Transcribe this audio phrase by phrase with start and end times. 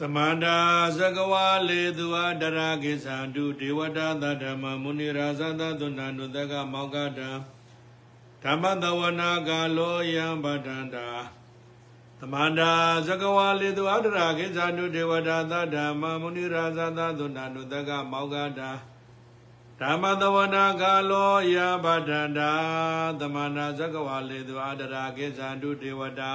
[0.00, 0.58] သမန္တာ
[0.98, 7.30] သကဝါလေသူအတရာကိသံတုဒေဝတာသတ္တမမုနိရာဇသသုဏနုတကမောကတံ
[8.42, 11.08] ဓမ္မတဝနာကာလောယံပတန္တာ
[12.20, 12.72] သမန္တာ
[13.06, 18.70] သကဝါလေသူအတရာကိသံတုဒေဝတာသတ္တမမုနိရာဇသသုဏနုတကမောကတံ
[19.80, 22.52] ဓမ္မတဝနာကာလောယံပတန္တာ
[23.20, 26.32] သမန္တာသကဝါလေသူအတရာကိသံတုဒေဝတာ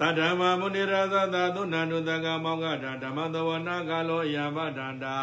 [0.00, 5.16] တဓမ္မမုနိရသသသုဏန္တုတကမောကတာဓမ္မသဝနာကလောယမတန္တာ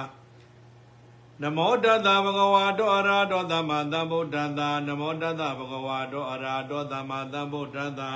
[1.42, 8.12] နမောတတဘဂဝါတောအရာတောသမ္မာသမ္ဗုဒ္ဓတာနမောတတဘဂဝါတောအရာတောသမ္မာသမ္ဗုဒ္ဓတာ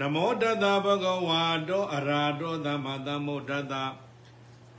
[0.00, 3.84] နမောတတဘဂဝါတောအရာတောသမ္မာသမ္ဗုဒ္ဓတာ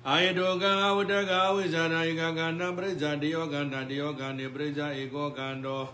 [0.05, 5.89] Ayedoga Udaga Wizana Igaganda Breza Dioganda Dioganda Breza Igogando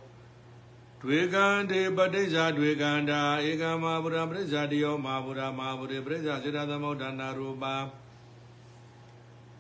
[1.02, 7.90] Dwigande Badeza Dwiganda Iga Mabura Breza Dio Mabura Mabure Breza Zidada Modana Ruba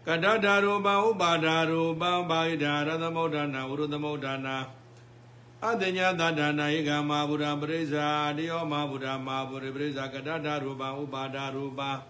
[0.05, 4.65] Kadada Ruba Ubada Ruba Baida Rada Modana Uruda Modana
[5.63, 12.03] Adenya Dadana Iga Mabura Breza Dio Mabura Mabure Breza Kadada Ruba Ubada Ruba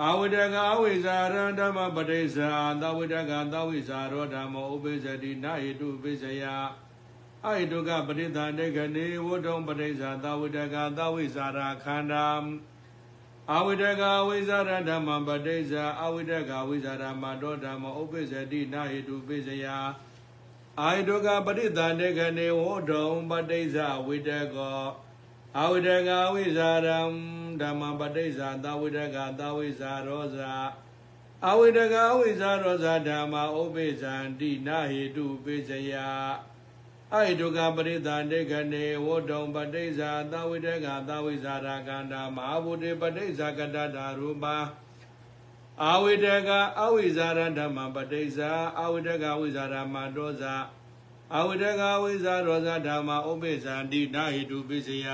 [0.00, 6.44] အတညာတဒါနာဧကမဘုရပရိစ္ဆာတယောမဘုရမဘုရေပရိစ္ဆာကတ္တဓာရူပဥပါဒာရူပါအဝိတကအဝိဇာရဓမ္မပဋိစ္ဆာသဝိတကသဝိဇာရောဓမ္မောဥပိစ္ဆတိနာဟိတုပိစ္ဆယ
[7.44, 12.26] အဟိတုကပရိသန္တေကနေဝတ္တုံပဋိစ္ဆာသဝိတကသဝိဇာရခန္ဓာ
[13.54, 19.66] အဝိတကဝိဇာရဓမ္မပဋိစ္ဆာအဝိတကဝိဇာရမတောဓမ္မောဥပိစ္ဆတိနာဟိတုပိစ္ဆယ
[20.80, 24.82] အာဟိတုကပရိသန္တေကနေဝတ္တုံပဋိစ္ဆာဝိတကော
[25.56, 26.98] အဝိတကဝိဇာရံ
[27.60, 30.52] ဓမ္မပဋိစ္ဆာသဝိတကသဝိဇာရောဇာ
[31.48, 35.92] အဝိတကအဝိဇာရောဇာဓမ္မဥပိဇံတိနာဟိတုပိစယ
[37.14, 44.56] အဟိတုကပရိသန္တေကနေဝတ္တုံပဋိစ္ဆာသဝိတကသဝိဇာရာကန္တာမဟာဗုဒ္ဓပဋိစ္ဆာကတ္တတာရူပါ
[45.84, 46.50] အဝိတက
[46.80, 48.50] အဝိဇာရဓမ္မပဋိစ္ဆာ
[48.80, 50.54] အဝိတကဝိဇာရမတောဇာ
[51.36, 55.06] အဝိတကဝိဇာရောဇာဓမ္မဥပိဇံတိနာဟိတုပိစယ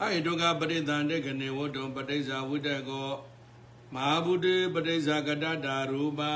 [0.00, 3.10] အဟိတုကပရိသန္တေကနေဝတ္တုံပဋိစ္ဆာဝိတကော
[3.94, 6.34] မဟာဗုဒ္ဓပဋိစ္ဆာကတ္တတာရူပါ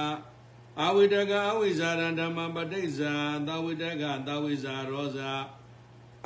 [0.82, 3.12] အဝိတကအဝိဇာရဓမ္မပဋိစ္ဆာ
[3.46, 5.32] သဝိတကသဝိဇာရောဇာ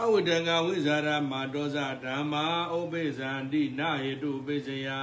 [0.02, 2.44] အဝိတကဝိဇာရမတောဇဓမ္မာ
[2.78, 5.00] ဥပိဇံတိနာဟိတုပိစယံ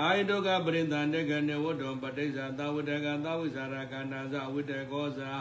[0.00, 5.32] အာယတုကပရိသန္တေကနေဝတ္တုံပဋိစ္ဆာသဝိတကသဝိဇာရကန္နာဇဝိတကောဇာ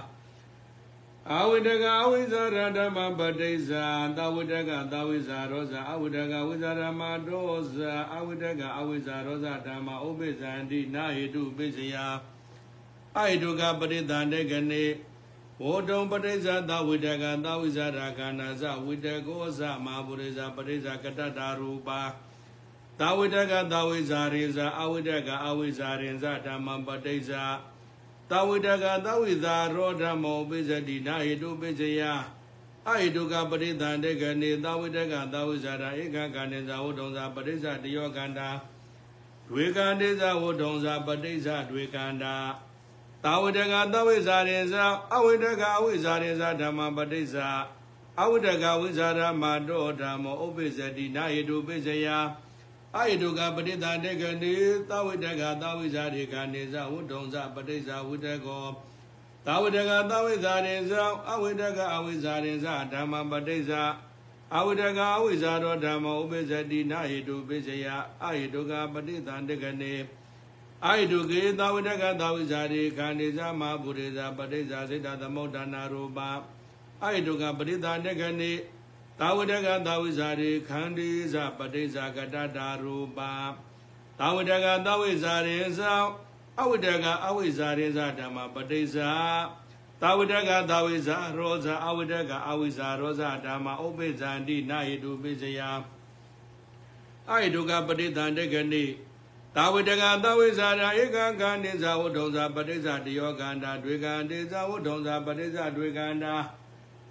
[1.30, 3.86] အဝိတကအဝိဇာရဓမ္မပဋိစ္ဆာ
[4.18, 11.96] သဝိတကသဝိဇာရောဇာအဝိတကဝိဇာရမတောဇာအဝိတကအဝိဇာရောဇာဓမ္မဥပိဇံတိနာဟိတုပိစယ
[13.18, 14.84] အဟိတုကပရိသန္တေကနေ
[15.64, 22.02] ဝေတုံပဋိစ္ဆာသဝိတကသဝိဇာရခန္နာဇဝိတကောဇမဟာပုရိဇာပရိစ္ဆာကတ္တတာရူပါ
[23.00, 27.44] သဝိတကသဝိဇာရိဇာအဝိတကအဝိဇာရိဇာဓမ္မပဋိစ္ဆာ
[28.32, 32.02] သဝိတကသဝိဇာရောဓမောပိစတိနာဟိတုပိစယ
[32.88, 38.50] အဟိတုကပရိသန္တေကနေသဝိတကသဝိဇာရဧကကဏ္ဍဇဝုဒုံဇာပရိစ္ဆတယောကန္တာ
[39.48, 42.36] ဒွေကန္တေဇဝုဒုံဇာပရိစ္ဆဒွေကန္တာ
[43.24, 44.76] သဝိတကသဝိဇာရေဇ
[45.16, 47.36] အဝိတကအဝိဇာရေဇဓမ္မပရိစ္ဆ
[48.22, 52.08] အဝိတကဝိဇာရမတောဓမ္မောဥပိစတိနာဟိတုပိစယ
[52.98, 54.54] အာယတုကပရိသန္တေကနေ
[54.90, 58.66] သဝိတကသဝိဇာရေကနေဇဝုဒုံဇပရိစ္ဆဝိတကော
[59.46, 60.92] သဝိတကသဝိဇာရေဇ
[61.32, 63.72] အဝိတကအဝိဇာရေဇဓမ္မပရိစ္ဆ
[64.56, 67.86] အဝိတကအဝိဇာရောဓမ္မဥပိစတိနာဟိတုပိစယ
[68.24, 69.94] အာယတုကပရိသန္တေကနေ
[70.86, 76.20] အာယတုကေသဝိတကသဝိဇာရေကနေဇမဟာပုရိဇာပရိစ္ဆစေတသမုဒ္ဒနာရူပ
[77.04, 78.52] အာယတုကပရိသန္တေကနေ
[79.24, 83.34] သာဝတကသာဝိဇာရေခန္ဒီဇပဋိဇာကတတာရူပါ
[84.20, 85.80] သာဝတကသာဝိဇာရေဇ
[86.60, 89.12] အဝိတကအဝိဇာရေဇဓမ္မပဋိဇာ
[90.02, 95.60] သာဝတကသာဝိဇာရောဇအဝိတကအဝိဇာရောဇဓမ္မဥပိဇန္တိနာဟိတုပိစယ
[97.30, 98.86] အဟိတုကပဋိသန္တေကနိ
[99.56, 106.36] သာဝတကသာဝိဇာရာဧကကန္တိဇဝုဒ္ဓံဇပဋိဇာတယောကန္တာဒွေကန္တိဇဝုဒ္ဓံဇပဋိဇာဒွေကန္တာ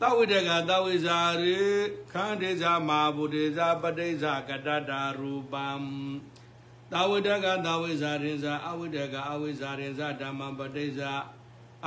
[0.03, 1.59] သဝိတကသဝိဇာရေ
[2.13, 5.69] ခန္တေဇာမာဘုတေဇာပဋိဇာကတတ္တာရူပံ
[6.93, 11.13] သဝိတကသဝိဇာရင်ဇာအဝိတကအဝိဇာရင်ဇာဓမ္မပဋိဇာ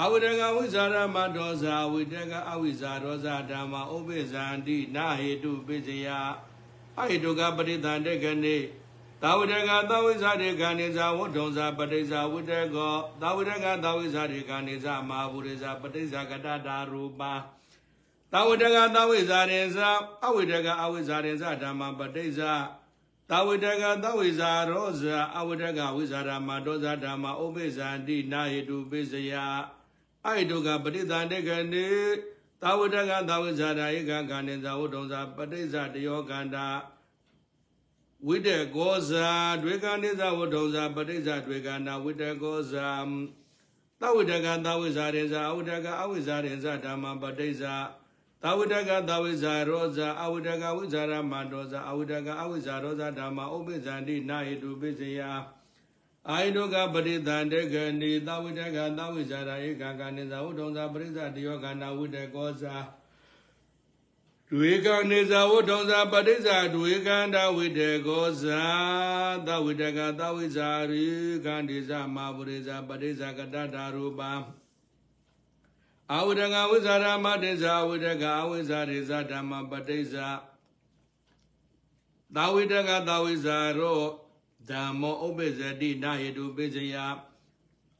[0.01, 6.07] အဝိတကဝိဇာရမတောဇာဝိတကအဝိဇာရောဇာဓမ္မဥပိဇန္တိနာဟေတုပိစယ
[6.99, 17.33] အဟိတုကပရိသန္တေကနေသသာဝတကသဝိဇာတေကနိဇာဝဋ္ထုံဇာပဋိဇာဝိတကောသာဝတကသဝိဇာတေကနိဇာမဟာဗုရိဇာပဋိဇာကတတာရူပါ
[18.32, 19.88] သာဝတကသဝိဇာရေဇာ
[20.24, 22.52] အဝိတကအဝိဇာရေဇာဓမ္မပဋိဇာ
[23.30, 29.32] သာဝတကသဝိဇာရောဇာအဝိတကဝိဇာဓမ္မဒောဇာဓမ္မဥပိဇန္တိနာဟိတုပိစယ
[30.24, 31.86] အိတုကပဋိသန္တေကနိ
[32.62, 36.66] သာဝတကသဝိဇာရာဧကကနိဇာဝဋ္ထုံဇာပဋိဇာတယောကန္တာ
[38.26, 39.28] ဝိတေကောဇာ
[39.62, 42.88] ဒွေကနိဇဝဒုံဇာပရိစ္ဆဒွေကနာဝိတေကောဇာ
[44.00, 47.62] သဝိတကသဝိဇာရေဇာအဝိတကအဝိဇာရေဇာဓမ္မပဋိစ္ဆ
[48.43, 55.19] သဝိတကသဝိဇာရောဇာအဝိတကဝိဇာရမတောဇာအဝိတကအဝိဇာရောဇာဓမ္မဥပိဇန္တိနာဟိတုပိစယ
[56.29, 62.75] အာယတုကပရိသန္တေကနိသဝိတကသဝိဇာရဧကကနိဇဝဒုံဇာပရိစ္ဆတယောကနာဝိတေကောဇာ
[64.49, 68.63] ဒွေကနေဇာဝထုံဇာပဋိဇာဒွေကန္တဝိတေကောဇာ
[69.47, 71.07] သဝိတကသဝိဇာရိ
[71.45, 74.21] ကန္တိဇာမဘုရိဇာပဋိဇာကတတာရူပ
[76.11, 80.27] အဝိတကဝိဇာရမတေဇာဝိတကအဝိဇာရိဇာဓမ္မပဋိဇာ
[82.35, 84.01] သဝိတကသဝိဇာရော
[84.69, 86.95] ဓမ္မောဥပ္ပဇတိနာဟိတုပိစယ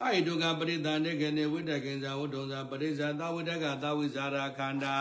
[0.02, 4.96] အဟိတုကပရိသန္တေကနေဝိတကေဇာဝထုံဇာပဋိဇာသဝိတကသဝိဇာရာခန္ဓာ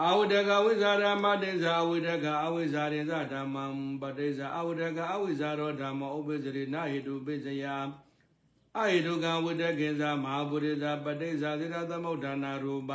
[0.00, 3.64] အာဝဒကဝိဇာရမတေဇာဝိဒကအဝိဇာရေဇဓမ္မံ
[4.00, 7.64] ပတေဇာအဝဒကအဝိဇာရောဓမ္မဥပ္ပဇရိနာဟိတုပိစယ
[8.78, 12.92] အဟိတုကဝိတကေဇာမဟာပုရိဇာပတေဇာသီရသမုဋ္ဌာနာရူပ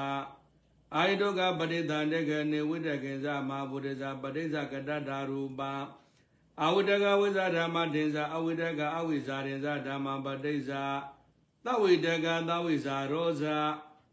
[0.95, 5.61] အာဟိတုကပတိတန်တေကနေဝိတကေဇာမဟာပုရိဇာပတေဇာကတတာရူပ
[6.63, 10.83] အဝိတကဝိဇာဓမ္မတေဇာအဝိတကအဝိဇာရေဇဓမ္မပတေဇာ
[11.65, 13.57] သဝိတကသဝိဇာရောဇာ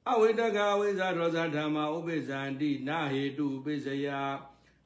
[0.09, 4.07] အဝိတကအဝိဇ္ဇာရောဇဓမ္မဥပိ္ပဇန္တိနာဟေတုပိစယ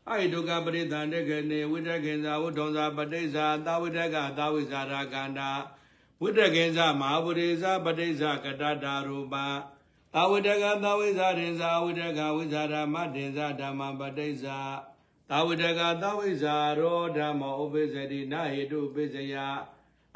[0.08, 5.50] အဟိတုကပရိသန္တကနေဝိတကေဇာဝုထုံဇာပဋိဇာသာဝိတကသာဝိဇာရာကန္တာ
[6.26, 9.34] ဝိတကေဇာမဟာပုရိဇာပဋိဇာကတတာရူပ
[10.12, 14.58] သာဝိတကသာဝိဇာရင်ဇာဝိတကဝိဇာဓမ္မတင်ဇာဓမ္မပဋိဇာ
[15.30, 19.34] သာဝိတကသာဝိဇာရောဓမ္မဥပိ္ပဇတိနာဟေတုပိစယ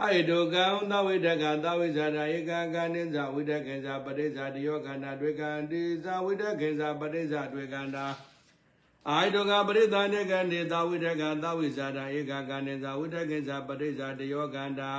[0.03, 8.07] အိဒုကံသဝိတကသဝိဇာရဧကကနိဇဝိတကေဇာပရိဇာတယောကန္တာတွေ့ကံတိဇာဝိတကေဇာပရိဇာတွေ့ကန္တာ
[9.09, 14.93] အာဒုကပရိသန္တေကနိသဝိတကသဝိဇာရဧကကနိဇဝိတကေဇာပရိဇာတယောကန္တာ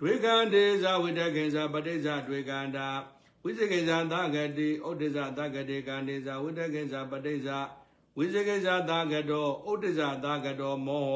[0.00, 2.88] တွေ့ကံတိဇာဝိတကေဇာပရိဇာတွေ့ကန္တာ
[3.42, 7.58] ဝိဇကေဇာသဂတိဩဒိဇာသဂတိကနိဇဝိတကေဇာပရိဇာ
[8.16, 11.12] ဝိဇကေဇာသဂတောဩဒိဇာသဂတောမောဟ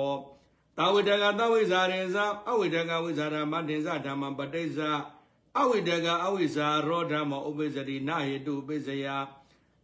[0.78, 2.16] တာဝိတကသဝိဇာရင်ဇ
[2.48, 4.78] အဝိတကဝိဇာရမတင်္ဇဓမ္မပဋိစ္ဆ
[5.58, 9.06] အဝိတကအဝိဇာရောဓမ္မဥပိစတိနာဟိတုပိစယ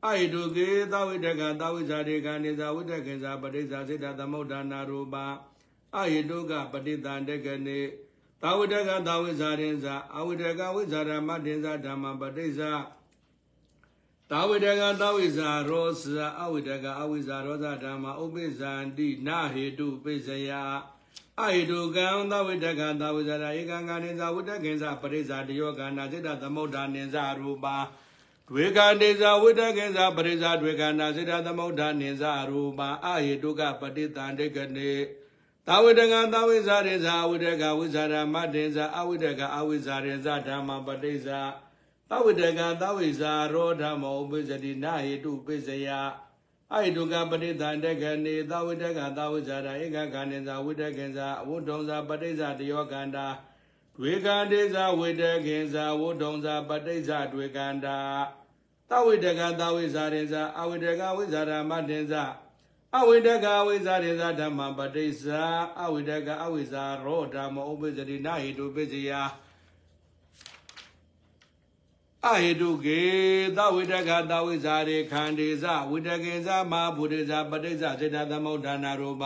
[0.04, 5.14] အဟိတုကေသဝိတကသဝိဇာရေကနေဇဝိတကေဇပဋိစ္ဆစေတသမုဒ္ဒနာရူပ
[5.96, 7.80] အဟိတုကပဋိသန္တကနေ
[8.42, 9.86] သဝိတကသဝိဇာရင်ဇ
[10.16, 12.60] အဝိတကဝိဇာရမတင်္ဇဓမ္မပဋိစ္ဆ
[14.30, 20.50] သာဝိတကသာဝိဇာရောဇာအဝိတကအဝိဇာရောဇာဓမ္မဥပိဇန္တိနာဟေတုပိစယ
[21.40, 27.76] အဟိတုကံသာဝိတကသာဝိဇာရာဧကံကနိဇာဝိတကေဇာပရိဇာတယောကနာစိတသမုဒ္ဒာနိဇာရူပါ
[28.48, 34.92] ဒွေကတိဇာဝိတကေဇာပရိဇာဒွေကနာစိတသမုဒ္ဒာနိဇာရူပါအဟိတုကပတိတန္တိကနေ
[35.70, 41.40] သာဝိတကသာဝိဇာရေဇာဝိတကဝိဇာရမတေဇာအဝိတကအဝိဇာရေဇာဓမ္မပတိဇာ
[42.08, 45.88] သဝိတကသဝိဇာရောဓမ္မောပိစတိနာဟိတုပိစယ
[46.72, 53.26] အိဒုကပရိသန္တကနေသဝိတကသဝိဇာရဧကကနိဇာဝိတကေဇာဝုဒုံဇာပရိဇာတယောကန္တာ
[53.96, 57.98] ဒွေကန္တေဇာဝိတကေဇာဝုဒုံဇာပရိဇာဒွေကန္တာ
[58.90, 62.24] သဝိတကသဝိဇာရေဇာအဝိတကဝိဇာရမတေဇာ
[62.96, 65.42] အဝိတကဝိဇာရေဇာဓမ္မပတိဇာ
[65.82, 69.10] အဝိတကအဝိဇာရောဓမ္မောပိစတိနာဟိတုပိစယ
[72.26, 73.02] အဟိတုကေ
[73.56, 79.24] သဝိတကသဝိဇာရေခန္ဒီဇဝိတကေဇမဘုရိဇပဋိဇစေတသမုဋ္ဌာနာရူပ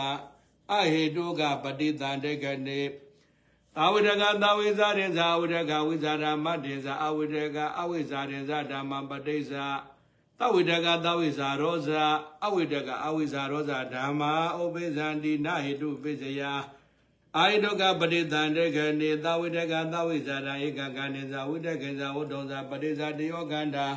[0.71, 2.81] အဟိတုကပဋိသန္တေကနေ
[3.75, 9.51] သဝိတကသဝိဇာရေဇဝိတကဝိဇာရမတေဇအဝိတကအဝိဇာရေဇဓမ္မပဋိဇ
[10.43, 11.89] သဝိတကသဝိဇာရောဇ
[12.45, 16.41] အဝိတကအဝိဇာရောဇဓမ္မာဥပိဇန္တိနဟိတုပိစယ
[17.37, 23.87] အာယတုကပရိသန္တေကနေသဝိတကသဝိဇာရာဧကကနိဇာဝိတကေဇာဝတ္တုံဇာပရိဇာတယောကန္တာ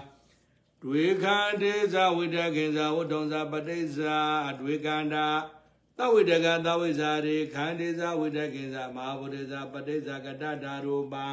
[0.83, 4.19] ဒွေခန္တေဇာဝိတကေဇာဝတ္တုံဇာပရိဇာ
[4.61, 5.26] ဒွေကန္တာ
[5.99, 11.26] သဝိတကသဝိဇာရေခန္တေဇာဝိတကေဇာမဟာဗုဒ္ဓဇာပရိဇာကတတာရူပါ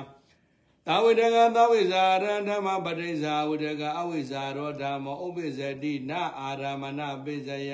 [0.88, 7.74] သဝိတကသဝိဇာရဓမ္မပရိဇာဝိတကအဝိဇာရောဓမ္မဥပိဇတိနအာရမဏပိဇယ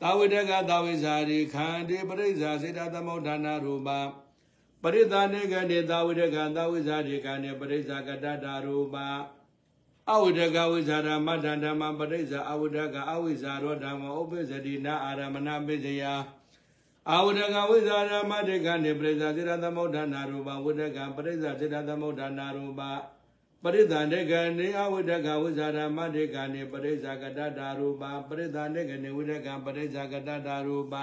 [0.00, 3.88] သသာဝိတကသာဝိဇာရိခန္တိပရိစ္ဆာစေတသမုဋ္ဌာနာရူပ
[4.82, 8.96] ပရိသနေကနေသာဝိတကသာဝိဇာရိခန္တိပရိစ္ဆာကတ္တတာရူပ
[10.12, 16.02] အဝိတကဝိဇာရမတ္တဓမ္မပရိစ္ဆာအဝိတကအဝိဇာရောဓမ္မဥပ္ပစ္စတိနာအာရမဏပိစယ
[17.11, 22.81] အာဝိတကဝိဇာရမတ္တကနေပရိစ္ဆာစေတသမုဋ္ဌာနာရူပဝိတကပရိစ္ဆာစေတသမုဋ္ဌာနာရူပ
[23.63, 30.95] ပရိသန္တေကနေအဝိတကဝိဇာရမတေကနေပရိစ္ဆာကတ္တာရူပပရိသန္တေကနေဝိတကပရိစ္ဆာကတ္တာရူပ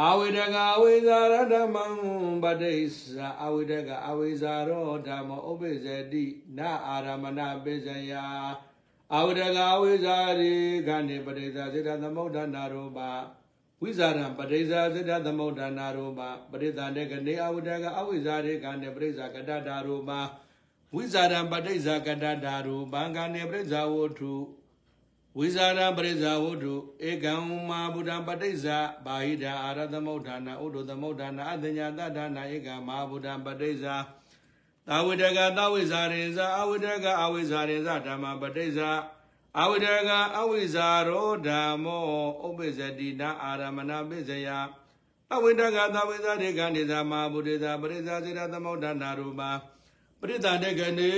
[0.00, 1.84] အဝိတကဝိဇာရဓမ္မံ
[2.42, 6.24] ပတိစ္ဆာအဝိတကအဝိဇာရောဓမ္မဥပ္ပဇတိ
[6.58, 8.12] နာအာရမဏပိစယ
[9.14, 10.52] အဝိတကဝိဇာရိ
[10.88, 13.00] ကနေပရိစ္ဆာစေတသမုဋ္ဌာနာရူပ
[13.82, 16.20] ဝိဇာရံပရိစ္ဆာစေတသမုဋ္ဌာနာရူပ
[16.50, 20.10] ပရိသန္တေကနေအဝိတကအဝိဇာရိကနေပရိစ္ဆာကတ္တာရူပ
[20.94, 24.34] ဝိဇာရံပဋိစ္ဆာကတ္တတာရူပံကနေပရိစ္ဆာဝုထု
[25.38, 26.74] ဝိဇာရံပရိစ္ဆာဝုထု
[27.08, 27.34] ဧကံ
[27.68, 33.96] မာဗုဒ္ဓံပဋိစ္ဆာဘာဟိတအာရသမုဋ္ဌာနာဥဒ္ဓသမုဋ္ဌာနာအတညာတတ္ထာနာဧကံမာဗုဒ္ဓံပဋိစ္ဆာ
[34.88, 38.90] သာဝိတကသဝိဇာရေဇအဝိတကအဝိဇာရေဇဓမ္မပဋိစ္ဆာ
[39.60, 42.04] အဝိတကအဝိဇာရောဓမ္မော
[42.46, 44.48] ဥပ္ပဇတိနာအာရမဏပိစယ
[45.34, 49.50] အဝိတကသဝိဇာရေကနေသာမာဗုဒ္ဓသာပရိစ္ဆာစေတသမုဋ္ဌာနာရူပါ
[50.20, 51.12] ပရိသန္တကနေ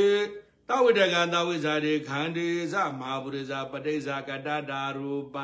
[0.69, 5.37] တဝိတကသဝိဇာရေခန္ဒီသမဟာပုရိဇာပဋိဇာကတ္တတာရူပ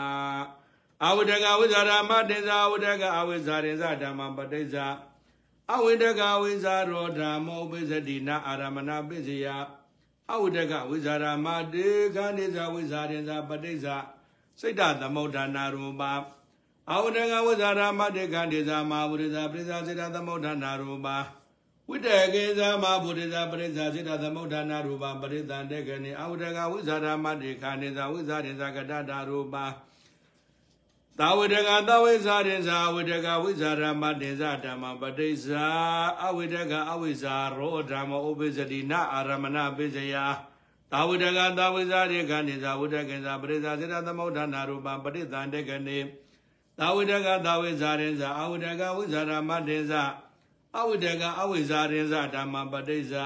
[1.06, 4.86] အဝိတကဝိဇာရမတေဇာဝိတကအဝိဇာရေဇဓမ္မပဋိဇာ
[5.72, 9.46] အဝိတကဝိဇာရောဓမ္မောပိစတိနာအာရမဏပိစယ
[10.31, 13.95] အဝိတကဝိဇာရမတေခန္ဒီဇာဝိဇာရေဇပဋိဇာ
[14.59, 16.03] စိတ်တသမုဋ္ဌာနာရူပ
[16.91, 21.07] အဝိတကဝိဇာရမတေခန္ဒီဇာမဟာပုရိဇာပရိဇာစိတ္တသမုဋ္ဌာနာရူပ
[21.89, 29.55] ဝိတကေဇာမဗုဒ္ဓဇာပရိစ္ဆာစိတ္တသမုဋ္ဌာနာရူပပရိသန္တေကနေအဝိတကဝိဇာရမတေခာနေဇာဝိဇာရေဇာကတ္တရူပ
[31.21, 35.67] သာဝိတကသဝိဇာရေဇာဝိတကဝိဇာရမတေဇာဓမ္မပဋိစ္ဆာ
[36.25, 40.15] အဝိတကအဝိဇာရောဓမ္မဥပ္ပဇတိနာအာရမဏပိစယ
[40.91, 45.99] သာဝိတကသဝိဇာရေခာနေဇာဝိတကေဇာပရိစ္ဆာစိတ္တသမုဋ္ဌာနာရူပပရိသန္တေကနေ
[46.77, 50.03] သာဝိတကသဝိဇာရေဇာအဝိတကဝိဇာရမတေဇာ
[50.77, 53.25] အဝိတကအဝိဇာရင်ဇဓမ္မပဋိစ္ဆာ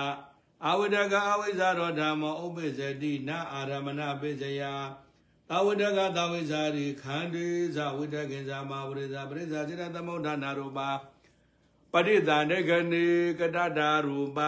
[0.67, 4.61] အဝိတကအဝိဇာရောဓမ္မဥပ္ပဇတိနာအာရမဏပိစယ
[5.52, 7.46] သဝိတကသဝိဇာရိခန္ဒီ
[7.76, 10.80] ဇဝိတကေဇာမဝရိဇာပရိဇာစေတသမုဋ္ဌာနာရူပ
[11.92, 13.04] ပရိသန္တေကနေ
[13.40, 14.38] ကတတရူပ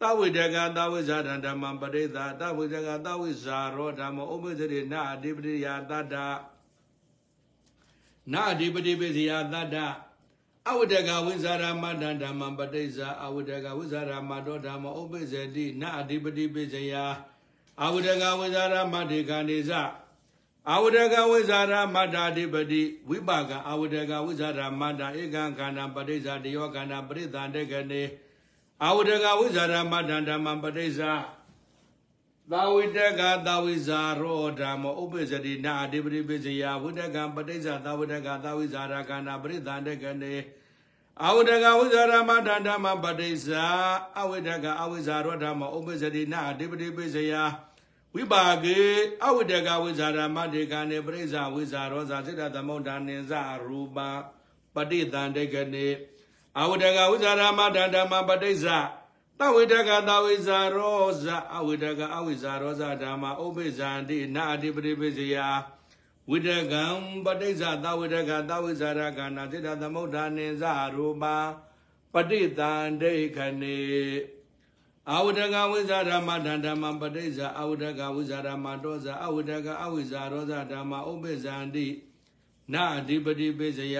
[0.00, 6.14] သဝိတကသဝိဇာဓမ္မပရိသသဝိတကသဝိဇာရောဓမ္မဥပ္ပဇတိနာအဓိပတိယတတ္တ
[8.32, 9.76] နာအဓိပတိပိစယတတ္တ
[10.68, 16.94] အဝိတကဝိဇာရမတ္တဓမ္မပဋိစ္ဆာအဝိတကဝိဇာရမတောဓမ္မဥပ္ပဇ္ဇတိနအဓိပတိပိစယ
[17.82, 19.72] အဝိတကဝိဇာရမတ္တိခာနေဇ
[20.72, 28.02] အဝိတကဝိဇာရမတ္တာဓိပတိဝိပါကအဝိတကဝိဇာရမတ္တာဧကံခန္ဓာပဋိစ္ဆာတယောခန္ဓာပရိသန္တေကနေ
[28.84, 31.12] အဝိတကဝိဇာရမတ္တဓမ္မပဋိစ္ဆာ
[32.52, 40.34] သာဝိတကသာဝိဇာရောဓမ္မဥပ္ပဇ္ဇတိနာအဓိပတိပိစယဝိတကံပဋိစ္ဆာသာဝိတကသာဝိဇာရခန္ဓာပရိသန္တေကနေ
[41.24, 43.64] အဝိတကဝိဇာရမတ္တဓမ္မပဋိစ္ဆာ
[44.20, 47.32] အဝိတကအဝိဇာရောဓမ္မဥပ္ပဇ္ဇတိနာအဓိပတိပိစယ
[48.14, 48.80] ဝိပါကေ
[49.24, 53.32] အဝိတကဝိဇာရမတေကနေပရိစ္ဆာဝိဇာရောဇာစိတ္တသမုဋ္ဌာနိဇ
[53.66, 53.98] ရူပ
[54.74, 55.86] ပဋိသန္တေကနေ
[56.60, 58.78] အဝိတကဝိဇာရမတ္တဓမ္မပဋိစ္ဆာ
[59.38, 61.24] တဝိတကတဝိဇာရောဇ
[61.56, 65.36] အဝိတကအဝိဇာရောဇဓမ္မဥပ္ပိဇန္တိနာအဓိပတိပိစယ
[66.30, 66.84] ဝိတကံ
[67.24, 70.62] ပဋိစ္ဆသဝိတကသဝိဇာရကနာစိတ္တသမုဋ္ဌာနိဇ
[70.94, 71.24] ရူပ
[72.12, 73.78] ပဋိသန္တိခဏေ
[75.09, 81.87] အဝိတကဝိဇာဓမ္မဓမ္မပဋိစ္ဆာအဝိတကဝိဇာဓမ္မတောဇအဝိတကအဝိဇာရောဇဓမ္မဥပ္ပိဇန္တိ
[82.73, 83.97] နာအဓိပတိပိစယ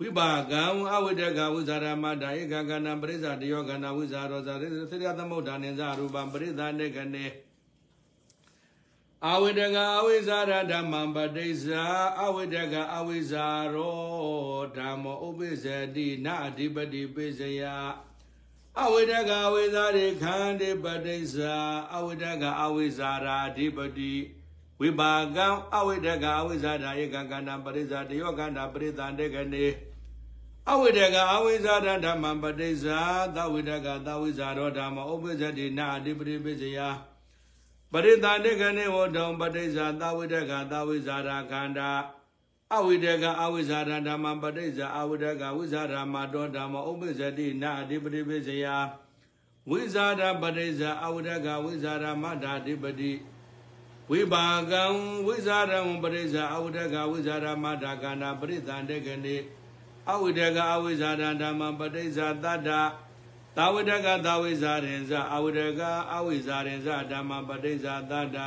[0.00, 0.62] ဝိပါကံ
[0.94, 4.66] အဝိတကဝိဇာရမတာဧကကဏပရိစ္ဆာတယောကဏဝိဇာရောဇာသေ
[5.04, 7.26] ရသမုဋ္ဌာနိဇရူပပရိသန္တေကနေ
[9.28, 11.82] အဝိတကအဝိဇာရဓမ္မပတိစ္ဆာ
[12.22, 15.64] အဝိတကအဝိဇာရောဓမ္မဥပ္ပိဇ
[15.96, 17.62] တိနာအဓိပတိပိစယ
[18.82, 21.54] အဝိတကအဝိဇာရေခန္တိပတိစ္ဆာ
[21.94, 24.12] အဝိတကအဝိဇာရာအဓိပတိ
[24.80, 29.66] ဝိပါကံအဝိတကအဝိဇာဒာဧကကန္တပရိဇာတယောကန္တပရိသန္တေကနေ
[30.70, 33.00] အဝိတကအဝိဇာဒဓမ္မပတိဇာ
[33.36, 36.78] သဝိတကသဝိဇာရောဓမ္မဥပ္ပဇ္ဇတိနာအဓိပတိပိစယ
[37.92, 41.90] ပရိသန္တေကနေဝတုံပတိဇာသဝိတကသဝိဇာရာခန္ဓာ
[42.72, 48.66] အဝိတကအဝိဇာဒဓမ္မပတိဇာအဝိတကဝိဇာရာမတောဓမ္မဥပ္ပဇ္ဇတိနာအဓိပတိပိစယ
[49.70, 53.12] ဝိဇာဒပတိဇာအဝိတကဝိဇာရာမဓာဓိပတိ
[54.10, 54.82] ဝိပါကံ
[55.26, 59.36] ဝိဇာရံပရိစ္ဆာအဝိဒကဝိဇာရမတာကန္နာပရိသန္တေကနေ
[60.10, 62.70] အဝိဒကအဝိဇာရဓမ္မပဋိစ္ဆာတတ္တ
[63.56, 65.80] သာဝိဒကသာဝိဇာရင်ဇအဝိဒက
[66.12, 68.38] အဝိဇာရင်ဇဓမ္မပဋိစ္ဆာတတ္တ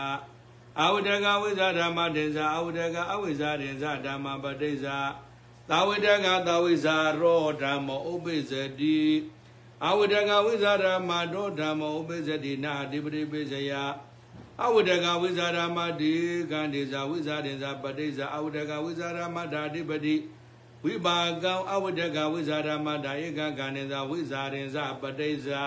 [0.83, 4.97] အဝိဒကဝိဇာဓမ္မတင်ဇအဝိဒကအဝိဇာရင်ဇဓမ္မပဋိစ္ဆာ
[5.69, 8.99] သာဝိဒကသာဝိဇာရောဓမ္မဥပိစတိ
[9.85, 13.71] အဝိဒကဝိဇာဓမ္မတောဓမ္မဥပိစတိနာအဓိပတိပိစယ
[14.63, 16.13] အဝိဒကဝိဇာရမတိ
[16.51, 20.15] ကံဒေဇဝိဇာတင်ဇပဋိစ္ဆာအဝိဒကဝိဇာရမဓာအဓိပတိ
[20.83, 25.65] ဝိပါကံအဝိဒကဝိဇာရမဓာဧကကံဒေဇဝိဇာရင်ဇပဋိစ္ဆာ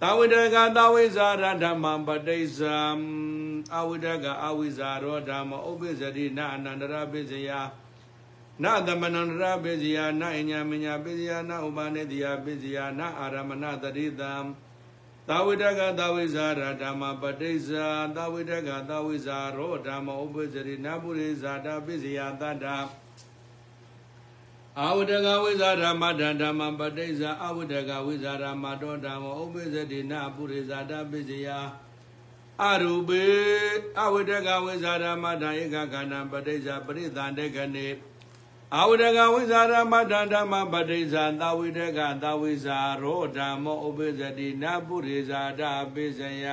[0.00, 2.76] သဝိဒကသဝိဇာရဓမ္မပဋိစ္ဆာ
[3.76, 7.50] အဝိဒကအဝိဇာရောဓမ္မဥပိစတိနာအနန္တရပိစယ
[8.62, 14.34] နသမဏန္တရပိစယနအညာမညာပိစယနဥပါနေတိယပိစယနအာရမဏတရိတံ
[15.28, 17.86] သာဝိတကသာဝိဇာရဓမ္မပဋိစ္ဆာ
[18.16, 22.76] သာဝိတကသာဝိဇာရောဓမ္မဥပ္ပဇရိနပုရိဇာတာပိစယတတ္တာ
[24.80, 31.48] အာဝိတကဝိဇာဓမ္မဓမ္မပဋိစ္ဆာအာဝိတကဝိဇာဓမ္မတောဓမ္မဥပ္ပဇရိနပုရိဇာတာပိစယ
[32.64, 33.24] အရူပေ
[34.02, 37.88] အဝိတကဝိဇာဓမ္မဓာဧကခန္ဓာပဋိစ္ဆာပရိသန္တေကနေ
[38.78, 45.62] အဝိဒကဝိဇာရမတ္တဓမ္မပဋိစ္ဆာသာဝိဒကသာဝိဇာရောဓမ္မောဥပိစတိနပုရိဇာတ
[45.94, 46.46] ပိစယ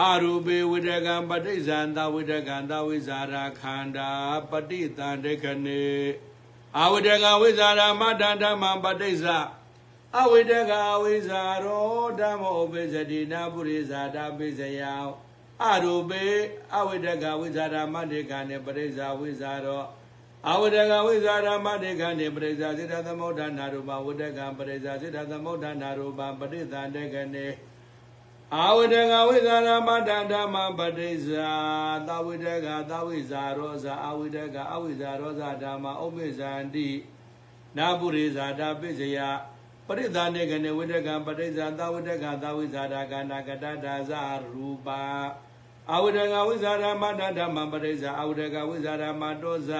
[0.00, 4.10] အရူပေဝိဒကံပဋိစ္ဆာသာဝိဒကံသာဝိဇာရခန္ဓာ
[4.50, 5.84] ပဋိသန္တေခနေ
[6.80, 9.36] အဝိဒကဝိဇာရမတ္တဓမ္မပဋိစ္ဆာ
[10.20, 14.82] အဝိဒကဝိဇာရောဓမ္မောဥပိစတိနပုရိဇာတပိစယ
[15.64, 16.24] အရူပေ
[16.76, 19.84] အဝိဒကဝိဇာရမတ္တေကံနေပဋိစ္ဆာဝိဇာရော
[20.52, 27.46] အဝဒကဝိဇာရမတေကံနေပရိဇာစေတသမုဒ္ဒနာရူပဝဒကံပရိဇာစေတသမုဒ္ဒနာရူပပရိသန္တေကနေ
[28.56, 31.50] အဝဒကဝိဇာရမတဓမ္မပရိဇာ
[32.08, 36.88] သဝိဒကသဝိဇာရောဇာအဝိဒကအဝိဇာရောဇာဓမ္မဥပ္ပဇန္တိ
[37.76, 39.18] နာပုရိဇာတာပိစယ
[39.88, 44.10] ပရိသန္တေကနေဝိဒကံပရိဇာသဝိဒကသဝိဇာတာကနာကတတာဇ
[44.52, 44.88] ရူပ
[45.92, 49.70] အဝိဒကဝိဇာရမတဓမ္မပရိဇာအဝိဒကဝိဇာရမတောဇ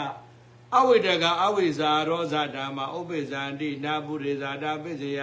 [0.76, 5.20] အဝိတကအဝိဇာရောဇဓမ္မဥပ္ပဇန္တိနာပုရိဇာတာပိစယ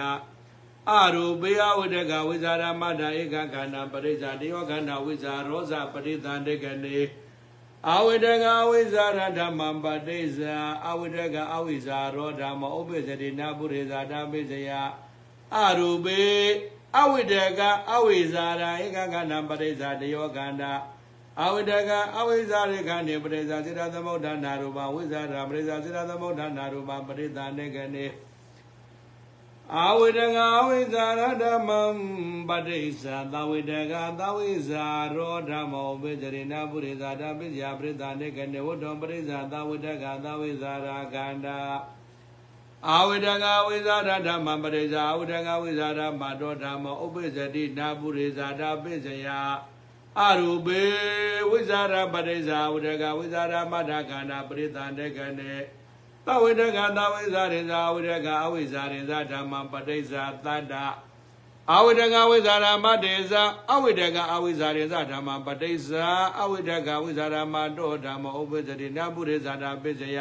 [0.90, 6.98] အရူပေယဝိတကဝိဇာရမတ္တဧကခန္ဓာပရိဇာတယောခန္ဓာဝိဇာရောဇပရိသန္တေကနေ
[7.90, 10.56] အဝိတကအဝိဇာရဓမ္မပတိဇာ
[10.88, 14.70] အဝိတကအဝိဇာရောဓမ္မဥပ္ပဇတိနာပုရိဇာတာပိစယ
[15.56, 16.22] အရူပေ
[16.98, 17.60] အဝိတက
[17.92, 20.72] အဝိဇာရဧကခန္ဓာပရိဇာတယောခန္ဓာ
[21.40, 28.06] အဝိတကအဝိဇ္ဇာရိခဏေပရိဇာစေတသမုဒ္ဒနာရူပဝိဇ္ဇာရပရိဇာစေတသမုဒ္ဒနာရူပပရိသနေကနေ
[29.80, 31.82] အဝိတကအဝိဇ္ဇာရဓမ္မံ
[32.48, 41.58] ပတိစ္ဆာသဝိတကသဝိဇ္ဇာရောဓမ္မောပိစရိနာပုရိဇာတပိစယပရိသနေကနေဝတ္တောပရိဇာသဝိတကသဝိဇ္ဇာရာခန္ဓာ
[42.88, 49.28] အဝိတကဝိဇာရဓမ္မပရိဇာအဝိတကဝိဇာရမတောဓမ္မဥပိစတိနာပုရိဇာတပိစယ
[50.20, 50.82] အရူပေ
[51.50, 55.52] ဝိဇာရပရိဇာဝဒကဝိဇာရမတ္ထခန္ဓာပရိသန္တကနေ
[56.26, 60.74] သဝိတကသဝိဇာရိဇာဝိဒကအဝိဇာရိဇာဓမ္မပဋိဇာတတ္တ
[61.74, 66.06] အဝိဒကဝိဇာရမတေဇာအဝိဒကအဝိဇာရိဇာဓမ္မပဋိဇာ
[66.40, 70.18] အဝိဒကဝိဇာရမတောဓမ္မဥပ္ပဇတိနပုရိဇာတာပိစယ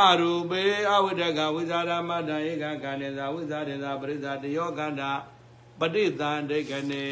[0.00, 0.62] အရူပေ
[0.92, 5.10] အဝိဒကဝိဇာရမတ္တဧကကံနေဇာဝိဇာရိဇာပရိဇာတယောကန္တာ
[5.80, 7.04] ပဋိသန္တေကနေ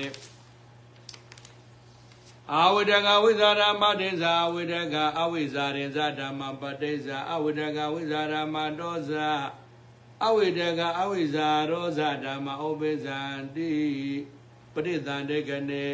[2.51, 9.31] အဝိဒကဝိဇာရမတေဇာဝိဒကအဝိဇာရင်ဇဓမ္မပတိဇာအဝိဒကဝိဇာရမတောဇာ
[10.27, 13.73] အဝိဒကအဝိဇာရောဇဓမ္မဥပိဇန္တိ
[14.73, 15.87] ပရိသန္တေကနေ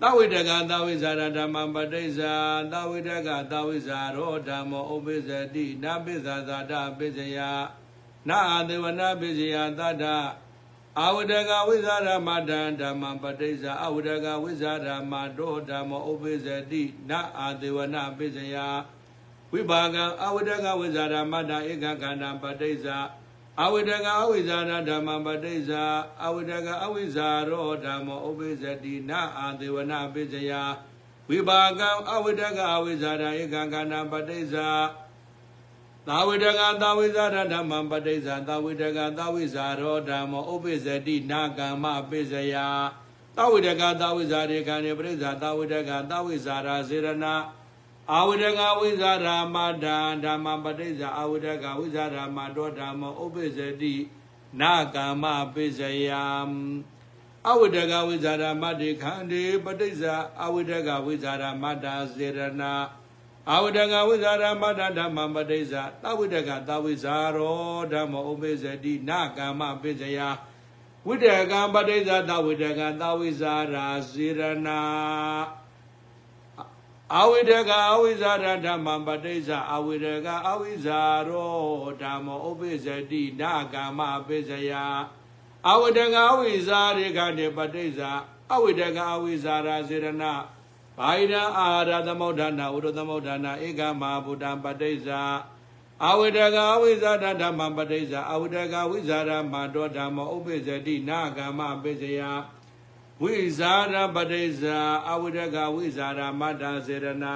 [0.00, 2.32] သဝိတကသဝိဇာရဓမ္မပတိဇာ
[2.72, 7.38] သဝိတကသဝိဇာရောဓမ္မဥပိဇတိနပိဇာဇာတပိစယ
[8.28, 10.04] နာအသေဝနာပိစယသတ္တ
[10.96, 18.56] အဝဒကဝိဇာရမတံဓမ္မပဋိစ္ဆာအဝဒကဝိဇာရမတောဓမ္မဥပိစတိနအာသေဝနာပိစယ
[19.52, 22.98] ဝိဘာကံအဝဒကဝိဇာရမတံဧကခန္ဓာပဋိစ္ဆာ
[23.62, 25.84] အဝိဒကအဝိဇာရဓမ္မပဋိစ္ဆာ
[26.24, 30.52] အဝိဒကအဝိဇာရောဓမ္မဥပိစတိနအာသေဝနာပိစယ
[31.28, 34.68] ဝိဘာကံအဝိဒကအဝိဇာရဧကခန္ဓာပဋိစ္ဆာ
[36.07, 42.55] သာဝိတကသာဝိဇာရဓမ္မပဋိစ္ဆာသာဝိတကသာဝိဇာရောဓမ္မဥပိစတိနာကမ္မပိစယ
[43.35, 47.33] သာဝိတကသာဝိဇာရေခန္ဓေပရိစ္ဆာသာဝိတကသာဝိဇာရာစေရနာ
[48.11, 53.95] အာဝိတကဝိဇာရာမတံဓမ္မပဋိစ္ဆာအာဝိတကဝိဇာရာမတောဓမ္မဥပိစတိ
[54.59, 56.11] နာကမ္မပိစယ
[57.49, 60.03] အဝိတကဝိဇာရမတ္တိခန္ဒီပဋိစ္စ
[60.43, 62.71] အဝိတကဝိဇာရမတ္တာစေရနာ
[63.52, 70.20] အဝိတကဝိဇာရမတ္တဓမ္မပဋိစ္စသဝိတကသဝိဇာရောဓမ္မဥပိစတိနာကမ္မပိစယ
[71.06, 74.80] ဝိတကံပဋိစ္စသဝိတကသဝိဇာရာစေရနာ
[77.16, 81.56] အဝိတကအဝိဇာရဓမ္မပဋိစ္စအဝိတကအဝိဇာရော
[82.02, 84.72] ဓမ္မဥပိစတိနာကမ္မပိစယ
[85.68, 88.00] အဝိတကအဝိဇာရေကနေပဋိစ္စ
[88.52, 90.32] အဝိတကအဝိဇာရာစေရနာ
[90.98, 95.08] ဘာိဒံအာရသမုဋ္ဌာနာဥရသမုဋ္ဌာနာဧကမဟာဗုဒ္ဓံပဋိစ္စ
[96.06, 102.20] အဝိတကအဝိဇာတဓမ္မပဋိစ္စအဝိတကဝိဇာရမတောဓမ္မဥပိစတိနာကမ္မပိစယ
[103.22, 104.62] ဝိဇာရပဋိစ္စ
[105.10, 107.34] အဝိတကဝိဇာရမတ္တစေရနာ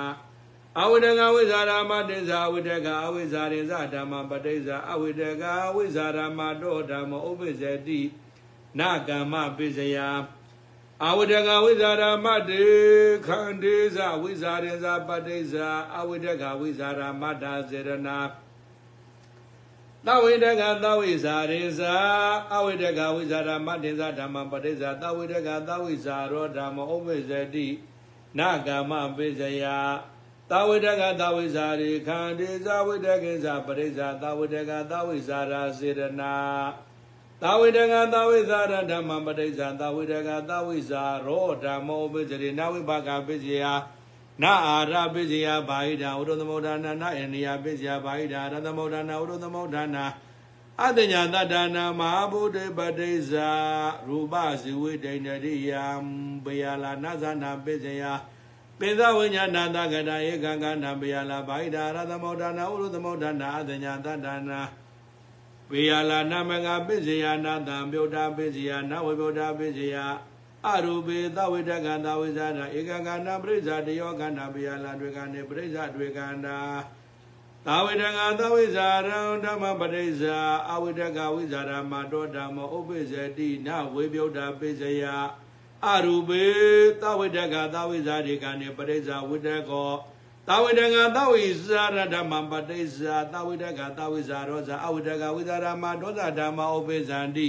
[0.81, 5.45] အဝိတကဝိဇာရမတ္တိဇာဝိတကအဝိဇာရိဇဓမ္မပဋိစ္စအဝိတက
[5.75, 8.01] ဝိဇာရမတောဓမ္မဥပိစတိ
[8.79, 9.99] နာကမ္မပိစယ
[11.09, 12.65] အဝိတကဝိဇာရမတ္တိ
[13.27, 15.55] ခန္တိဇဝိဇာရိဇပဋိစ္စ
[15.99, 18.19] အဝိတကဝိဇာရမတ္တစေရနာ
[20.07, 21.95] သဝိတကသဝိဇာရိဇာ
[22.55, 27.69] အဝိတကဝိဇာရမတ္တိဇဓမ္မပဋိစ္စသဝိတကသဝိဇာရောဓမ္မဥပိစတိ
[28.39, 29.65] နာကမ္မပိစယ
[30.51, 36.35] သဝိတကသဝိဇာရိခန္တိဇဝိတကေဇပရိစ္ဆာသဝိတကသဝိဇာရာစေရနာ
[37.45, 43.65] သဝိတကသဝိဇာရဓမ္မပရိစ္ဆာသဝိတကသဝိဇာရောဓမ္မောပိစရိနဝိပါကပိစယ
[44.43, 50.05] နာအာရပိစယဘာဟိတံဥရသမုဒ္ဒနာနာအိန္ဒိယပိစယဘာဟိတံရသမုဒ္ဒနာဥရသမုဒ္ဒနာ
[50.83, 53.51] အတညာတတ္တနာမဟာဗုဒ္ဓပတိစ္ဆာ
[54.09, 55.85] ရူပဇိဝိတ္တိဏရိယံ
[56.45, 58.03] ဘယလာနသနာပိစယ
[58.79, 64.61] ပိသဝိညာဏတကတာဧကံကဏဘယလာဘာဟိတံရသမုဒ္ဒနာဥရသမုဒ္ဒနာအတညာတတ္တနာ
[65.73, 69.97] ဝေယလာနမငါပိစယနာတံပြုတ်တာပိစယနဝေပြုတ်တာပိစယ
[70.69, 76.59] အရူပေသဝိတကံသဝိဇာနာဧကကန္နာပရိစ္ဆာတယောကန္နာပိယလာတွေကနေပရိစ္ဆာတွေကန္နာ
[77.67, 80.39] သဝိတကံသဝိဇာရံဓမ္မပရိစ္ဆာ
[80.71, 85.05] အဝိတကဝိဇာရမတောဓမ္မဥပိစတိနဝေပြုတ်တာပိစယ
[85.91, 86.45] အရူပေ
[87.03, 89.93] သဝိတကသဝိဇာတွေကနေပရိစ္ဆာဝိတကော
[90.49, 97.49] သဝိတကသဝိဇာရဓမ္မပတိစ္ဆာသဝိတကသဝိဇာရောဇာအဝိတကဝိဇာရမဒောဇဓမ္မဥပိဇန္တိ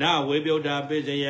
[0.00, 1.28] နဝေပြုတ်တာပိစယ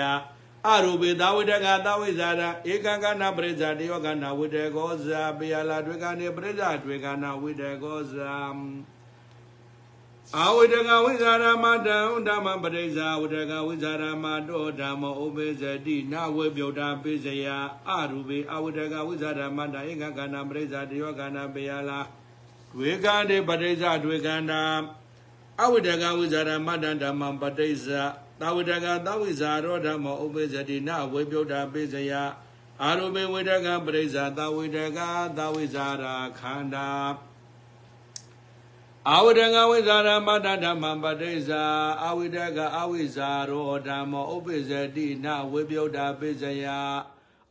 [0.68, 2.42] အရူပေသဝိတကသဝိဇာရ
[2.72, 8.34] ဧကံကနာပရိဇာတယောကနာဝိတေကောဇာပိယလာတွေကနေပရိဇာတွေကနာဝိတေကောဇာ
[10.34, 17.46] အဝိတကဝိဇာရမတံဓမ္မပရိဇာဝိတကဝိဇာရမတောဓမ္မဥပိစတိနဝေပြုတ်တာပိစယ
[17.88, 22.00] အရူပေအဝိတကဝိဇာရမတံဧကံကနာပရိဇာတယောကနာပိယလာ
[22.74, 24.62] တွေကနေပရိဇာတွေကနာ
[25.62, 28.02] အဝိတကဝိဇာရမတံဓမ္မပတိဇာ
[28.40, 32.12] သာဝိတကသဝိဇာရောဓမ္မဥပိစတိနဝေပြုတ်တာပိစယ
[32.82, 34.98] အာရုမေဝိတကပရိစ္ဆာသဝိတက
[35.38, 36.88] သဝိဇာရာခန္ဓာ
[39.14, 41.62] အဝိတကဝိဇာရမတ္တဓမ္မပတိစ္ဆာ
[42.06, 46.66] အဝိတကအဝိဇာရောဓမ္မဥပိစတိနဝေပြုတ်တာပိစယ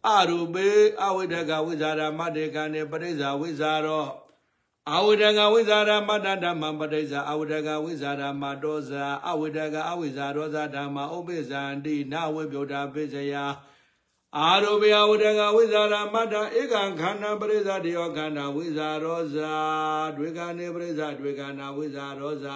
[0.08, 0.68] အရူပေ
[1.04, 4.08] အဝိတကဝိဇာရမတ္တေကနေပရိစ္ဆာဝိဇာရော
[4.94, 13.34] အဝိတကဝိဇာရမတ္တဓမ္မပဋိစ္ဆာအဝိတကဝိဇာရမတောဇာအဝိတကအဝိဇာရောဇာဓမ္မဥပိ္ပဇံတိနဝိပယုတာပိစယ
[14.40, 19.54] အာရောဘေယဝိတကဝိဇာရမတ္တဧကံခန္ဓာပရိစ္ဆာတယောခန္ဓာဝိဇာရောဇာ
[20.18, 22.56] တွေကနေပရိစ္ဆာတွေခန္ဓာဝိဇာရောဇာ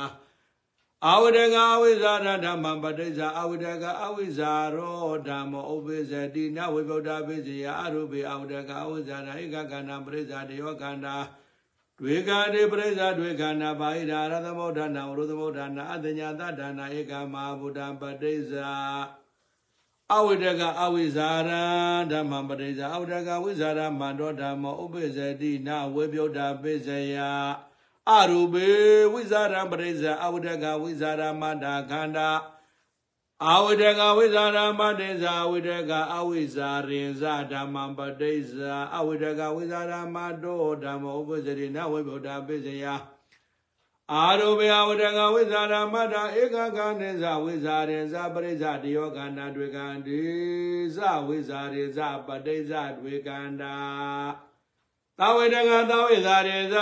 [1.08, 11.16] အဝိတကအဝိဇာရဓမ္မပဋိစ္ဆာအဝိတကအဝိဇာရောဓမ္မဥပိ္ပဇတိနဝိပယုတာပိစယအာရောဘေအဝိတကအဝိဇာရဧကခန္ဓာပရိစ္ဆာတယောခန္ဓာ
[12.00, 18.70] တွေကာတိပရိစ္ဆာတွေခန္ဓာပါဣဒာရသမုဋ္ဌာနာဝရသမုဋ္ဌာနာအတညာတဒါနာဧကမဟာဗုဒ္ဓံပတိစ္ဆာ
[20.18, 21.52] အဝိတကအဝိဇာရ
[22.12, 27.16] ဓမ္မပတိစ္ဆာအဝိတကဝိဇာရမန္တောဓမ္မဥပိစ္ဆတိနဝေပြုတ်တာပိစ္ဆယ
[28.12, 28.68] အရူပေ
[29.14, 32.30] ဝိဇာရပတိစ္ဆာအဝိတကဝိဇာရမန္တာခန္ဓာ
[33.48, 42.86] အဝိတကဝိဇာရမတေဇာဝိတကအဝိဇာရင်ဇဓမ္မပတိဇာအဝိတကဝိဇာရမတောဓမ္မဥပဇရိနဝိဗုဒ္ဓပိစယ
[44.14, 50.22] အာရုဘေအဝိတကဝိဇာရမတာဧကကနိဇဝိဇာရင်ဇပရိဇတယောကန္တာတွေကံဒီ
[50.96, 53.76] ဇဝိဇာရိဇပတိဇတွေကန္တာ
[55.20, 56.76] သဝိတကသဝိဇာရိဇ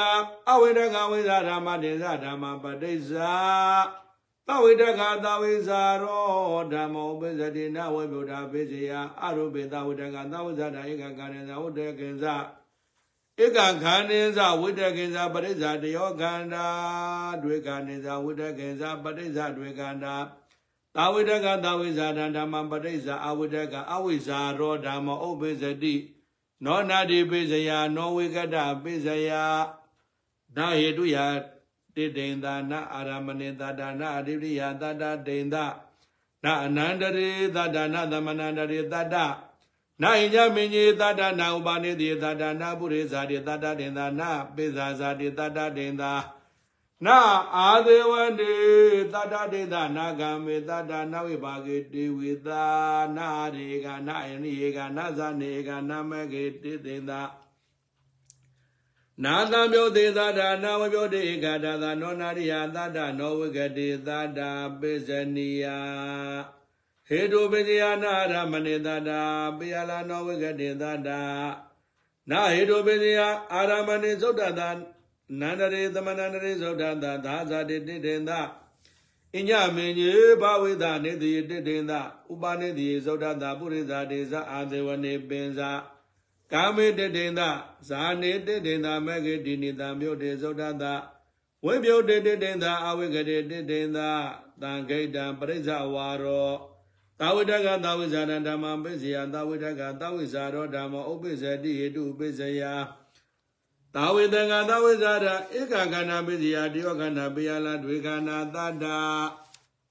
[0.50, 3.36] အဝိတကဝိဇာရမတေဇဓမ္မပတိဇာ
[4.48, 8.92] သဝိတကသဝိဇာရောဓမ္မောပိစတိနဝေဗုဒ္ဓပိစယ
[9.24, 12.26] အရုပေသဝိတကသဝိဇာတဧကကာရေဇဝတ္တကေဇ
[13.44, 16.68] ဧကခန္နေဇဝိတကေဇပရိဇာတယောခန္ဓာ
[17.44, 20.16] တွေခန္နေဇဝိတကေဇပရိဇာတွေခန္ဓာ
[20.96, 25.96] သသာဝိတကသာဝိဇာဒံဓမ္မပရိစ္ဆာအဝိတကအဝိဇာရောဓမ္မဥပ္ပိစတိ
[26.66, 29.32] နောနာတိပိစယနောဝိကတပိစယ
[30.56, 31.18] နာဟေတုယ
[31.96, 35.66] တိတိန်သာနာအာရမဏိတတာနာအရိပရိယတတတိန်သာ
[36.44, 39.16] နာအနန္တရေတတနာသမဏန္တရေတတ
[40.02, 46.14] နာဟိညမင်းကြီးတတနာဥပါနေတိတတနာပုရိဇာတိတတတိန်သာနာပိဇာဇာတိတတတိန်သာ
[47.06, 47.18] နာ
[47.56, 48.54] အာဒေဝတိ
[49.14, 52.66] တတတိသနာဂံမေတတနဝိပါကေတိဝိသာ
[53.18, 57.22] နာရေကနာယနိယေကနာဇနေကနာမကေတိသိင်သာ
[59.24, 64.40] နာသံပြောသေးသာဒနာဝပြောတေဧကတာသာနောနာရိယသတ္တနောဝိကတိသတ္တ
[64.80, 65.66] ပိစနိယ
[67.10, 69.10] ဟေတုပိစယနာရမဏိသတ္တ
[69.58, 71.10] ပိယလာနောဝိကတိသတ္တ
[72.30, 73.20] နာဟေတုပိစယ
[73.54, 74.70] အာရမဏိသုဒ္ဓတာ
[75.40, 78.32] နန္တရေသမဏန္တရေသုဒ္ဓတာသာဇာတိတိတေန္တ
[79.36, 81.94] အညမင်းကြီးဘဝိဒနေတိတိတေန္တ
[82.32, 85.72] ဥပနေတိသုဒ္ဓတာပုရိသတေဇအာသေဝနေပင်္စာ
[86.54, 87.42] ကာမေတတေန္တ
[87.90, 90.94] ဇာနေတတေန္တမဂ္ဂတိနိတံမြို့တေသုဒ္ဓတာ
[91.66, 94.00] ဝိပယုတေတတေန္တအဝိကရေတတေန္တ
[94.62, 96.52] သံဂိတံပရိစ္ဆဝါရော
[97.19, 102.63] သာဝိတကသာဝိဇာနဓမ္မပိစယသာဝိတကသာဝိဇာရောဓမ္မဥပ္ပစ္စတိဟိတုပိစယ
[103.95, 105.27] သာဝေတကသာဝိဇာရ
[105.59, 108.99] ဧကခန္ဓာပိစယတယောခန္ဓာပိယလာဒွေခန္ဓာတတ္တာ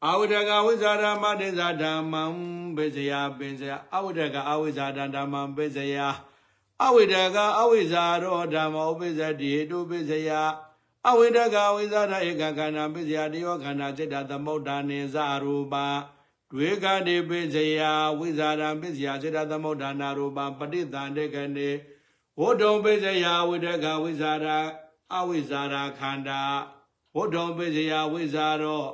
[0.07, 2.23] အဝိတကဝိဇာရမတေဇာဓမ္မံ
[2.75, 5.97] ပိစယပိစယအဝိတကအဝိဇာဓမ္မံပိစယ
[6.84, 10.29] အဝိတကအဝိဇာရောဓမ္မဥပ္ပစ္စတိဟိတုပိစယ
[11.07, 15.75] အဝိတကဝိဇာရဧကခန္ဓာပိစယတယောခန္ဓာစိတ္တသမုဒ္ဒာနေဇရူပ
[16.52, 17.80] ဒွေကတိပိစယ
[18.18, 21.70] ဝိဇာရပိစယစိတ္တသမုဒ္ဒနာရူပပဋိသန္တေကနေ
[22.40, 24.46] ဝဋ္ထုံပိစယဝိတကဝိဇာရ
[25.14, 26.42] အဝိဇာရခန္ဓာ
[27.16, 28.85] ဝဋ္ထုံပိစယဝိဇာရော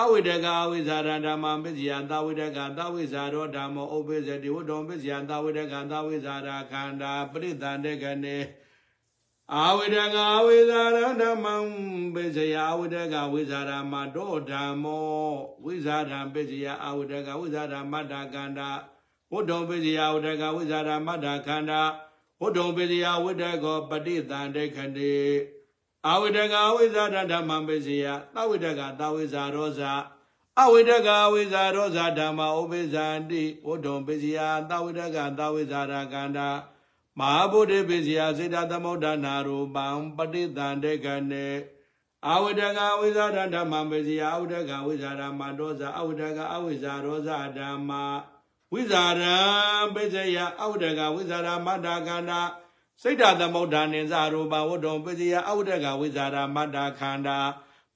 [0.00, 8.36] အဝိတကအဝိဇာရဓမ္မပိစယသဝိတကသဝိဇာရောဓမ္မဥပ္ပိစတိဝဋ္ထုံပိစယသဝိတကသဝိဇာရခန္ဓာပရိသန္တေကနေ
[9.56, 11.54] အာဝိတကအဝိဇာရဓမ္မံ
[12.14, 15.30] ပိစယအဝိတကဝိဇာရမတောဓမ္မော
[15.64, 18.70] ဝိဇာရပိစယအဝိတကဝိဇာရမတ္တကန္တာ
[19.32, 21.82] ဝဋ္ထုံပိစယဝိတကဝိဇာရမတ္တခန္ဓာ
[22.40, 25.16] ဝတ္ထုံပိစယဝိတကောပฏิတန်တေခတိ
[26.08, 29.92] အဝိတကဝိဇာတဓမ္မပိစယသဝိတကသဝိဇာရောဇာ
[30.60, 34.38] အဝိတကဝိဇာရောဇာဓမ္မဥပိဇာတိဝတ္ထုံပိစယ
[34.70, 36.48] သဝိတကသဝိဇာရကန္တာ
[37.18, 41.48] မဟာဗုဒ္ဓပိစယစေတသမုဒ္ဒနာရူပံပฏิတန်တေခနေ
[42.28, 47.90] အဝိတကဝိဇာဓမ္မပိစယအဝိတကဝိဇာရမတောဇာအဝိတကအဝိဇာရောဇာဓမ္မ
[48.72, 49.36] ဝိဇာရံ
[49.94, 52.40] ပိစယအဝဒကဝိဇာရမတ္တာခန္ဓာ
[53.02, 57.38] စိတ်တသမုဒ္ဒာနိဇာရူပဝတ္တုံပိစယအဝဒကဝိဇာရမတ္တာခန္ဓာ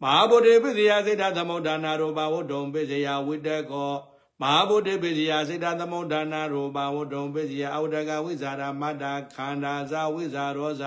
[0.02, 3.92] မဟာဗုဒ္ဓပိစယစိတ်တသမုဒ္ဒနာရူပဝတ္တုံပိစယဝိတကော
[4.40, 10.84] မဟာဗုဒ္ဓပိစယစိတ်တသမုဒ္ဒနာရူပဝတ္တုံပိစယအဝဒကဝိဇာရမတ္တာခန္ဓာဇဝိဇာရောဇ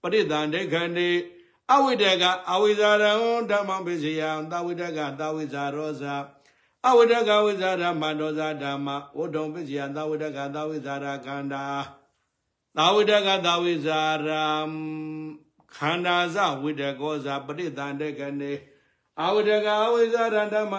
[0.00, 1.10] ပရိသန္တေခန္တိ
[1.72, 3.12] အဝိတကအဝိဇာရံ
[3.50, 6.04] ဓမ္မပိစယသဝိတကသဝိဇာရောဇ
[6.86, 11.64] အဝိဒကဝိဇာရမတောဇာဓမ္မဝတ္ထုံပစ္စယသဝိဒကသဝိဇာရခန္ဓာ
[12.76, 14.30] သဝိဒကသဝိဇာရ
[15.76, 18.52] ခန္ဓာဇဝိတကောဇပရိသန္တေကနေ
[19.22, 20.74] အဝိဒကအဝိဇာရဓမ္မ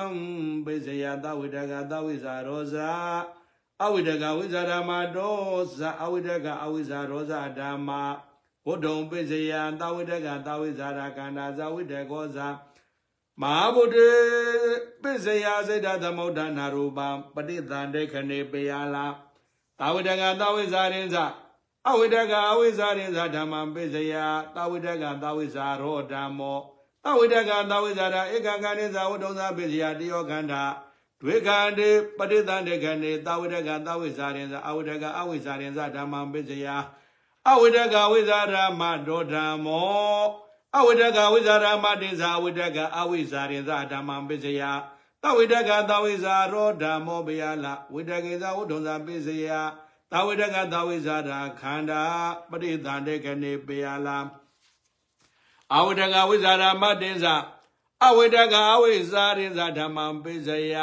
[0.66, 2.92] ပစ္စယသဝိဒကသဝိဇာရောဇာ
[3.84, 5.36] အဝိဒကဝိဇာရမတော
[5.78, 7.90] ဇအဝိဒကအဝိဇာရောဇာဓမ္မ
[8.68, 12.38] ဝတ္ထုံပစ္စယသဝိဒကသဝိဇာရခန္ဓာဇဝိတကောဇ
[13.42, 13.98] မဟာဗုဒ္ဓ
[15.02, 19.08] ပိစယစေတသမုဒ္ဒနာရူပံပฏิသန္တေခနေပေယလာ
[19.80, 21.16] သာဝိတကသာဝိဇာရင်ဇ
[21.88, 24.14] အဝိတကအဝိဇာရင်ဇဓမ္မံပိစယ
[24.56, 26.60] သာဝိတကသာဝိဇာရောဓမ္မော
[27.06, 30.64] သဝိတကသာဝိဇာရဧကကနိဇာဝတ္တုံသာပိစယတယောခန္ဓာ
[31.22, 36.68] ဒွေခန္တေပฏิသန္တေခနေသာဝိတကသာဝိဇာရင်ဇအဝိတကအဝိဇာရင်ဇဓမ္မံပိစယ
[37.50, 40.24] အဝိတကဝိဇာရမတောဓမ္မော
[40.78, 44.62] အဝိတကဝိဇာရမတိဇာဝိတကအဝိဇာရိဇဓမ္မံပစ္စယ
[45.22, 49.50] သဝိတကသဝိဇာရောဓမ္မောဘယလဝိတကေဇဝုဒ္ဓံဇပစ္စယ
[50.12, 52.04] သဝိတကသဝိဇာရာခန္ဓာ
[52.50, 54.10] ပရိသန္တေကနေဘယလ
[55.74, 57.36] အဝိတကဝိဇာရမတိဇာ
[58.06, 60.76] အဝိတကအဝိဇာရိဇဓမ္မံပစ္စယ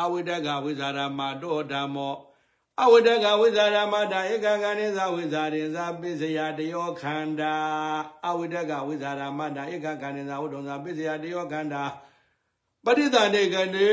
[0.00, 2.14] အဝိတကဝိဇာရမတောဓမ္မော
[2.82, 7.54] အဝိတကဝိဇာရမတာဧကကနိသဝိဇာရိဇပစ္စယတယောခန္ဓာ
[8.26, 11.82] အဝိတကဝိဇာရမတာဧကကနိသဝုဒ္ဓံပစ္စယတယောခန္ဓာ
[12.84, 13.92] ပဋိသန္ဓေကနေ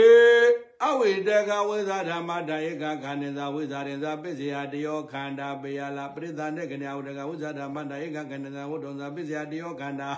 [0.85, 10.11] အဝိတကဝိဇာဓမ္မတာဧကကနိသဝိဇာရိဇပစ္စယတယောခန္ဓာပေယလာပဋိသန္ဓေကနေအဝိတကဝိဇာဓမ္မတာဧကကနိသဝုဒ္ဓံပစ္စယတယောခန္ဓာ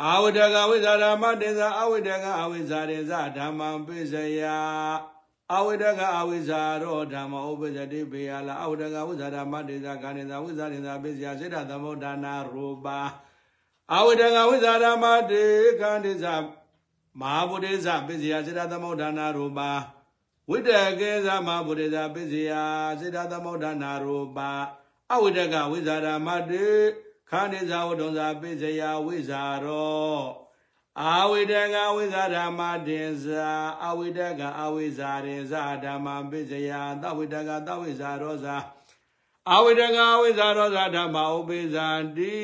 [0.00, 4.42] အာဝတကဝိဇာရမတေဇာအဝိတကအဝိဇာရေဇဓမ္မံပိစယ
[5.54, 13.00] အဝိတကအဝိဇာရောဓမ္မဥပ္ပဇတိပေယလာအဝိတကဝိဇာရမတေဇာကာနေဇာဝိဇာရေဇပိစယစေတသမုဒ္ဒနာရူပါ
[13.94, 15.44] အဝိတကဝိဇာရမတေ
[15.80, 16.34] ကာနေဇာ
[17.20, 19.70] မဟာဗုဒ္ဓေဇပိစယစေတသမုဒ္ဒနာရူပါ
[20.50, 20.70] ဝိတ
[21.00, 22.52] ကေဇမဟာဗုဒ္ဓေဇပိစယ
[23.00, 24.50] စေတသမုဒ္ဒနာရူပါ
[25.12, 26.66] အဝိတကဝိဇာရမတေ
[27.30, 30.20] ခန္ဒီဇာဝတုံဇာပိစယဝိဇာရော
[31.00, 33.50] အာဝိတကဝိဇာဓမ္မတင်ဇာ
[33.84, 36.70] အဝိတကအဝိဇာရေဇာဓမ္မပိစယ
[37.02, 38.56] သဝိတကသဝိဇာရောဇာ
[39.52, 42.34] အဝိတကဝိဇာရောဇာဓမ္မဥပိဇန္တိ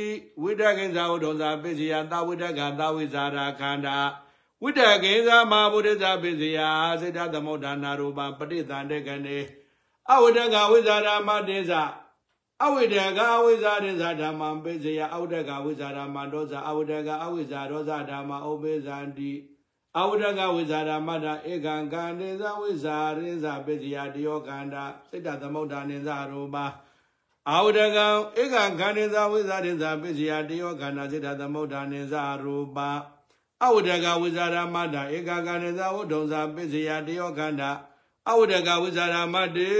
[0.42, 3.98] ဝိတကိဇာဝတုံဇာပိစယသဝိတကသဝိဇာရာခန္ဓာ
[4.62, 6.59] ဝိတကိဇာမဟာဗုဒ္ဓဇာပိစယ
[7.01, 9.38] စေတသမုဒ္ဒနာရူပပဋိသန္တေကနေ
[10.12, 11.83] အဝိတကဝိဇာဓမ္မတင်ဇာ
[12.64, 19.33] အဝိဒေကအဝိဇ္ဇာရိဇာဓမ္မံပိစယအဝိဒေကဝိဇ္ဇာဓမ္မဒောဇအဝိဒေကအဝိဇ္ဇာဒောဇဓမ္မဥပိဇန္တိ
[19.99, 26.66] အဝိဒေကဝိဇ္ဇာဓမ္မတာဧကံကန္တေဇဝိဇ္ဇာရိဇာပိစယတယောကန္တာစိတ္တသမုဒ္ဒနိဇရူပါ
[27.51, 27.99] အဝိဒေက
[28.40, 32.90] ဧကံကန္တေဇဝိဇ္ဇာရိဇာပိစယတယောကန္တာစိတ္တသမုဒ္ဒနိဇရူပါ
[33.64, 37.71] အဝိဒေကဝိဇ္ဇာဓမ္မတာဧကံကန္တေဇဝုဒ္ဓံဇာပိစယတယောကန္တာ
[38.29, 39.73] အဝိဒေကဝိဇ္ဇာဓမ္မတေ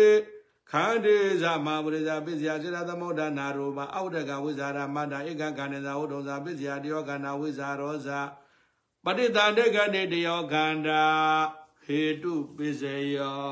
[0.71, 8.21] ခန္တေဇမဟာပရိဇာပိစယစေတသမုဒ္ဒနာရူပအောက်တကဝိဇာရမတ္တဧကခန္တေဇဝုဒ္ဓဇာပိစယတယောခန္ဓာဝိဇာရောဇာ
[9.05, 11.05] ပဋိသန္တေကနေတယောခန္ဓာ
[11.85, 12.83] ဟေတုပိစ
[13.15, 13.49] ယော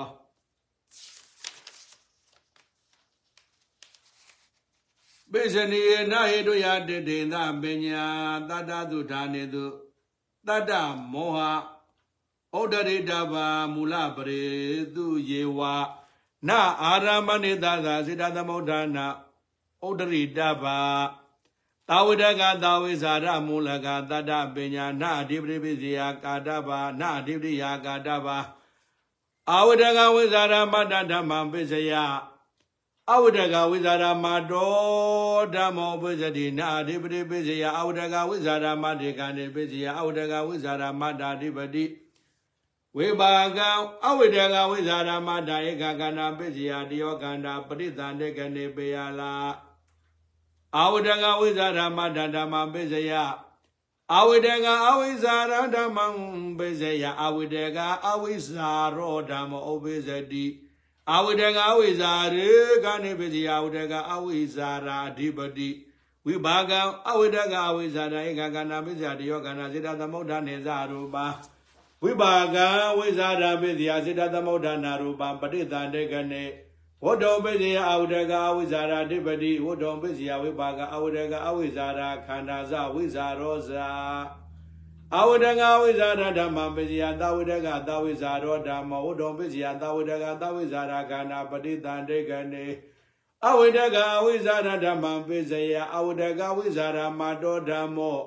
[5.33, 8.05] ပိစနိယေနဟေတုယတေတေသပညာ
[8.49, 9.65] တတ္တသုဌာနေတု
[10.48, 10.72] တတ္တ
[11.12, 11.38] မောဟ
[12.59, 14.44] ဩဒရိတဘာမူလပရိ
[14.94, 15.61] သူယေဝ
[16.48, 16.50] န
[16.82, 19.06] အာရမဏိသသာစေတသမုဋ္ဌာနာ
[19.88, 20.80] ဥဒရိတဘာ
[21.88, 28.38] တာဝိဒကတာဝိဇာရမူလကတတ္တပညာနာအဓိပတိပိစီယကာတဘာနာအဓိပတိယကာတဘာ
[29.50, 31.92] အာဝိဒကဝိဇာရမတ္တဓမ္မပိစယ
[33.12, 41.85] အဝိဒကဝိဇာရမတောဓမ္မောပိစတိနာအဓိပတိပိစီယအဝိဒကဝိဇာရမတေကနေပိစီယအဝိဒကဝိဇာရမတ္တာဓိပတိ
[42.97, 43.69] ဝိပါကံ
[44.07, 49.33] အဝိတကဝိဇာရမတာဧကကန္နာပစ္စယတယောကန္တာပရိသန္တေကနေပေယလာ
[50.79, 53.12] အဝိတကဝိဇာရမတာဓမ္မပစ္စယ
[54.14, 56.07] အဝိတကအဝိဇာရဓမ္မံ
[56.59, 60.47] ပစ္စယအဝိတကအဝိဇာရောဓမ္မဥပိစတိ
[61.13, 62.50] အဝိတကအဝိဇာရေ
[62.86, 65.69] ကနေပစ္စယအဝိတကအဝိဇာရာအဓိပတိ
[66.26, 71.26] ဝိဘာကံအဝိတကအဝိဇာရဧကကန္နာပစ္စယတယောကန္နာစေတသမုဒ္ဒနေဇရူပါ
[72.04, 76.43] ဝိပါကံဝိဇာဒပိသယစေတသမုဒ္ဒနာရူပံပဋိသန္တေကနေ
[77.06, 83.89] ဝတ္တုံပိစယအဝုဒကအဝိဇာရာဓိပတိဝတ္တုံပိစယဝိပါကအဝုဒကအဝိဇာရာခန္ဓာဇဝိဇာရောဇာ
[85.14, 92.66] အဝုဒကဝိဇာရဓမ္မပိစယသဝိဒကသဝိဇာရောဓမ္မဝတ္တုံပိစယသဝိဒကသဝိဇာရာခန္ဓာပဋိသန္တေကနေ
[93.47, 98.19] အဝိဒကအဝိဇာရဓမ္မပိစယအဝုဒကဝိဇာရာမတောဓမ္မော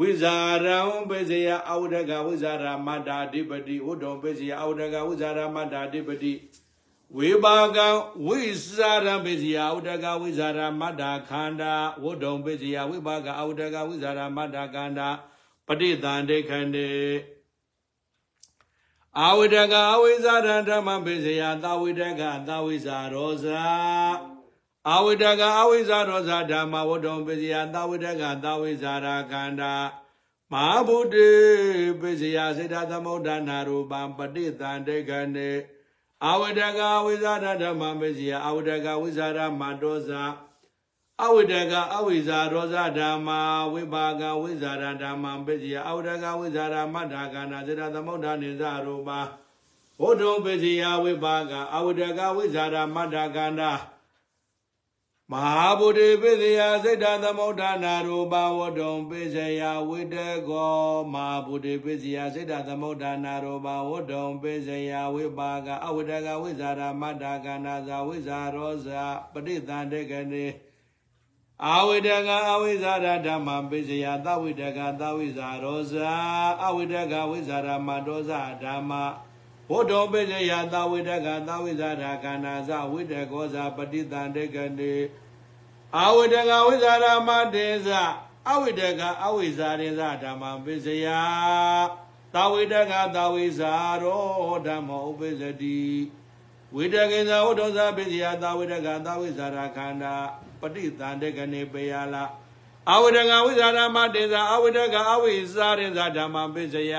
[0.00, 6.32] ဝိဇာရံပိစယအဝဒကဝိဇာရမတ္တာဓိပတိဝတ္တုံပိစယအဝဒကဝိဇာရမတ္တာဓိပတိ
[7.16, 7.88] ဝေဘာကံ
[8.26, 8.40] ဝိ
[8.74, 15.31] ဇာရပိစယအဝဒကဝိဇာရမတ္တာခန္ဓာဝတ္တုံပိစယဝိဘာကအဝဒကဝိဇာရမတ္တာခန္ဓာပ
[15.80, 16.90] ဋိသန္တေခန္တေ
[19.20, 23.62] အဝဒကအဝိဇာရဓမ္မပိစယသဝိဒကသဝိဇာရောဇာ
[24.90, 29.74] အဝိတကအဝိဇ္ဇာရောဇာဓမ္မဝတ္တုံပစ္စယသဝိတကသဝိဇာရာခန္ဓာ
[30.52, 31.30] မဟာဗုဒ္ဓေ
[32.00, 35.50] ပစ္စယစေတသမုဒ္ဒနာရူပံပဋိသန္တေကနေ
[36.26, 40.22] အဝိတကအဝိဇ္ဇာဓမ္မပစ္စယအဝိတကဝိဇာရမတောဇာ
[41.24, 43.28] အဝိတကအဝိဇ္ဇာရောဇာဓမ္မ
[43.72, 49.10] ဝိပါကဝိဇာရဓမ္မပစ္စယအဝိတကဝိဇာရမတ္ထာကနာစေတသမုဒ္ဒနိဇရူပ
[50.00, 53.72] ဘုဒ္ဓံပစ္စယဝိပါကအဝိတကဝိဇာရမတ္ထာကနာ
[55.30, 60.16] မဟာဗုဒ္ဓပိသယစိတ်တသမုဋ္ဌာနာရူပဝတ္တုံပိစယဝိတ
[60.48, 60.76] ကော
[61.12, 68.88] မဟာဗုဒ္ဓပိစယစိတ်တသမုဋ္ဌာနာရူပဝတ္တုံပိစယဝိပါကအဝိတကဝိဇာရမတ္တကနာဇဝိဇာရောဇ
[69.32, 70.46] ပဋိသန္တေကနေ
[71.70, 75.94] အဝိတကအဝိဇာရဓမ္မပိစယသဝိတကသဝိဇာရောဇ
[76.64, 78.30] အဝိတကဝိဇာရမတောဇ
[78.62, 78.90] ဓမ္မ
[79.68, 84.94] ဘုဒ္ဓပိစယသဝိတကသဝိဇာရခန္ဓာဇဝိတကောဇပဋိသန္တေကနေ
[85.98, 87.88] အဝိတကဝိဇာရမတေဇ
[88.48, 91.06] အဝိတကအဝိဇာရေဇဓမ္မပိစယ
[92.34, 95.82] သဝိတကသဝိဇာရောဓမ္မဥပိစတိ
[96.74, 100.16] ဝိတကေဇဝတ္တဇပိစယသဝိတကသဝိဇာရခန္ဓာ
[100.62, 102.24] ပဋိသန္တေကနေပေယလာ
[102.90, 106.94] အဝိဒကဝိဇာရမတေဇာအဝိဒကအဝိဇာရင်ဇာဓမ္မပိစယ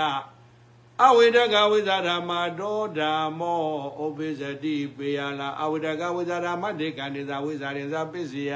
[1.05, 3.63] အဝိဒကဝိဇာရမတောဓမ္မော
[4.03, 8.53] ဥပိစတိပေယလာအဝိဒကဝိဇာရမတေကံတေဇာဝိဇာရင်ဇာပိစယ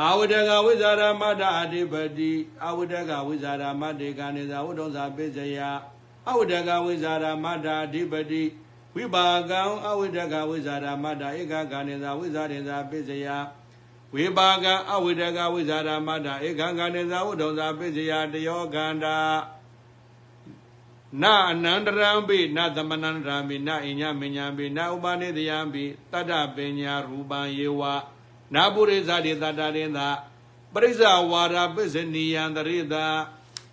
[0.00, 2.32] အဝိဒကဝိဇာရမတအဓိပတိ
[2.66, 5.58] အဝိဒကဝိဇာရမတေကံတေဇာဝုဒ္ဓဇာပိစယ
[6.28, 8.42] အဝိဒကဝိဇာရမတအဓိပတိ
[8.96, 13.28] ဝိပါကံအဝိဒကဝိဇာရမတဧကကံတေဇာဝိဇာရင်ဇာပိစယ
[14.14, 19.18] ဝိပါကအဝိဒကဝိဇာရမတ္တဧကံကဏေဇာဝုဒုံဇာပိစယတယောကန္တာ
[21.22, 27.82] နာအနန္တရံပိနသမနန္တရာမိနအိညာမညာပိနဥပနိတယံပိတတ္တပညာရူပံယေဝ
[28.54, 30.08] နာပုရိသတိတတ္တရင်သာ
[30.72, 33.06] ပရိစ္ဆဝါရပစ္စနိယံတရိတာ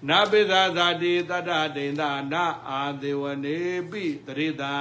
[0.10, 3.58] နာပိသဇာတိတတ္တဒိန္ဒနာအာဒေဝနေ
[3.92, 4.76] ပိတရိတာ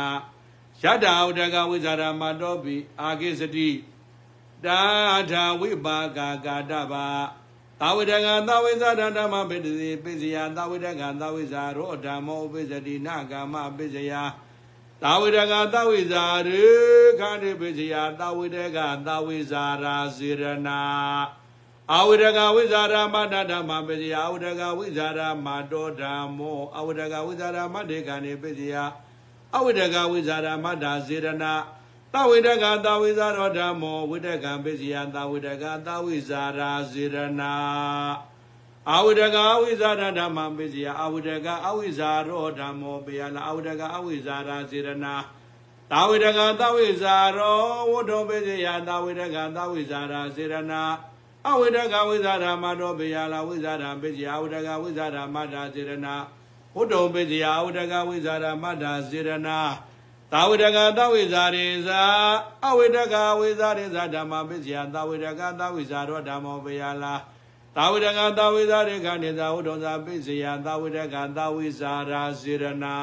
[0.83, 3.69] ယတ္တာဥဒကဝိဇာရမတောပိအာကိစတိ
[4.65, 4.83] တာ
[5.31, 7.07] ထာဝိပါကာကာတပါ
[7.81, 14.13] သာဝိတကံသာဝိဇာဓမ္မပိတတိပိစယသာဝိတကံသာဝိဇာရောဓမ္မောပိစတိနာကာမပိစယ
[15.03, 16.65] သာဝိတကသာဝိဇာရေ
[17.21, 20.81] ခန္တိပိစယသာဝိတကသာဝိဇာရာစေရနာ
[21.95, 28.75] အဝိဒကဝိဇာရမတ္တဓမ္မပိစယအဝိဒကဝိဇာရမတောဓမ္မောအဝိဒကဝိဇာရမတ္တေကံနေပိစယ
[29.57, 31.53] အဝိဒကဝိဇာရမတ္တာစေရနာ
[32.13, 37.53] သဝိတကသဝိဇာရောဓမ္မောဝိတကံပစ္စယသဝိတကသဝိဇာရာစေရနာ
[38.93, 45.15] အဝိတကအဝိဇာရဓမ္မပစ္စယအဝိတကအဝိဇာရောဓမ္မောပေယလာအဝိတကအဝိဇာရာစေရနာ
[45.91, 47.59] သဝိတကသဝိဇာရော
[47.93, 50.83] ဝတ္တောပစ္စယသဝိတကသဝိဇာရာစေရနာ
[51.49, 56.15] အဝိတကဝိဇာရမတောပေယလာဝိဇာရပစ္စယအဝိတကဝိဇာရမတာစေရနာ
[56.77, 59.59] ဝတ္တောပစ္စယအဝိတကဝိဇာရမတာစေရနာ
[60.33, 62.03] သာဝိတကသဝိဇာရေဇာ
[62.67, 67.15] အဝိတကဝိဇာရေဇာဓမ္မပစ္စယသာဝိတကသဝိဇာရောဓမ္မောပယလာ
[67.77, 72.97] သာဝိတကသဝိဇာရေခဏိဇာဝုဒ္ဓဇာပစ္စယသာဝိတကသဝိဇာရာစေရနာ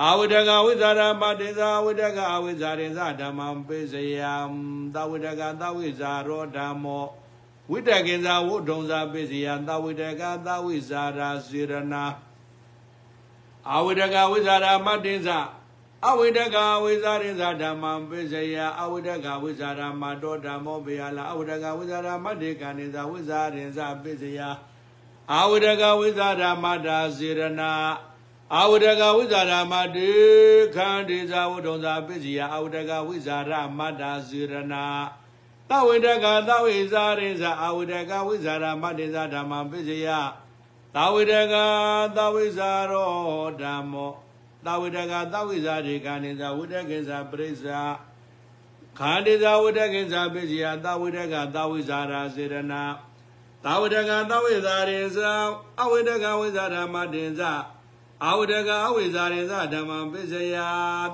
[0.00, 4.22] အဝိတကဝိဇာရမတေဇာဝိတကအဝိဇာရေဇာဓမ္မပစ္စယ
[4.94, 7.04] သာဝိတကသဝိဇာရောဓမ္မော
[7.70, 12.04] ဝိတကေဇာဝုဒ္ဓဇာပစ္စယသာဝိတကသဝိဇာရာစေရနာ
[13.74, 15.38] အဝိတကဝိဇာရမတေဇာ
[16.08, 24.40] အဝိဒကဝိဇာရိဇာဓမ္မံပိစယအဝိဒကဝိဇာရမတောဓမ္မောဘေယလာအဝိဒကဝိဇာရမတေကနိဇာဝိဇာရိဇာပိစယ
[25.36, 27.72] အဝိဒကဝိဇာရမတာစေရနာ
[28.58, 30.12] အဝိဒကဝိဇာရမတေ
[30.74, 34.84] ခန္ဒီဇာဝုဒ္ဓဇာပိစယအဝိဒကဝိဇာရမတာစေရနာ
[35.68, 40.08] သဝိဒကသဝိဇာရိဇာအဝိဒကဝိဇာရမတေဇာဓမ္မံပိစယ
[40.94, 41.54] သဝိဒက
[42.16, 43.10] သဝိဇာရော
[43.62, 44.12] ဓမ္မော
[44.64, 47.80] သာဝိတကသဝိဇာရေကာနိဇာဝိတကိဇာပရိစ္ဆာ
[48.98, 52.82] ခန္တိဇာဝိတကိဇာပိစီယသဝိတကသဝိဇာရာစေရနာ
[53.64, 55.32] သဝိတကသဝိဇာရေဇာ
[55.80, 57.52] အဝိတကဝိဇာဓမ္မတင်ဇာ
[58.26, 60.56] အဝိတကအဝိဇာရေဇဓမ္မပိစယ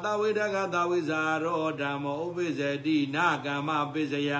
[0.05, 4.33] သဝိတကသဝိဇာရောဓမ္မောဥပိစတိနာကမ္မပိစယ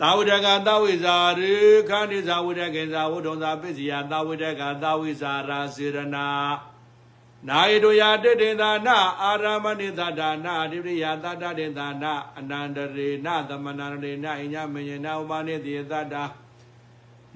[0.00, 1.54] သာဝိတကသဝိဇာရေ
[1.88, 6.26] ခန္တိဇာဝိတကေဇာဝုဒ္ဓဇာပိစီယသဝိတကသဝိဇာရာစေရနာ
[7.48, 16.24] နာယတုယာတတေသာနာအာရမဏိသဒါနာအဓိပတိယသတ္တတေသာနာအနန္တရေနသမဏရေနအိညာမညေနဥပနိတိသတ္တာ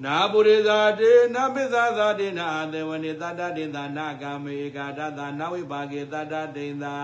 [0.04, 6.94] နာပုရိသတေနပိသသာတေနအသေဝနိသတ္တတေသာနာကာမေကာဒသနာဝိပါကေသတ္တတေသာ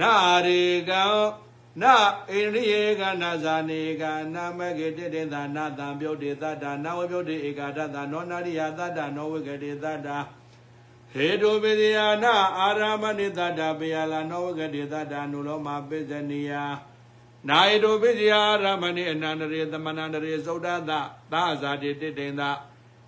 [0.00, 0.12] နာ
[0.46, 1.04] ရေကံ
[1.82, 1.94] နာ
[2.30, 4.02] အိန္ဒိယေကနာဇာနေက
[4.34, 10.18] နာမကေတေတေသာနာတံပြုတ်တေသတ္တာနာဝပြုတ်တေဧကာဒသနောနာရိယသတ္တနောဝိကတေသတ္တာ
[11.12, 16.52] ဟေတုပိဇယာနာအာရမဏိတတပယလာနောဝဂတိတတနုလောမပိဇနိယ
[17.48, 20.90] နာယတုပိဇယာအာရမဏိအနန္တရေသမဏန္တရေသုဒ္ဓသ
[21.32, 22.42] သာဇာတိတိတေင်္သ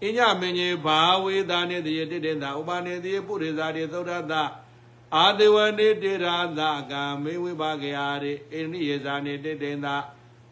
[0.05, 4.35] အညမင်းကြီးဘာဝေသာနေတိတိတေင်္သဥပနေတိပုရိဇာတိသုဒ္ဓသ
[5.17, 9.87] အာဒေဝနေတိရာသကာမေဝိပါကယာရိအိန္ဒိယေဇာနေတိတေင်္သ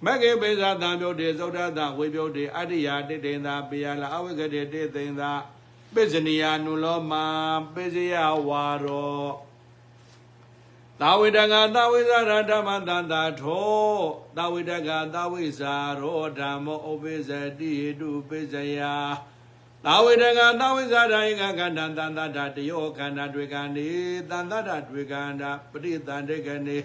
[0.05, 5.23] မဂ္ဂေပိဇာတံပြုတ်တေသုဒ္ဓသဝေပြုတ်တေအတ္တိယာတိတေင်္သပိယလာအဝိကတိတိတေင်္သ
[5.97, 7.13] ပစ္စနိယနုလောမ
[7.75, 8.15] ပစ္စယ
[8.49, 9.27] ဝါရော
[11.01, 13.71] သာဝိတကသာဝိဇာရဓမ္မတန္တာထော
[14.37, 18.81] သာဝိတကသာဝိဇာရောဓမ္မောဥပိစတိဟတုပစ္စယ
[19.85, 23.89] သာဝိတကသာဝိဇာရာယကကန္တသန္တတာတယောခန္ဓာတွေကနေ
[24.31, 26.79] သန္တတာတွေကန္တာပရိသန္တေကနေ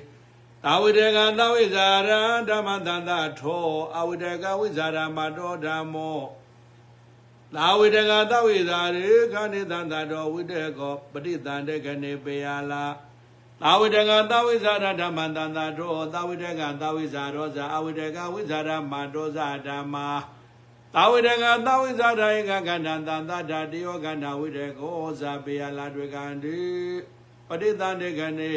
[0.63, 2.11] သာဝိတကသာဝိဇာရ
[2.49, 6.19] ဓမ္မတန္တာထောအဝိတကဝိဇာရမတောဓမ္မော
[7.55, 12.85] သာဝိတကသဝိသာရေခဏိတန္တတော်ဝိတေကောပဋိသန္တေကနေပေယလာ
[13.61, 20.07] သာဝိတကသဝိဇာရဓမ္မတန္တတော်သာဝိတကသဝိဇာရောဇာအဝိတကဝိဇာရမတောဇာဓမ္မာ
[20.93, 26.59] သာဝိတကသာဝိဇာဒဧကကန္တသန္တတာတယောကန္တဝိတေကောဇာပေယလာတွေကန္တိ
[27.47, 28.53] ပဋိသန္တေကနေ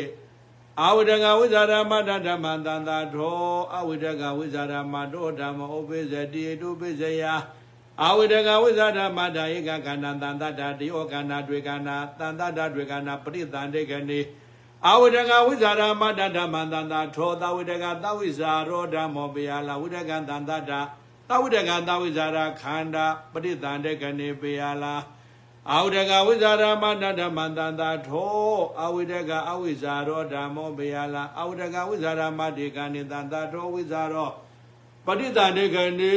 [0.81, 3.39] အဝိတကဝိဇာရမတ္တဓမ္မသန္တာထော
[3.77, 7.25] အဝိတကဝိဇာရမတောဓမ္မဥပိစတိတုပိစယ
[8.03, 14.21] အဝိတကဝိဇာရမတ္တဧကကန္တသန္တတာတယောကန္တတွေကန္တသန္တတာတွေကန္တပဋိသန္တေကနေ
[14.87, 20.81] အဝိတကဝိဇာရမတ္တဓမ္မသန္တာထောသဝိတကသဝိဇာရောဓမ္မောပေယလာဝိတကသန္တတာ
[21.29, 24.95] သဝိတကသဝိဇာရခန္ဓာပဋိသန္တေကနေပေယလာ
[25.71, 34.31] အာဝိဒကဝိဇာရမတ္တမန္တန္တာထောအာဝိဒကအဝိဇာရောဓမ္မောဘေယလာအာဝိဒကဝိဇာရမတ္တိကနိတန္တာထောဝိဇာရော
[35.07, 36.15] ပဋိသန္ဓေကနိ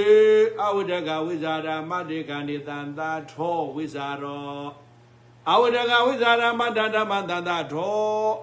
[0.61, 4.63] အာဝိဒကဝိဇာရမတ္တိကနိတန္တာထောဝိဇာရော
[5.51, 7.97] အဝိဒကဝိဇာရမတ္တဓမ္မတန္တာထော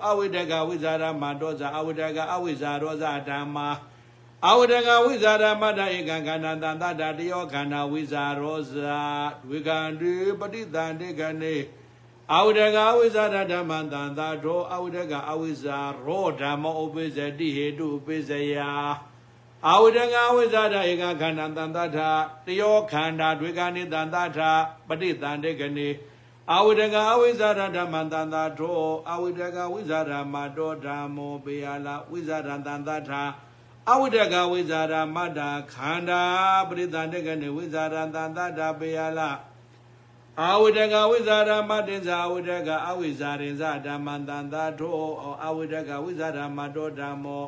[0.06, 3.68] အဝိဒကဝိဇာရမတောဇာအဝိဒကအဝိဇာရောဇာဓမ္မာ
[4.48, 9.00] အဝဒကဝိဇာရမတ္တဧကံခန္ဓာတန်တတတယောခန္ဓာဝိဇာရောဇာ
[9.44, 11.56] ဒွေကံတိပဋိသန္တိကနေ
[12.34, 18.56] အဝဒကဝိဇာရဓမ္မတန်တာထောအဝဒကအဝိဇာရောဓမ္မဥပိစတိဟေတုဥပိစယ
[19.70, 21.98] အဝဒကဝိဇာရဧကခန္ဓာတန်တထ
[22.46, 24.38] တယောခန္ဓာဒွေကံနိတန်တထ
[24.88, 25.88] ပဋိသန္တိကနေ
[26.52, 33.22] အဝိဒကအဝိဇာရဓမ္မတန်တာထောအဝိဒကဝိဇာရမတောဓမ္မောပေယလာဝိဇာရတန်တာထာ
[33.90, 36.22] အဝိတကဝိဇာရမတ္တာခန္ဓာ
[36.68, 39.30] ပရိသန္တကနေဝိဇာရတန်တတာပေယလာ
[40.40, 44.92] အဝိတကဝိဇာရမတ္တင်္ဇာအဝိတကအဝိဇာရင်ဇဓမ္မတန်တာထော
[45.44, 47.44] အဝိတကဝိဇာရမတောဓမ္မော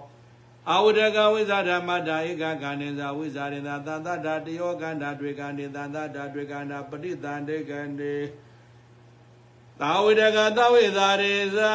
[0.73, 8.15] အဝိတကဝိဇာရမတ္တာဧကကဏ္ဍဇာဝိဇာရင်ဇတန်တတာတယောကန္တာတွေကနေတန်တတာတွေကန္တာပရိသန္တေကနေ
[9.81, 11.73] သာဝိတကသဝိဇာရေဇာ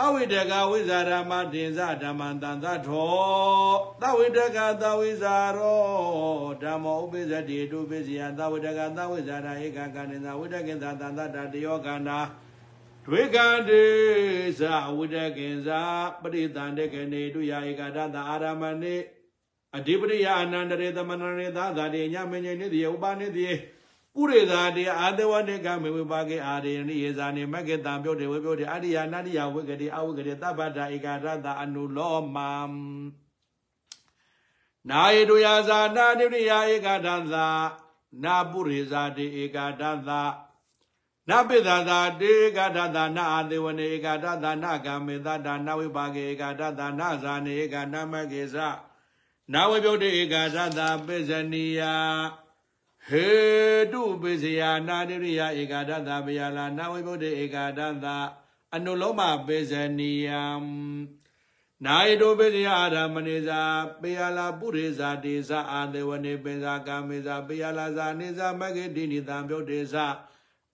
[0.00, 3.12] အဝိတကဝိဇာရမတင်္ဇဓမ္မံတန်သထော
[4.00, 5.82] သဝိတကသဝိဇာရော
[6.62, 12.18] ဓမ္မောဥပိသတိတုပိစီယသဝိတကသဝိဇာရဧကကဏ္ဍဝိတကေသတန်သတတယောကန္နာ
[13.06, 13.84] ဒွေကံတေ
[14.58, 15.80] ဇာဝိတကေဇာ
[16.22, 18.96] ပရိသန္တေကနေတုယဧကဒသအာရမဏိ
[19.76, 23.48] အဓိပတိယအနန္တရေသမဏရေသာသာတိညမင်းညနေတိဥပနိတိ
[24.14, 32.52] ပုရိသာတေအာတဝတေကမေဝိပါကေအာရေနိယေဇာနေမကေတံပြောတေဝေပြောတေအရိယာနတ္တိယဝိကတိအဝိကတိသဗ္ဗတာဧကရတအနုလောမံ
[34.90, 37.46] နာယေတုယာဇာနာတိရိယာဧကတံသာ
[38.24, 40.20] နာပုရိဇာတေဧကတံသာ
[41.28, 48.56] နပိသသာတေဧကတံသာနာအာတေဝနေဧကတံသာနာကမေသတာနဝိပါကေဧကတံသာနာဇာနေဧကနမကေသ
[49.52, 51.80] နာဝိပြောတေဧကတံသာပိဇနိယ
[53.08, 53.28] ဟေ
[53.92, 58.06] တုပိစယနာတိရိယဧကာဒသဗယလာနာဝိဗုဒ္ဓဧကာဒသ
[58.74, 60.42] အနုလောမပိစနိယံ
[61.84, 63.60] နာယတုပိစယအာရမဏိဇာ
[64.00, 70.06] ပေယလာပုရိဇာတေဇာအာဒေဝနေပိဇာကာမေဇာပေယလာဇာနေဇာမဂ္ဂတိနိတံပြုတ်တေဇာ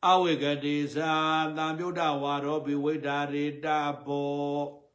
[0.06, 1.12] အဝိကတိဇာ
[1.56, 3.66] တံပြုတ်တဝါရောပိဝိဒါရိတ
[4.04, 4.88] ဘော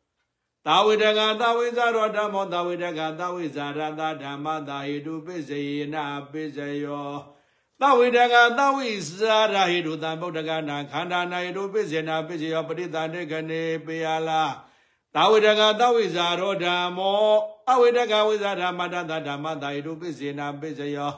[0.66, 7.10] သာဝိတကသာဝိဇာရောဓမ္မောသာဝိတကသာဝိဇာရတဓမ္မသာဟိတုပိစေယနာပိစယော
[7.80, 14.44] သဝိတကသဝိဇာရဟိတုသံဗုဒ္ဓကနာခန္ဓာနာဟိတုပိစေနာပိစယောပရိသန္တေကနေပေယလာ
[15.16, 17.20] သာဝိတကသဝိဇာရောဓမ္မော
[17.72, 21.12] အဝိတကဝိဇာဓမ္မတတဓမ္မသာဟိတုပိစေနာပိစယော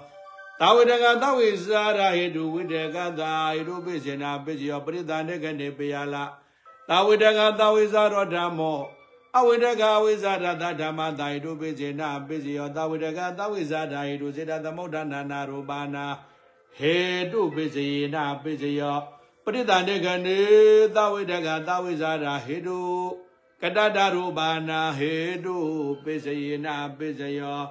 [0.59, 6.23] သာဝိတကသဝိဇာရဟိတုဝိတကသာဟိတုပိစေနာပိစယောပရိသန္တေကနေပေယလာ
[6.89, 8.79] သာဝိတကသဝိဇာရောဓမ္မော
[9.37, 16.05] အဝိတကဝိဇာဒသဓမ္မတာဟိတုပိစေနပိစယောသဝိတကသဝိဇာဒဟိတုစေတသမုဋ္ဌနာနာရူပါနာ
[16.77, 16.95] ဟေ
[17.31, 18.97] တုပိစေနပိစယော
[19.43, 20.39] ပရိသန္တေကနေ
[20.95, 22.79] သဝိတကသဝိဇာဒဟိတု
[23.61, 25.13] ကတတရူပါနာဟေ
[25.45, 25.57] တု
[26.03, 26.35] ပိစေ
[26.65, 27.61] နပိစယော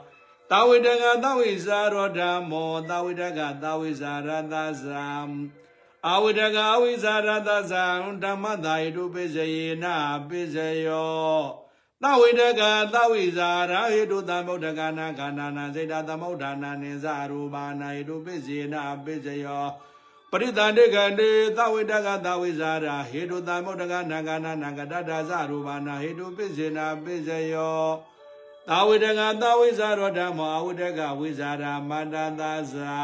[0.52, 5.08] သဝိတကသဝိဇာရောဓမ္မောသဝိတကသဝိဇာရသဇံ
[6.08, 7.86] အဝိတကအဝိဇာရတသံ
[8.24, 9.86] ဓမ္မသာယတုပိစယေန
[10.30, 11.40] ပိစယော
[12.04, 12.62] သဝိတက
[12.94, 18.76] သဝိဇာရဟိတုသမုဒ္ဒကနာခန္ဓာနာစေတသမုဒ္ဒနာနိဇရူပါနာယတုပိစေန
[19.06, 19.66] ပိစယော
[20.32, 27.84] ပရိသန္တိကတေသဝိတကသဝိဇာရဟိတုသမုဒ္ဒကနာခန္ဓာနာကတတဇရူပါနာဟိတုပိစေနပိစယော
[28.69, 32.43] သဝိတကသဝိဇာရောဓမ္မောအဝိတကဝိဇာရမတ္တသ
[32.73, 32.97] ဇံ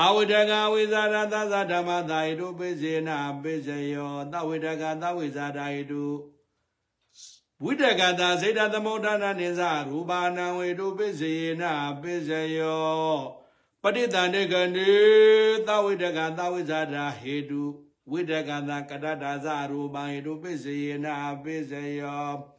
[0.00, 3.10] အဝိတကဝိဇာရသသဓမ္မသာယတုပိစေန
[3.42, 6.04] ပိစယောသဝိတကသဝိဇာတာယတု
[7.64, 11.62] ဝိတကတာစေတသမုဋ္ဌာနနိသရူပါဏံဝေတုပိစေန
[12.02, 13.10] ပိစယော
[13.82, 14.92] ပဋိသန္တေကနေ
[15.66, 17.62] သဝိတကသဝိဇာတာဟေတု
[18.10, 21.06] ဝိတကတာကတ္တတာဇရူပံဟေတုပိစေန
[21.42, 22.55] ပိစယော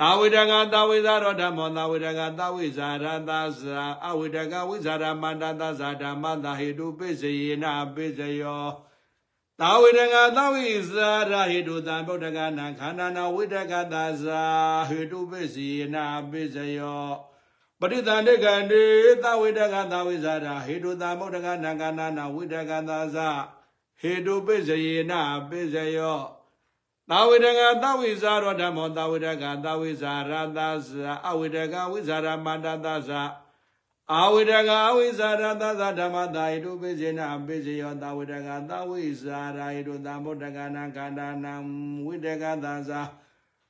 [0.00, 7.64] သာဝိတကသာဝိဇာရောဓမ္မောသာဝိတကသာဝိဇာရသာဇာအဝိတကဝိဇာရမန္တသဇာဓမ္မသာဟိတုပိစယေန
[7.94, 8.64] ပိစယော
[9.60, 14.42] သာဝိတကသာဝိဇာရဟိတုသံဗုဒ္ဓကနာခန္ဓာနာဝိတကသာဇာ
[14.88, 15.96] ဟိတုပိစယေန
[16.30, 17.06] ပိစယော
[17.80, 18.84] ပရိသန္တိကံတေ
[19.22, 23.28] သဝိတကသာဝိဇာရဟိတုသံဗုဒ္ဓကနာခန္ဓာနာဝိတကသာဇာ
[24.00, 25.12] ဟိတုပိစယေန
[25.48, 26.20] ပိစယော
[27.09, 33.21] သာဝိတကသဝိဇာရောဓမ္မောသာဝိတကသဝိဇာရသဇာအဝိတကဝိဇာရမန္တသဇာ
[34.13, 41.53] အာဝိတကအဝိဇာရသဇာဓမ္မတာဟိတုပိစေနပိစေယောသာဝိတကသဝိဇာရဟိတုသမ္ဗုဒ္ဓကနာခန္ဓာနံ
[42.05, 43.01] ဝိတကသဇာ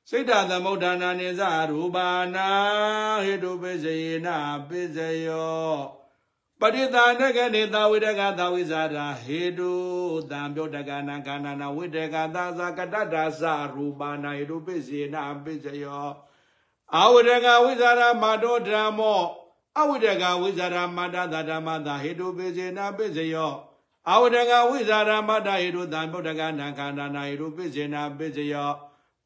[0.08, 2.48] စိတ်တသမုဒ္ဒနာနိဇရူပါနာ
[3.24, 4.28] ဟိတုပိစေန
[4.68, 6.05] ပိစေယော
[6.60, 9.72] ပရိသန္တကနေသာဝိတကသာဝိဇာရာဟေတု
[10.30, 13.44] တံပြောတကနာခန္ဓာနာဝိတကသာဇာကတတ္တာသ
[13.74, 16.08] ရူပါနာဟေတုပိစေနာပိစယော
[16.96, 19.22] အဝိတကဝိဇာရာမာတောဓမ္မော
[19.78, 23.52] အဝိတကဝိဇာရာမာတသဓမ္မသာဟေတုပိစေနာပိစယော
[24.10, 28.70] အဝိတကဝိဇာရာမာတဟေတုတံပြောတကနာခန္ဓာနာဟေတုပိစေနာပိစယော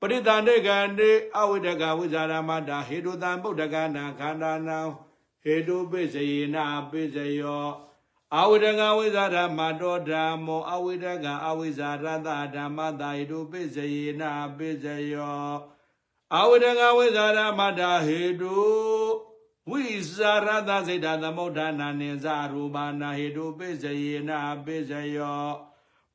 [0.00, 0.68] ပရိသန္တေက
[0.98, 4.78] နေအဝိတကဝိဇာရာမာတဟေတုတံဗုဒ္ဓကနာခန္ဓာနာ
[5.44, 6.56] ဟေတုပိစယေန
[6.90, 7.68] ပိစယော
[8.38, 14.22] အဝိဒကဝိဇာရမတောဓမ္မောအဝိဒကအဝိဇာရတဓမ္မတာဟေတုပိစယေန
[14.56, 15.50] ပိစယော
[16.38, 18.58] အဝိဒကဝိဇာရမတာဟေတု
[19.70, 19.82] ဝိ
[20.14, 24.30] ဇာရတစိတ်တသမုဋ္ဌာနာနိဇရူပါနာဟေတုပိစယေန
[24.64, 25.44] ပိစယော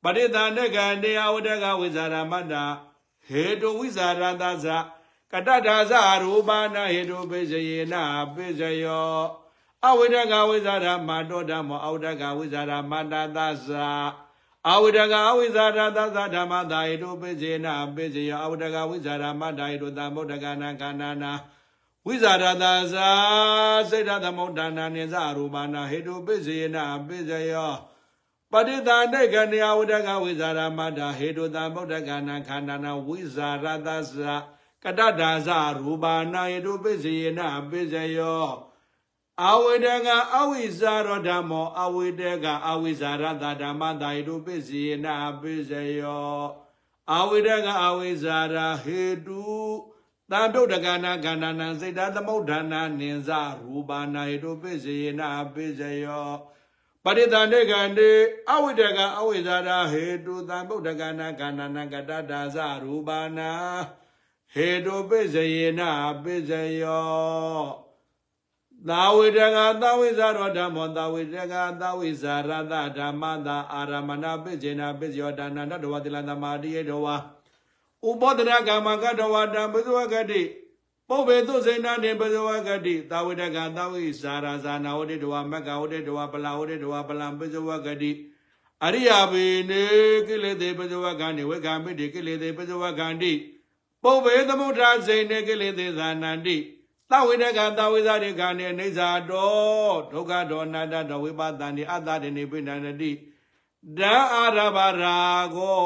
[0.02, 2.64] ပရိသန္တကံတေအဝိဒကဝိဇာရမတာ
[3.28, 4.66] ဟေတုဝိဇာရတသ
[5.32, 7.94] ကတ္တဒါဇရူပနာဟိတုပိစယေန
[8.34, 9.20] ပိစယော
[9.86, 13.90] အဝိဒကဝိဇာရမတောဓမ္မောအဝိဒကဝိဇာရမတသဇာ
[14.70, 21.32] အဝိဒကအဝိဇာရသဇာဓမ္မတာဟိတုပိစေနပိစယောအဝိဒကဝိဇာရမတဟိတုသမုဒ္ဒကနာခန္ဓာနာ
[22.06, 23.10] ဝိဇာရသဇာ
[23.90, 26.76] စေတသမုဒ္ဒနာနိဇရူပနာဟိတုပိစေန
[27.08, 27.72] ပိစယော
[28.52, 34.34] ပဋိသန္တိကနေအဝိဒကဝိဇာရမတဟိတုသမုဒ္ဒကနာခန္ဓာနာဝိဇာရသဇာ
[34.84, 35.48] ကတ္တဒါဇ
[35.78, 38.46] ရူပါနာယတုပိစေယနာပိစယော
[39.44, 46.40] အဝိတကအဝိဇာရောဓမ္မောအဝိတကအဝိဇာရတဓမ္မတာယတုပိစေယနာပိစယော
[47.14, 49.44] အဝိတကအဝိဇာရဟေတု
[50.30, 56.30] တံတုတ်တကနာခန္ဓာနံစိတ်တသမုဋ္ဌာနာနိဇရူပါနာယတုပိစေယနာပိစယော
[57.04, 58.10] ပရိသန္တေကံတေ
[58.50, 63.52] အဝိတကအဝိဇာရဟေတုတံပုဒ္ဒကနာခန္ဓာနံကတ္တဒါဇရူပါနာ
[64.58, 65.80] ဟေတုပိစယေန
[66.22, 66.50] ပိစ
[66.80, 67.86] ယော
[68.88, 77.16] သာဝိတကသာဝိဇာရောဓမ္မောသာဝိတကသာဝိဇာရတဓမ္မတာအာရမဏပိစေနာပိစယောဒါနန္တတဝတိလသမာတိယေတဝါ
[78.08, 80.42] ဥပောဒရကမ္မကတဝတံပိစဝကတိ
[81.08, 88.12] ပုဗ္ဗေသုစေနာတေပိစဝကတိသာဝိတကသာဝိဇာရဇာနာဝတိတဝမကဝတိတဝပလာဝတိတဝပလံပိစဝကတိ
[88.84, 89.82] အရိယာဘေနေ
[90.28, 93.32] ကိလေသေပိစဝကံနေဝေကံပိတိကိလေသေပိစဝကံတိ
[94.02, 96.56] ပုဗ္ဗေသမုဒ္ဒရာဇိနေကိလေသေဇာနန္တိ
[97.10, 103.10] သဝိတကသဝိဇာရိခာနေအိဇာတောဒုက္ခတောအနတ္တတောဝိပဿန္တိအတ္တတေနေပိဏန္တိ
[103.98, 105.16] ဓာအာရဘာရာ
[105.56, 105.76] ကို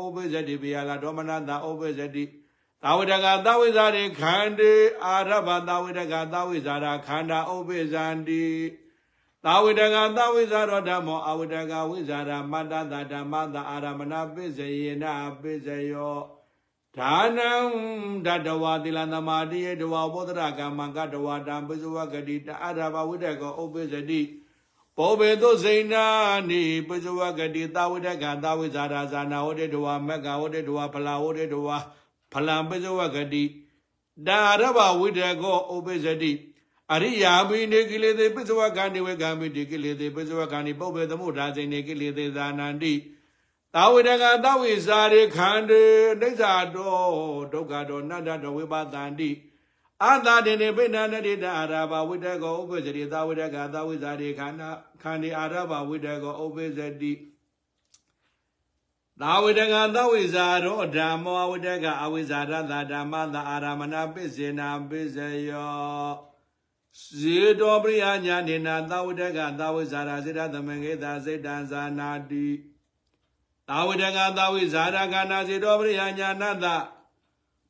[0.00, 2.24] ဥပ္ပဇ္ဇတိပိယလာဒေါမနတာဥပ္ပဇ္ဇတိ
[2.82, 4.72] သဝိတကသဝိဇာရိခန္တေ
[5.04, 8.44] အာရဘာသဝိတကသဝိဇာရာခန္ဓာဥပ္ပဇ္ဇန္တိ
[9.44, 15.04] သဝိတကသဝိဇာရောဓမ္မောအဝိတကဝိဇာရာမတ္တတဓမ္မတာအာရမဏပိစယေန
[15.40, 16.18] ပိစယော
[16.98, 17.50] ဒါနံ
[18.26, 24.20] ဓတဝသီလသမာတိယတဝဘောဓရကမ္မကတဝတံပိစဝကတိတအရဘဝိတကောဥပ္ပဇ္ဇတိ
[24.96, 26.06] ဘောဘေတုစိဏာ
[26.50, 31.68] နိပိစဝကတိသာဝိတကသာဝိဇာရာဇာနာဝတိတဝမက္ကဝတိတဝဖလာဝတိတဝ
[32.32, 33.44] ဖလံပိစဝကတိ
[34.26, 36.32] ဒါရဘဝိတကောဥပ္ပဇ္ဇတိ
[36.92, 42.92] အရိယာဘိနေကိလေသေပိစဝကံနေဝေကံမိတိကိလေသေပိစဝကံနိပုပ္ပေသမုဒ္ဒါစိနေကိလေသေဇာနန္တိ
[43.74, 45.82] သာဝေတကသဝိဇာရေခန္တေ
[46.20, 46.98] ဒိဋ္ဌာတော
[47.52, 49.30] ဒုက္ခတောနတ္တတောဝိပသန္တိ
[50.02, 54.70] အာသာတေနေပိဏနတိတအာရဘဝိတကောဥပ္ပဇ္ဇတိသာဝေတကသဝိဇာရေခန္ဓာ
[55.02, 57.12] ခန္ဒီအာရဘဝိတကောဥပ္ပဇ္ဇတိ
[59.20, 65.16] သာဝေတကသဝိဇာရောဓမ္မောဝိတကအဝိဇာရတဓမ္မသာအာရမဏပိစေနာပိစ
[65.48, 66.12] ယော
[67.18, 72.46] ဇေတောပရိယညာနေနာသဝိတကသဝိဇာရာစေတသမင်္ဂေသာစိတ်တံဇာနာတိ
[73.68, 76.66] သာဝိတကသာဝိဇာရကနာစေတောပရိယညာနတ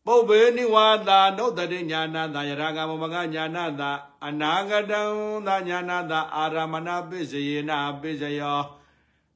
[0.06, 3.82] ပုပ္ပေနိဝါသာနုတ္တိညာနတယရာဂမမကညာနတ
[4.26, 5.00] အနာဂတံ
[5.46, 7.70] သညာနတအာရမဏပိစယေန
[8.00, 8.60] ပိစယော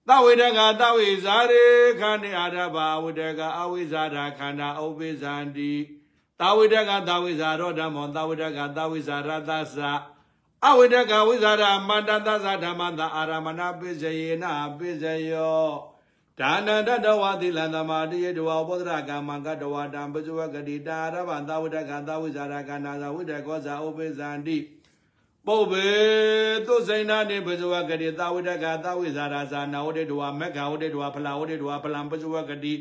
[0.06, 1.64] သဝိတကသဝိဇာရေ
[2.00, 9.80] ခန္ဒီအာရဘဝိတကအဝိဇာရခန္ဓာဥပိဇန္တိပတာဝိတကတာဝိဇာရောဓမ္မောတာဝိတကတာဝိဇာရသသ
[10.66, 14.44] အဝိတကဝိဇာရမန္တသသဓမ္မတာအာရမဏပိစယေန
[14.78, 15.89] ပိစယော
[16.40, 24.58] ဒါနန္တတဝတိလန္တမတိယတဝဘောဓရကာမကတဝတံပဇဝကတိတာရဗတာဝိတကတာဝိဇာရကနာဇဝိတကောဇာဥပိဇန္တိ
[25.46, 25.88] ပုဗ္ဗေ
[26.66, 32.74] သုစိဏနိပဇဝကတိတာဝိတကတာဝိဇာရဇာနာဝတိတဝမက္ခဝတိတဝဖလာဝတိတဝဖလံပဇဝကတိ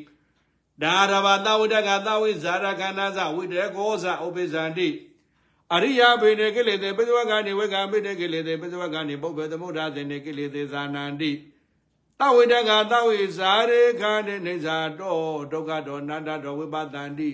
[0.81, 4.87] ဒါရဗတာဝိတကတာဝိဇာရကနာဇဝိတကောဇာဥပိဇန္တိ
[5.73, 11.31] အရိယာဘိနေကိလေသေပဇဝကနေဝေကံဘိနေကိလေသေပဇဝကနေပုဗ္ဗေသမုဒ္ဒဇေနေကိလေသေဇာနန္တိ
[12.21, 15.19] တဝိတကတဝိဇာရေခန္တေနေဇာတော
[15.51, 17.29] ဒုက္ခတောနန္တတောဝိပတန္တိ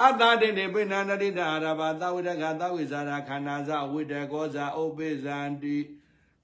[0.00, 5.76] အတ္တတေနေပိဏန္တိတအာရဘာတဝိတကတဝိဇာရခန္ဓာဇဝိတကောဇာဥပိဇန္တိ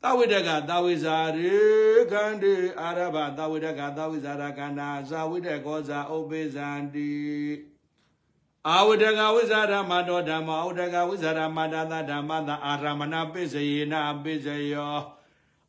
[0.03, 1.57] တဝိတကတဝိဇာရေ
[2.13, 7.13] ခန္တေအာရဘာတဝိတကတဝိဇာရခန္ဓာဇဝိတကောဇာဥပိဇန္တိ
[8.69, 15.16] အာဝတကဝိဇာရမတောဓမ္မအာဝတကဝိဇာရမတသဓမ္မသအာရမဏပိစယေနပိစယော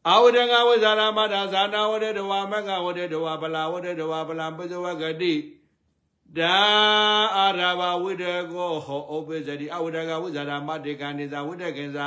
[0.07, 5.33] အာဝတကဝိဇာရမတာဇာနာဝတေတဝမကဝတေတဝပလာဝတေတဝပလံပိစဝဂတိ
[6.37, 6.57] ဒါ
[7.37, 12.05] အာရဘဝိတကောဟောဩပိစတိအာဝတကဝိဇာရမတေကနိဇာဝိတကေဇာ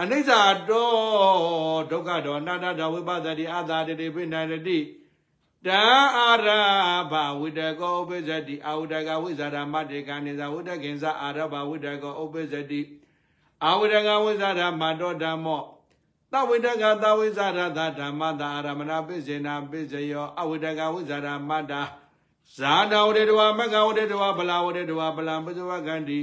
[0.00, 0.30] အနိစ္စ
[0.68, 0.90] တော
[1.90, 4.78] ဒုက္ခတောအနတ္တတောဝိပဿတိအသာတတိပိဏန္တိ
[5.66, 5.82] တံ
[6.18, 6.48] အာရ
[7.12, 12.80] ဘဝိတကောဥပ္ပဇ္တိအာဝတကဝိဇာရမတေကနိဇာဝိတကေဇာအာရဘဝိတကောဥပ္ပဇ္တိ
[13.64, 15.62] အာဝတကဝိဇာရမတောဓမ္မော
[16.33, 21.81] သဝိတကသဝိဇာရသဓမ္မတာအာရမဏပိစေနာပိစယောအဝိတကဝိဇာရမတာ
[22.57, 26.19] ဇာတာဝတေတဝမကဝတေတဝဗလာဝတေတဝဗလံပဇဝကန္တိ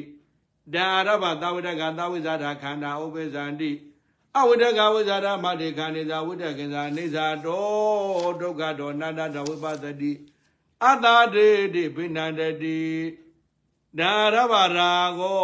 [0.72, 3.70] တံအာရဘသဝိတကသဝိဇာရခန္ဓာဥပ္ပဇန္တိ
[4.38, 7.64] အဝိတကဝိဇာရမတေခဏိဇာဝိတကေဇာနေဇာတော
[8.40, 10.12] ဒုက္ခတောနန္တတဝိပသတိ
[10.84, 12.80] အတ္တတေတိပိဏန္တတိ
[13.98, 15.38] ဒါရဗရာကို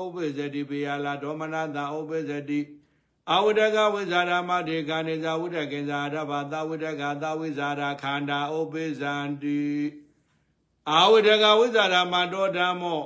[0.00, 2.60] ဥပ္ပဇတိပိယလာဒေါမနတာဥပ္ပဇတိ
[3.29, 9.63] အဝိတကဝိဇာရမတေခဏိဇာဝိတကေဇာရဗသဝိတကသဝိဇာရခန္ဓာဥပ္ပဇန္တိ
[10.89, 13.01] အဝိတကဝိဇာရမတောဓမ္မော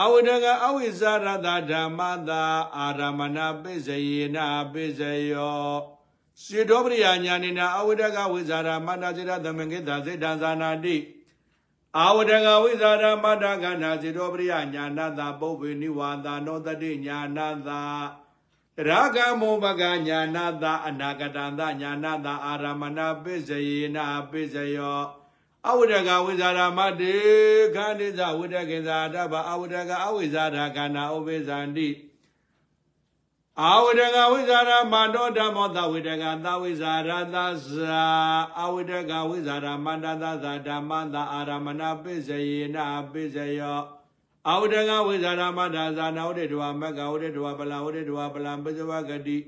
[0.00, 2.42] အဝိဒကအဝိဇာရတဓမ္မတာ
[2.76, 4.38] အာရမဏပိစယေန
[4.72, 5.72] ပိစယော
[6.44, 10.96] စေတောပရိယာညာနိနာအဝိဒကဝိဇာရမတ္တစေတသမင်္ကိတစေတံဇာနာတိ
[11.98, 17.38] အာဝိဒကဝိဇာရမတ္တကနာစေတောပရိယာညာနတာပုပ္ပေနိဝါဒနောတတိညာန
[17.68, 17.80] တာ
[18.76, 23.96] ရာဂမောဘကညာနတာအနာဂတံတညာနတာအာရမဏပိစယေန
[24.30, 25.02] ပိစယော
[25.68, 27.14] အဝိဒကဝိဇာရမတေ
[27.74, 31.88] ခန္တိဇဝိဒကေဇာတဗအဝိဒကအဝိဇာရခန္ဓာဥပိဇန္တိ
[33.62, 37.36] အဝိဒကဝိဇာရမတောဓမ္မောသဝိဒကသဝိဇာရသ
[37.70, 38.04] ဇာ
[38.60, 42.76] အဝိဒကဝိဇာရမန္တသဇာဓမ္မသအာရမဏပိစယေန
[43.12, 43.80] ပိစယော
[44.50, 49.38] အဝိဒကဝိဇာရမတဇာနာဝတိတဝမကဝတိတဝပလဝတိတဝပလံပိစဝဂတိ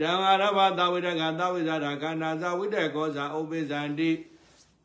[0.00, 4.10] ဓမ္မရဘသဝိဒကသဝိဇာရခန္ဓာဇဝိတကောဇာဥပိဇန္တိ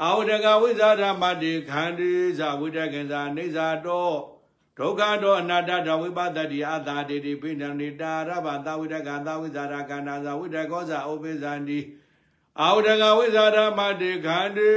[0.03, 4.09] အာဝတကဝိဇာဓမ္မတိခန္ဒီဇဝိတကေဇာနေဇာတော
[4.77, 11.79] ဒုက္ခတောအနာတ္တဝိပတ္တိအသာတိတိပိဏနိတာရဘသဝိတကသဝိဇာရခန္ဓာဇဝိတကောဇာဥပိဇန္တိ
[12.59, 14.71] အာဝတကဝိဇာဓမ္မတိခန္ဒီ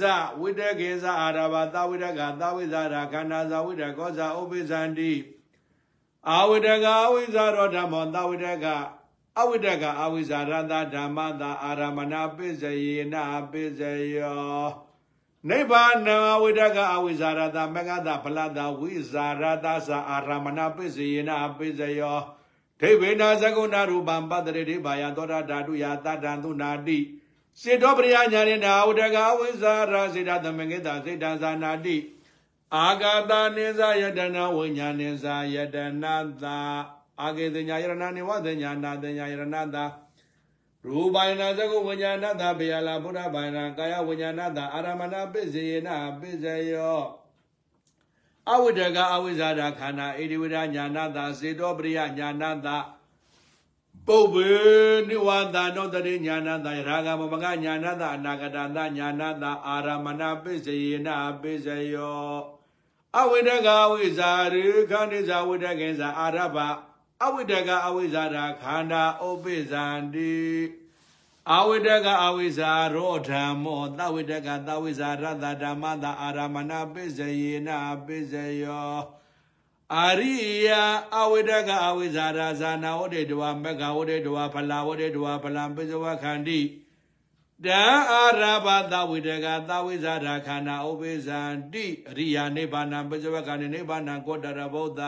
[0.00, 0.02] ဇ
[0.40, 5.12] ဝိတကေဇာအာရဘသဝိတကသဝိဇာရခန္ဓာဇဝိတကောဇာဥပိဇန္တိ
[6.28, 8.66] အာဝတကဝိဇာရောဓမ္မောသဝိတက
[9.38, 13.14] အဝိတကအဝိဇာရတဓမ္မတာအာရမဏပိစယေန
[13.50, 13.80] ပိစ
[14.16, 14.66] ယော
[15.48, 15.98] နိဗ္ဗာန်
[16.42, 19.66] ဝိတကအဝိဇာရတမဂတဖလတဝိဇာရတသ
[20.10, 22.20] အာရမဏပိစယေနပိစယော
[22.80, 26.98] ဒိဗေနာသကုဏရူပံပတ္တရေဒိဘာယသောတာဓာတုယတတ္တံသုနာတိ
[27.61, 31.97] စေတောပရိယညာနေနာဝိတကအဝိဇာရစေတသမငေတစေတံဇာနာတိ
[32.75, 36.59] အာဂတနိဇယတနာဝိညာဏိဇာယတနာသာ
[37.21, 39.85] အာကေတညာယရဏနိဝတညာနာတညာယရဏတာ
[40.85, 47.03] ရူပိုင်နာသကုဝိညာဏတာဘေယလာဘုရားပိုင်နာကာယဝိညာဏတာအာရမဏပိစေယနာပိစေယော
[48.51, 52.77] အဝိဒကအဝိဇာဒခန္ဓာဣတိဝိဒညာဏတာစေတောပရိယညာဏတာ
[54.08, 54.50] ပုပ္ပေ
[55.08, 62.36] နိဝါဒနောတရိညာဏတာရာဂမမကညာဏတာအနာဂတတာညာဏတာအာရမဏပိစေယနာပိစေယော
[63.20, 66.56] အဝိဒကဝိဇာရိခန္ဒီဇာဝိဒကေဇာအာရဘ
[67.24, 70.38] အဝိတကအဝိဇာရာခန္ဓာဥပိဇန္တိ
[71.54, 77.68] အဝိတကအဝိဇာရောဓမ္မောသဝိတကသဝိဇာရတဓမ္မတာအာရမဏပိစယေန
[78.06, 79.17] ပိစယော
[79.96, 80.34] အာရိ
[80.66, 80.68] ယ
[81.16, 86.60] အဝိတကအဝိဇာရာဇာနာဝတေတဝမက္ခဝတေတဝဖလာဝတေတဝဖလံပိစဝခန္တိ
[87.64, 87.82] တံ
[88.12, 91.40] အာရဘသဝိတကသဝိဇာရခန္ဓာဥပိဇံ
[91.72, 95.02] တိအရိယာနိဗ္ဗာန်ပစ္စဝကနိနိဗ္ဗာန်ကောတရဗုဒ္ဓ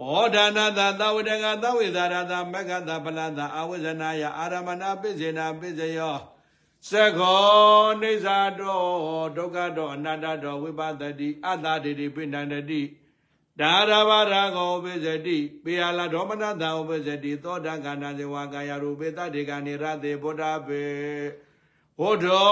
[0.00, 6.16] ဩဒါနသသဝိတကသဝိဇာရသမက္ကသပလသအဝိဇနာယအာရမဏပိစေနာပိစယော
[6.88, 8.82] သခောနေဇာတော
[9.36, 12.82] ဒုက္ခတောအနတ္တတောဝိပဿတိအတ္တတိတိပိဏန္တတိ
[13.60, 20.84] ဒါရဘာရာဂောပိစတိပေယလာဒေါမနတံဥပိစတိသောတကန္တဇေဝကာယရူပေတတေကနေရတေဗုဒ္ဓပေ
[21.98, 22.44] ဘုဒ္ဓံ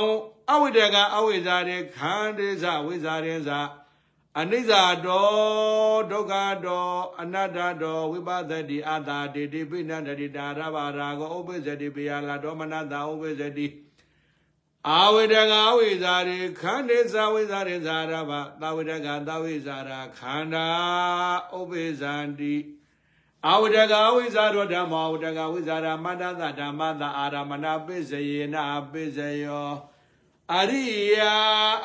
[0.51, 3.51] အဝိတကအဝိဇာရေခန္တေဇဝိဇာရေဇ
[4.39, 4.73] အနိစ္စ
[5.07, 5.29] တော
[6.11, 6.35] ဒုက္ခ
[6.67, 6.89] တော
[7.21, 13.67] အနတ္တတောဝိပဿတိအတ္တတိတိပိဏန္တတိဒါရဘာရာဂောဥပိစတိပေယလာဒေါမနတံဥပိစတိ
[14.89, 20.69] အာဝိတကဝိဇာရေခန္တေဇဝိဇာရေဇာရဘသဝိတကသဝိဇာရာခန္ဓာ
[21.59, 22.57] ဥပိဇန္တိ
[23.47, 28.57] အာဝိတကဝိဇာရောဓမ္မဝိတကဝိဇာရမတ္တသဓမ္မသအာရမဏပိစယေန
[28.93, 29.71] ပိစယော
[30.59, 31.35] အရိယာ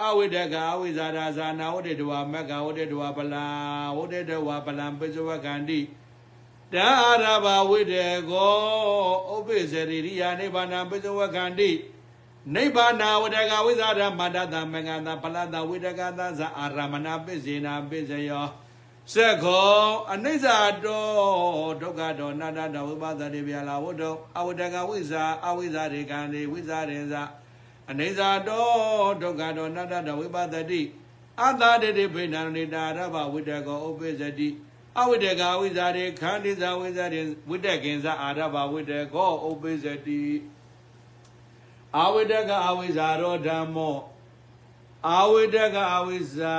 [0.04, 3.46] အဝိတကဝိဇာရဇာနာဝတ္တတဝမက္ကဝတ္တတဝပလံ
[3.98, 5.80] ဝတ္တတဝပလံပိစဝကန္တိ
[6.74, 6.90] တာ
[7.24, 8.56] ရဘဝိတေကော
[9.36, 11.72] ဥပိစရိရိယာနိဗ္ဗာန်ပိစဝကန္တိ
[12.54, 18.46] နိဗ္ဗာန်ဝတကဝိဇာရမတ္တသမင်္ဂတာပလတဝိတကသဇအာရမဏပိစေနာပိစယော
[19.14, 19.70] စက္ခော
[20.14, 20.46] အနိစ္စ
[20.86, 21.06] တော
[21.82, 27.24] ဒုက္ခတောအနတ္တတောဝိပဿတိဗျာလာဝတ္တောအဝတကဝိဇာအဝိဇာရေကံဒီဝိဇာရေဇာ
[27.90, 28.66] အနိစ္စတော
[29.22, 30.82] ဒုက္ခတောအနတ္တတောဝိပဿတိ
[31.42, 34.50] အတ္တတေတိဖိဏန္တိတာရဘဝိတကောဥပိစတိ
[35.00, 40.22] အဝိတကဝိဇာရေခန္တိဇာဝိဇာရေဝိတကင်ဇာအာရဘဝိတကောဥပိစတိ
[42.04, 43.98] အဝိတကအဝိဇာရောဓမ္မော
[45.14, 46.56] အဝိတကအဝိဇာ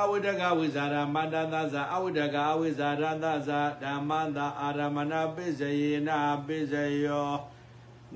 [0.00, 6.08] အဝိတကဝိဇာရမတ္တသဇာအဝိတကအဝိဇာရသဇာဓမ္မတာအာရမဏပိစယေန
[6.46, 6.74] ပိစ
[7.04, 7.32] ယော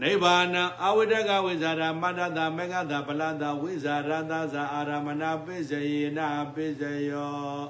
[0.00, 0.46] နိဗ္ဗာန်
[0.84, 6.18] အဝိတကဝိဇာရမတ္တသမေဃတပလတဝိဇာရသဇာအာရမဏပိစယေန
[6.54, 7.60] ပိစယော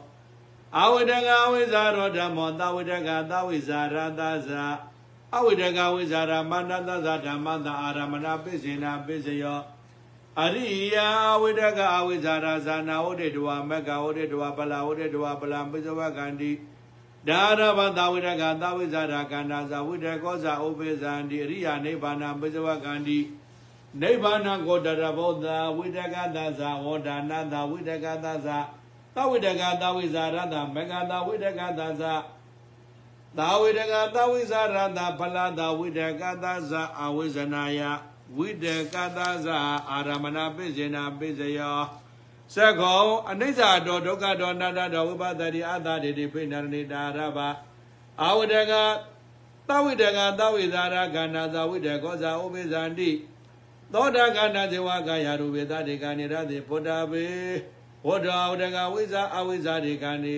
[0.80, 4.64] အဝိတကဝိဇာရောဓမ္မောသဝိတကသဝိဇာရသဇာ
[5.34, 9.60] အဝိတကဝိဇာရမန္တသသဓမ္မတအာရမဏပိစေနာပိစယော
[10.42, 11.08] အရိယာ
[11.40, 16.52] ဝိတကအဝိဇာရဇာနာဝတိတဝမကဝတိတဝပလာဝတိတဝပလံပိစဝကန္တိ
[17.28, 23.18] ဒါရဘသဝိတကသဝိဇာရကန္တာဇဝိတကောဇာဥပိဇန္တိအရိယာနိဗ္ဗာန်ပိစဝကန္တိ
[24.00, 25.46] နိဗ္ဗာန်ကိုတရဘောဓ
[25.76, 28.58] ဝိတကသဇာဝဒနာသဝိတကသဇာ
[29.14, 32.14] သဝိတကသဝိဇာရတမကသဝိတကသဇာ
[33.38, 37.80] သာဝိတကသဝိဇာရတဖလတာဝိတကသဇာအဝိဇနာယ
[38.36, 39.58] ဝိတကသဇာ
[39.90, 41.78] အာရမဏပိစေနာပိစယော
[42.54, 47.38] သက္ခောအနိစ္စတောဒုက္ခတောအနတ္တတောဝိပဿတိအတ္တတိတိဖိဏရဏိတာရဘ
[48.22, 48.72] အဝိတက
[49.68, 53.10] သဝိတကသဝိဇာရခန္ဓာသဝိတကောဇာဥပိဇန္တိ
[53.92, 57.28] သောတာကန္နာဇေဝကာယရူပေတတေကနေရတိဗုဒ္ဓဘေ
[58.06, 60.36] ဝဒ္ဓဝဒကဝိဇာအဝိဇာတေကနေ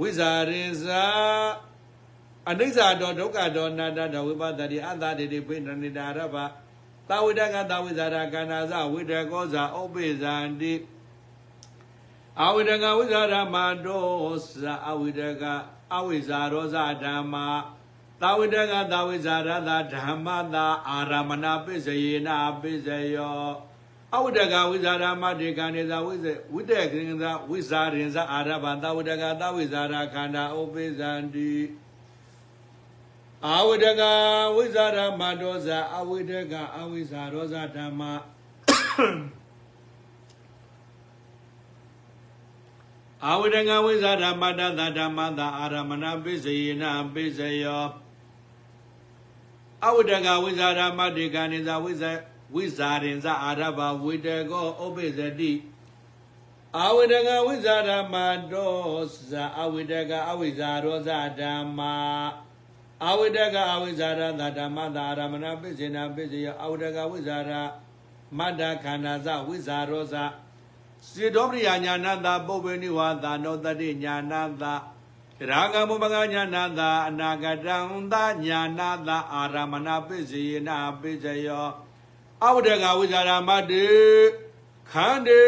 [0.00, 1.04] ဝိဇာရေဇာ
[2.50, 6.36] အနိစ္စတောဒုက္ခတောအနတ္တတောဝိပဿတိအတ္တတိတိဖိဏရဏိတာရဘ
[7.08, 10.74] သဝိတကသဝိဇာရကန္နာဇဝိတကောဇာဥပိဇန္တိ
[12.42, 14.04] အဝိတကဝိဇာရမတော
[14.60, 15.44] ဇာအဝိတက
[15.96, 17.46] အဝိဇာရောဇဓမ္မာ
[18.20, 22.28] သဝိတကသဝိဇာရသဓမ္မသာအာရမဏပိစယေန
[22.60, 23.48] ပိစယော
[24.14, 31.50] အဝိတကဝိဇာရမတေကနေဇဝိဇဝိတကင်ဇဝိဇာရင်ဇအာရဘသဝိတကသဝိဇာရခန္ဓာဥပိဇန္တိ
[33.52, 34.02] အဝိတက
[34.56, 38.12] ဝိဇာရမတောဇာအဝိတကအဝိဇာရောဇဓမ္မာ
[43.28, 46.84] အဝိတကဝိဇာဓမ္မတသဓမ္မတာအာရမဏပိစယေန
[47.14, 47.86] ပိစယော
[49.86, 52.04] အဝိတကဝိဇာဓမ္မတေကနိဇဝိဇ
[52.54, 55.52] ဝိဇာရင်ဇအာရဘဝိတကောဥပိစတိ
[56.78, 58.14] အဝိတကဝိဇာဓမ္မ
[58.52, 58.74] တော
[59.28, 61.94] ဇာအဝိတကအဝိဇာရောဇဓမ္မာ
[63.02, 67.52] အဝိတကအဝိဇာရသဓမ္မတာအာရမဏပိစေနာပိစယောအဝိတကဝိဇာရ
[68.38, 70.14] မတ္တခန္ဓာဇဝိဇာရောဇ
[71.10, 74.74] စေတောပရိယာညာနာတာပုပ္ပေနိဝါသာနောတတိညာနာတာ
[75.48, 77.76] ရာဂမုပကညာနာတာအနာဂတံ
[78.12, 81.68] သာညာနာတာအာရမဏပိစေယနာပိစယော
[82.44, 83.86] အဝိတကဝိဇာရမတ္တိ
[84.90, 85.40] ခန္တေ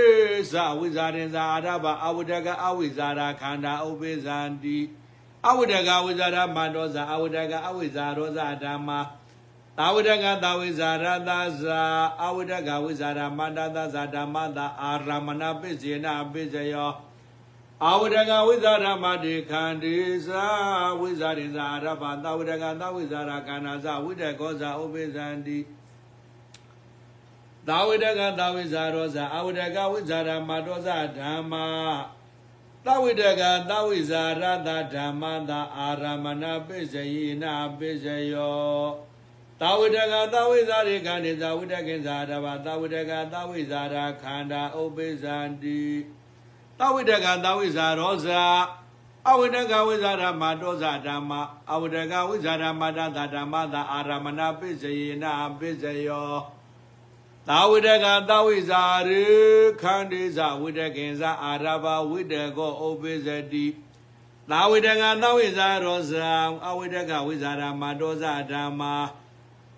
[0.51, 4.79] ဇဝိဇာရင်ဇာအာရဘအဝိတကအဝိဇာရခန္ဓာဥပိဇန္တိ
[5.45, 9.01] အဝိတကဝိဇာရမန္တောဇာအဝိတကအဝိဇာရောဇဓမ္မာ
[9.79, 11.31] သာဝိတကသာဝိဇာရသ
[11.61, 11.83] ဇာ
[12.23, 16.93] အဝိတကဝိဇာရမန္တသဇာဓမ္မတာအာရမဏပိစေနပိစယော
[17.85, 19.95] အဝိတကဝိဇာရမတိခန္တိ
[20.27, 20.45] ဇာ
[21.01, 25.59] ဝိဇာရိဇာရဘသာဝိတကသာဝိဇာရခန္ဓာဇဝိတကောဇာဥပိဇန္တိ
[27.69, 31.67] သာဝိတကသာဝိဇာရောဇာအဝိတကဝိဇာရမတောဇဓမ္မာ
[32.87, 38.85] သဝိတကသဝိဇာရတဓမ္မသာအာရမဏပိစယိနာပိစယော
[39.61, 45.83] သာဝိတကသဝိဇာရေခန္ဒီသာဝိတကိဇာတဘာသာဝိတကသဝိဇာရခန္ဓာဥပိဇန္တိ
[46.79, 48.45] သဝိတကသဝိဇာရောဇာ
[49.29, 51.31] အဝိတကဝိဇာရမတောဇဓမ္မ
[51.73, 56.56] အဝိတကဝိဇာရမတသဓမ္မသာအာရမဏပိစယိနာပိစယော
[57.49, 59.25] သာဝိတကသဝိဇာရေ
[59.83, 63.67] ခန္ဒီဇဝိတကိဇာအာရဘဝိတကောဥပိဇတိ
[64.51, 66.31] သာဝိတကသဝိဇာရောဇာ
[66.67, 68.95] အဝိတကဝိဇာရမတောဇဓမ္မာ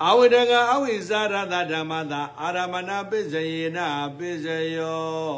[0.07, 3.79] အဝိတကအဝိဇာရတဓမ္မသာအာရမဏပိစယေန
[4.19, 4.47] ပိစ
[4.77, 5.29] ယော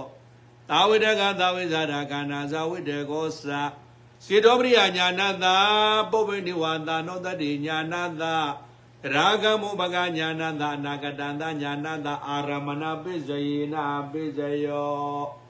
[0.69, 3.51] သာဝိတကသာဝိဇာရခန္ဓာဇဝိတကောသ
[4.27, 5.57] စေတောပရိယညာဏတာ
[6.11, 8.35] ပုပ္ပိနိဝါသနောတတိညာဏတာ
[9.03, 13.75] ရာဂမောဘဂညာဏတာအနာဂတံတညာဏတာအာရမဏပိစယေန
[14.13, 15.41] ပိစယော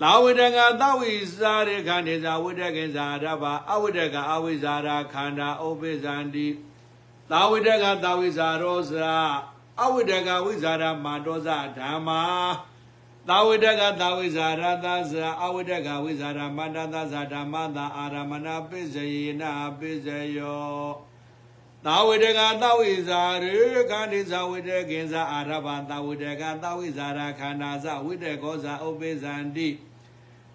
[0.00, 6.48] သာဝိတကသဝိဇာရခန္ဓေဇာဝိတကေဇာရဘအဝိတကအဝိဇာရခန္ဓာဥပိဇန္တိ
[7.30, 9.14] သာဝိတကသာဝိဇာရောဇာ
[9.82, 11.48] အဝိတကဝိဇာရမာတောဇ
[11.78, 12.22] ဓမ္မာ
[13.28, 19.42] သာဝိတကသာဝိဇာရသဇာအဝိတကဝိဇာရမန္တသဇာဓမ္မသာအာရမဏပိစယေန
[19.78, 20.06] ပိစ
[20.36, 21.15] ယော
[21.86, 29.68] သာဝိတကသာဝိဇာရေခန္ဒီဇာဝိတကေဇာအာရဘသာဝိတကသာဝိဇာရခန္ဓာဇဝိတကောဇာဥပိဇန္တိ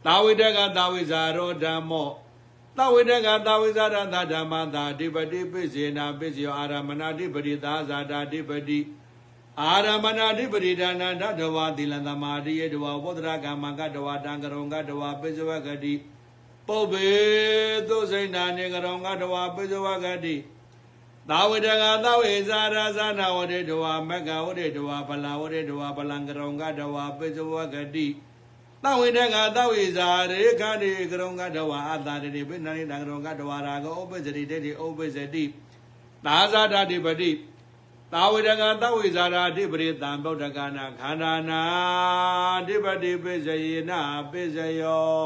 [0.06, 2.10] သာဝိတကသာဝိဇာရောဓမ္မော
[2.78, 8.80] သဝိတကသဝိဇာရသဓမ္မသာအဓိပတိပိစေနာပိစယောအာရမဏအဓိပတိသာဇာတာအဓိပတိ
[9.62, 15.94] အာရမဏအဓိပတိဒါနန္တတဝါသီလသမာဓိယေတဝါဘောဓရကမ္မကတဝါတံကရုံကတဝါပိစဝဂတိ
[16.68, 17.08] ပုပ္ပေ
[17.88, 20.36] သုစိဏာနေကရုံကတဝါပိစဝဂတိ
[21.30, 28.08] သာဝိတကသဝိဇာရဇာနာဝတိတဝါမက္ကဝတိတဝါဗလာဝတိတဝါဗလံကရုံကတဝါပိစဝဂတိ
[28.84, 35.44] သဝိတကသဝိဇာရေခန္ဒီကရုံကတဝါအတ္တတိပိဏိတံကရုံကတဝါရာဂဥပ္ပဇတိတေတိဥပ္ပဇတိ
[36.26, 37.32] သာဇာတတိပတိ
[38.14, 41.62] သာဝိတကသဝိဇာရာတိပရိသံဗုဒ္ဓကနာခန္ဓာနာ
[42.68, 43.92] တိပတိပိစယေန
[44.32, 45.00] ပိစယေ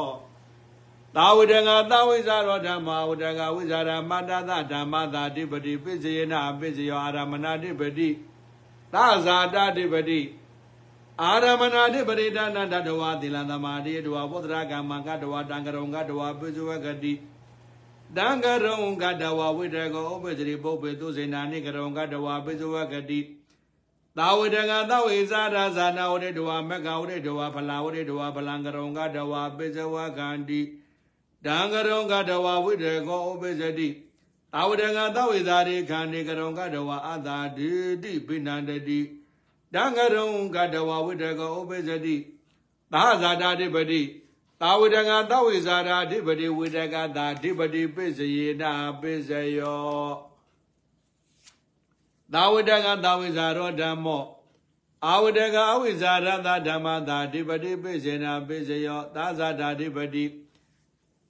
[1.16, 8.08] သာဝိတကသဝိဇာရောဓမ္မဝိတကဝိဇာရမတ္တသဓမ္မသာတိပတိပိစယေနပိစယောအာရမဏတိပတိ
[8.92, 10.20] သာဇာတတိပတိ
[11.22, 17.12] အာရမဏတိပရိဒါနတတဝသီလသမာဓိတဝဘောဓရကမ္မကတဝတံကရုံကတဝပိစဝဂတိ
[18.16, 23.20] တံကရုံကတဝဝိတကောဥပ္ပဇရိပုပ္ပေသူစေနာနိကရုံကတဝပိစဝဂတိ
[24.18, 30.60] သာဝိတကသဝေဇာရဇာနာဝရိတဝမက္ခဝရိတဝဖလာဝရိတဝဖလံကရုံကတဝပိစဝဂန္တိ
[31.44, 33.88] တံကရုံကတဝဝိတကောဥပ္ပဇတိ
[34.52, 37.70] သာဝိတကသဝေဇာရိခန္ဒီကရုံကတဝအတာတိ
[38.02, 39.00] တိပိဏန္တတိ
[39.74, 42.16] တံကရုံကတဝဝိတကောဥပ္ပဇတိ
[42.92, 44.02] သာဇာတာတိပတိ
[44.60, 50.08] သာဝိတကသဝိဇာရာအဓိပတိဝိတကသာအဓိပတိပိစယေနာပိစယော
[52.32, 54.24] သာဝိတကသာဝိဇာရောဓမ္မော
[55.06, 60.24] အာဝိတကအဝိဇာရသဓမ္မသာအဓိပတိပိစေနာပိစယောသာဇာတာအဓိပတိ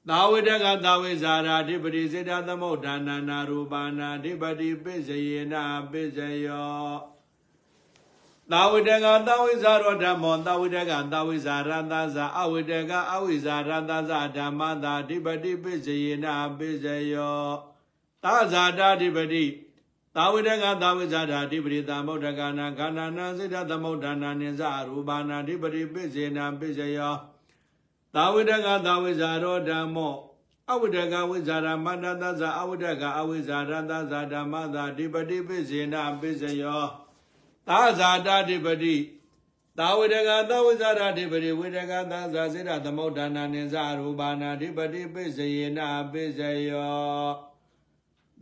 [0.10, 7.12] သာဝိတကသာဝိဇာရာအဓိပတိစေတသမုဋ္ဌာနာနာရူပနာအဓိပတိပိစယေနာပိစယော
[8.52, 17.42] သာဝိတကသာဝိဇာရောဓမ္မောသာဝိတကသာဝိဇာရသဇာအဝိတကအဝိဇာရသဇာဓမ္မသာအဓိပတိပိစယေနာပိစယော
[18.24, 19.46] သာဇာတာအဓိပတိ
[20.16, 27.16] သာဝိတကသာဝိဇာတာအဓိပတိသမုဒ္ဒကနာခန္ဓာနာစိတ္တသမုဒ္ဒနာနိဇရူပနာအဓိပတိပိစေနာပိစယော
[28.16, 30.16] သာဝိတကသာဝိဇာရောဓမ္မော
[30.70, 36.84] အဝိတကဝိဇာရမန္တသဇာအဝိတကအဝိဇာရသဇာဓမ္မသာအဓိပတိပိစေနာပိစယော
[37.68, 38.96] သာဇာတာဓိပတိ
[39.78, 47.30] သာဝေဒကသဝိဇာရဓိပတိဝေဒကသာဇာစေရသမုဋ္ဌာနာနိဇရူပါနာဓိပတိပိစယေနာပိစယော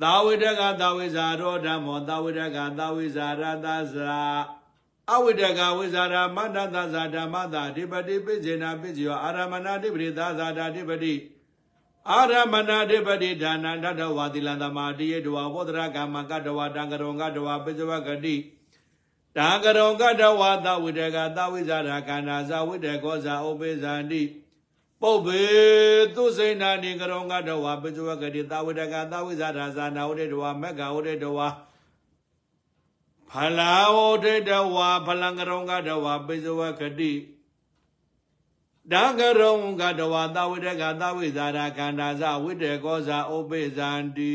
[0.02, 4.20] သာဝေဒကသာဝိဇာရောဓမ္မောသာဝေဒကသာဝိဇာရသဇာ
[5.13, 11.15] အဝိဒကဝိဇာရမန္တသဇာဓမ္မသာဓိပတိပိစေနာပိစယောအာရမဏဓိပတိသာဇာတာဓိပတိ
[12.11, 18.37] အာရမဏဓိပတိဒါနန္တတဝါတိလံသမာတိယေတဝဘောဓရကမ္မကတဝတံကရုံကတဝပိစဝဂတိ
[19.37, 24.23] တံကရုံကတဝါသဝိတကသဝိဇာရခန္ဓာဇဝိတကောဇာဥပိဇန္တိ
[25.01, 25.43] ပုပ္ပေ
[26.15, 31.49] သူစိဏာနိကရုံကတဝါပိဇဝကတိသဝိတကသဝိဇာရဇာနာဝိတဝါမက္ခဝိတဝါ
[33.35, 37.13] ဖလာဝိတဝါဖလံကရုံကတဝါပိဇဝကတိ
[38.93, 44.35] တံကရုံကတဝါသဝိတကသဝိဇာရခန္ဓာဇဝိတကောဇာဥပိဇန္တိ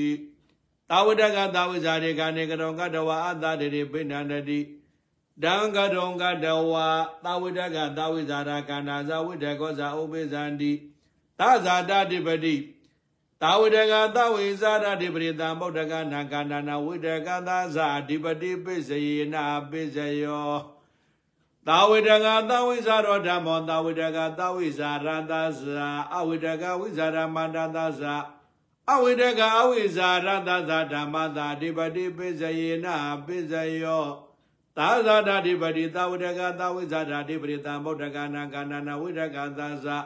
[0.89, 4.59] သဝိတကသဝိဇာရေခန္ဓေကရုံကတဝါအတ္တတိပိဏန္တတိ
[5.43, 6.87] ဒံကတုံကတဝါ
[7.23, 10.71] သာဝိတကသာဝိဇာရခန္ဓာဇဝိတကောဇာဥပိဇန္တိ
[11.39, 12.55] သာဇာတတိပတိ
[13.41, 20.51] သာဝိတကသာဝိဇာရတိပရိတံဗုဒ္ဓကနာကန္နာနာဝိတကသာဇာအဓိပတိပိစယေနာပိစယော
[21.67, 28.13] သာဝိတကသာဝိဇာရောဓမ္မောသာဝိတကသာဝိဇာရသာဇာအဝိတကဝိဇာရမန္တသာဇာ
[28.91, 34.05] အဝိတကအဝိဇာရသာဇာဓမ္မသာအဓိပတိပိစယေနာပိစယော
[34.77, 39.97] သာဇာဓာတိပတိသာဝတကသာဝိဇာဓာတိပရိသံဗုဒ္ဓကနာကန္နာဝိဒကသာဇာ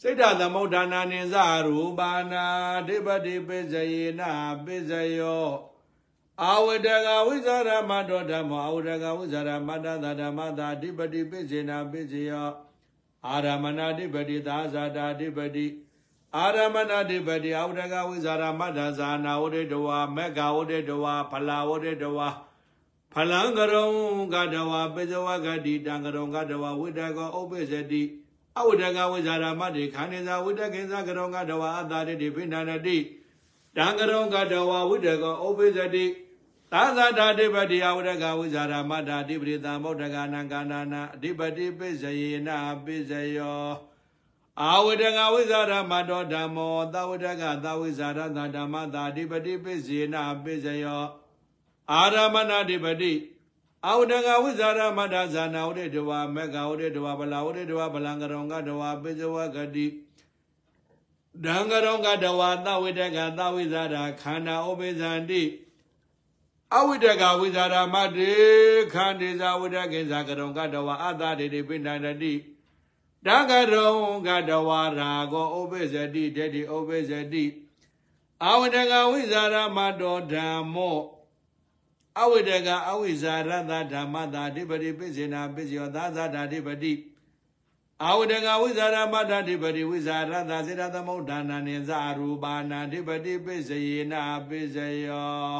[0.00, 1.34] စိတ်ဓာသမုဋ္ဌာနာနိဇ
[1.66, 2.44] ရူပါနာ
[2.88, 4.22] ဓိပတိပိစယေန
[4.64, 5.48] ပိစယော
[6.42, 12.50] အာဝတကဝိဇာရမတောဓမ္မောအာဝတကဝိဇာရမတ္တသာဓမ္မသာဓိပတိပိစေနာပိစယော
[13.28, 15.66] အာရမဏဓိပတိသာဇာတာဓိပတိ
[16.36, 22.28] အာရမဏဓိပတိအာဝတကဝိဇာရမတ္တဇာနာဝတိတဝါမေဃဝတိတဝါဖလာဝတိတဝါ
[23.12, 23.88] ဖလံကရုံ
[24.34, 28.02] ကတဝပိဇဝကတိတံကရုံကတဝဝိတကောဥပိစတိ
[28.58, 32.96] အဝိတကဝိဇာရမတိခန္ဓေသာဝိတကိသကရုံကတဝအတာတိပိဏနတိ
[33.76, 36.06] တံကရုံကတဝဝိတကောဥပိစတိ
[36.72, 42.48] သာသတာတိပတိအဝိတကဝိဇာရမတာတိပရိသံဗုဒ္ဓဂာနံကာနာနာအဓိပတိပိစယေန
[42.84, 43.68] ပိစယော
[44.62, 51.04] အာဝိတကဝိဇာရမတောဓမ္မောသဝိတကသဝိဇာရသဓမ္မတာအဓိပတိပိစေနပိစယော
[51.92, 53.12] အာရမဏတိပတိ
[53.86, 59.86] အာဝတကဝိဇာရမတ္တဇာနာဝတိတဝမေဃဝတိတဝဗလာဝတိတဝဗလံကရောကတဝပိဇဝဂတိ
[61.44, 65.42] ဒံကရောကတဝသဝိတကသဝိဇာရခန္ဓာဥပိဇန္တိ
[66.74, 68.32] အဝိတကဝိဇာရမတေ
[68.92, 72.32] ခန္ဒီဇာဝိတကေဇာကရောကတဝအတတိတိပိဏန္တိ
[73.26, 73.94] တံကရော
[74.26, 77.44] ကတဝရာဂောဥပိဇတိတတိဥပိဇတိ
[78.44, 80.98] အဝိတကဝိဇာရမတောဓမ္မော
[82.20, 86.92] အဝိတကအဝိဇာရတဓမ္မတာအဓိပတိပိစေနာပိစယောသာဇာတာအဓိပတိ
[88.06, 95.54] အဝိတကဝိဇာရမတ္တအဓိပတိဝိဇာရတစေတသမုဋ္ဌာနာနိဇာရူပါဏအဓိပတိပိစယေနာပိစယော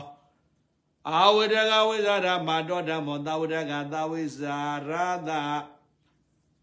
[1.11, 4.57] အဝိတကဝိဇာရမတောဓမ္မောသဝိတကသဝိဇာ
[4.89, 4.91] ရ
[5.29, 5.31] တ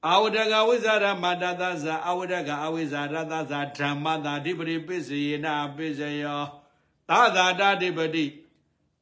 [0.10, 6.42] အဝိတကဝိဇာရမတ္တသဇာအဝိတကအဝိဇာရတဇာဓမ္မတာအဓိပတိပိစယေနာပိစယော
[7.10, 8.26] သာသာတာအဓိပတိ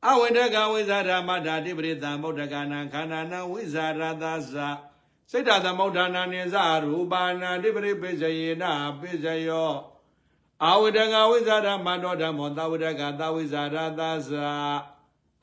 [0.09, 4.25] အဝိတကဝိဇာရမတ္တာတိပရိသံဗုဒ္ဓကနာခန္ဓာနံဝိဇာရသသ
[5.31, 8.65] စိတ်တသမုဋ္ဌာနာနိဇရူပါဏာတိပရိပိစယေန
[9.01, 9.73] ပိစယော
[10.65, 14.33] အဝိတကဝိဇာရမတ္တောဓမ္မောသဝိတကသဝိဇာရသသ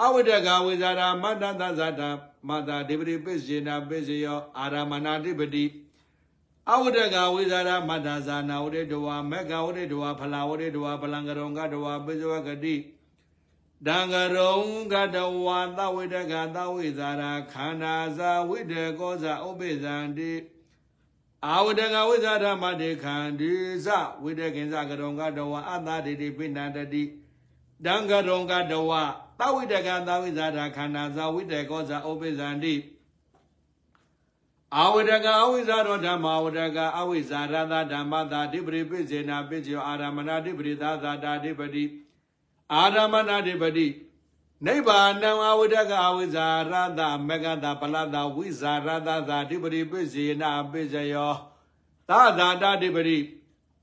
[0.03, 2.01] အဝိတကဝိဇာရမတ္တသဇတ
[2.47, 5.65] မတ္တာတိပရိပိစယေနပိစယောအာရမဏတိပတိ
[6.71, 12.75] အဝိတကဝိဇာရမတ္တဇာနာဝိတဝါမေဃဝိတဝါဖလာဝိတဝါဖလံကရုံကတဝါပိစဝကတိ
[13.84, 14.58] တံကရုံ
[14.92, 20.32] ကတဝါသဝိတကသဝိဇာရာခန္ဓာဇာဝိတေကောဇာဥပိဇံတိ
[21.46, 23.52] အာဝတကဝိဇာရမတေခန္ဒီ
[23.84, 23.86] ဇ
[24.22, 27.02] ဝိတေကင်္ဇကရုံကတဝါအတ္တတိတိပိဏတတိ
[27.84, 29.02] တံကရုံကတဝါ
[29.38, 32.74] သဝိတကသဝိဇာရာခန္ဓာဇာဝိတေကောဇာဥပိဇံတိ
[34.74, 41.84] အာဝတကအဝိဇ္ဇာရောဓမ္မဝတကအဝိဇ္ဇာရသဓမ္မတာဓိပရိပိစေနာပိစ္ဆောအာရမဏဓိပရိသာသာတာဓိပတိ
[42.72, 43.88] အာရမဏဓိပတိ
[44.66, 51.34] နိဗ္ဗာနံအဝိဒကအဝိဇာရတမဂတပလတဝိဇာရတသာဓိပတိပိစေနာပိစယော
[52.08, 53.18] သာသာတဓိပတိ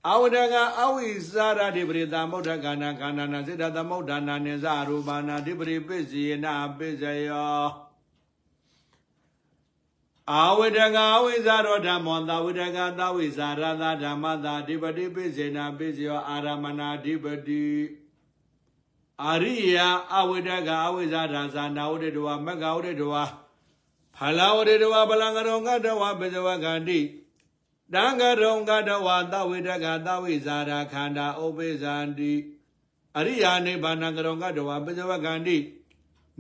[0.09, 7.65] အဝိဒကအဝိဇာရဓိပတိသမုဒ္ဒကနာခန္ဓာနာစေတသမုဒ္ဒနာနိဇရူပနာဓိပတိပိစေနာပိစယော
[10.31, 17.63] အာဝိဒကအဝိဇာရောဓမ္မောသဝိဒကသဝိဇာရသဓမ္မသာဓိပတိပိစေနာပိစယောအာရမဏဓိပတိ
[19.21, 19.87] အရိယာ
[20.17, 23.13] အဝိဒကအဝိဇ္ဇာဓာသနာဝိတဝမက္ခဝိတဝ
[24.15, 26.99] ဖလာဝိတဝဗလံကရုံကတဝပိဇဝကန္တိ
[27.93, 32.33] တံကရုံကတဝသဝိတကသဝိဇာဓာခန္ဓာဥပိဇန္တိ
[33.17, 35.57] အရိယာနိဗ္ဗာန်ကရုံကတဝပိဇဝကန္တိ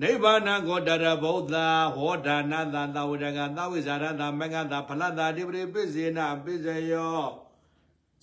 [0.01, 1.55] နိဗ္ဗာန်ကိုတရဗုဒ္ဓ
[1.95, 7.42] ဟောဒါနသသဝိတကသဝိဇာရသမက္ခသဖလတတိပရိပိစေနပိစယော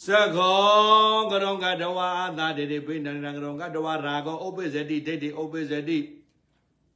[0.05, 5.98] သခောကရုံကတဝါအာသာတေတိပိဏံကရုံကတဝါရာဂောဥပိစတိဒိဋ္ဌိဥပိစတိ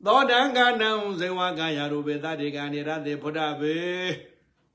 [0.04, 0.90] သောတံကနံ
[1.20, 3.78] ဇေဝကာယရူပေသတိကနေရတေဖုဒ္ဓဘေ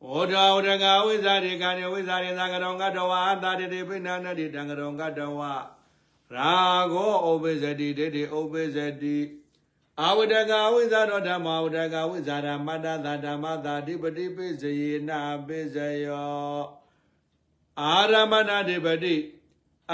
[0.06, 5.51] ဩဒါဝရကဝိဇာရိကနေဝိဇာရိသကရုံကတဝါအာသာတေတိပိဏံနတိတံကရုံကတဝါ
[6.34, 6.53] ရာ
[6.93, 9.18] ဂောဥပိစတိဒိဋ္ဌိဥပိစတိ
[10.01, 15.76] အာဝတကဝိဇာရောဓမ္မဝတကဝိဇာရမတ္တသာဓမ္မသာဓိပတိပိစယေနာပိစ
[16.06, 16.78] ယော
[17.81, 19.15] အာရမဏဓိပတိ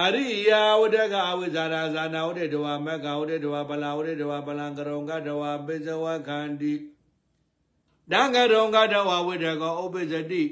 [0.02, 6.74] အရိယာဝတကအဝိဇာရာဇာနာဝတေတဝမက္ခဝတေတဝပလာဝတေတဝပလံကရုံကတဝပိဇဝခန္တိ
[8.12, 10.44] တံကရုံကတဝဝိတကောဥပ္ပဇတိ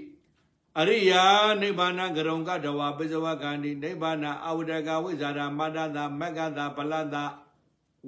[0.79, 1.23] အရိယာ
[1.61, 7.15] နိဗ္ဗာန်ကရုံကတဝပိစဝကန္တိနိဗ္ဗာန်အဝိတကဝိဇာရမတ္တသမက္ကတပလတ္တ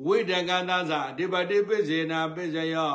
[0.05, 2.93] ဝိတကန္တသအဓိပတိပိစေနာပိစယော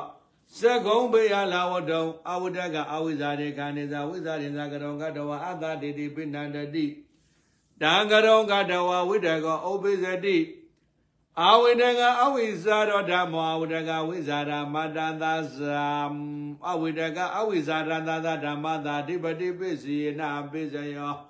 [0.58, 6.86] သကုံဘေယလာဝတုံအဝိတကအဝိဇာရေခန္နေသာဝိဇာရင်သာကရုံကတဝအတ္တတိတိပိဏန္တတိ
[7.82, 10.38] တံကရုံကတဝဝိတကောဥပ္ပဇတိ
[11.42, 15.24] အဝိတကအဝိဇာရောဓမ္မောအဝိတကဝိဇာရမတ္တသ
[15.54, 15.88] ဇံ
[16.70, 21.29] အဝိတကအဝိဇာရတသဓမ္မသာအဓိပတိပိစီနာပိစယော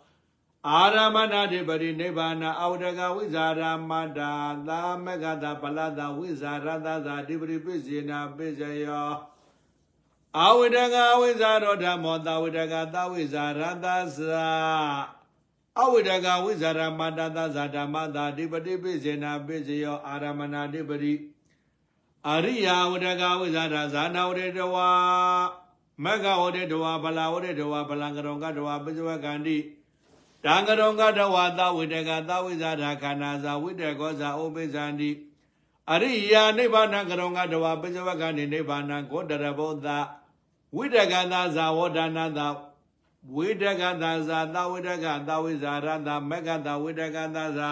[0.69, 4.21] အာရမဏဓိပတိနိဗ္ဗာန်အဝိတကဝိဇာရမတ္တ
[4.69, 9.13] သာမကတပလတဝိဇာရတသာအဓိပတိပိစီနာပိစယော
[10.39, 13.87] အဝိတကဝိဇာရောဓမ္မောသဝိတကသဝိဇာရတသ
[15.81, 21.15] အဝိတကဝိဇာရမတ္တသဇာဓမ္မသာအဓိပတိပိစေနာပိစယောအာရမဏဓိပတိ
[22.31, 24.89] အရိယာဝတကဝိဇာရဇာနာဝတေတဝါ
[26.05, 29.59] မဂ္ဂဝတေတဝါဗလာဝတေတဝါဗလံကရုံကတဝါပိစဝကန္တိ
[30.45, 35.11] တံကရုံကတဝါသဝိတကသဝိဇာရခန္ဓာဇာဝိတကောဇာဥပိဇန္တိ
[35.93, 39.89] အရိယာနိဗ္ဗာန်ကရုံကတဝါပိစဝကန္တိနိဗ္ဗာန်ကိုတရဘောသ
[40.77, 42.41] ဝိတကန္တဇာဝဒနာသ
[43.35, 47.69] ဝိတကန္တဇာသဝိတကသဝိဇာရတမက္ကတဝိတကန္တဇာ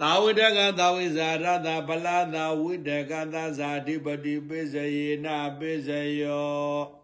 [0.00, 5.26] သာဝိတကသဝိဇာရတပလာသဝိတကသဇာဓိပတိပိစယေန
[5.58, 5.88] ပိစ
[6.20, 7.01] ယော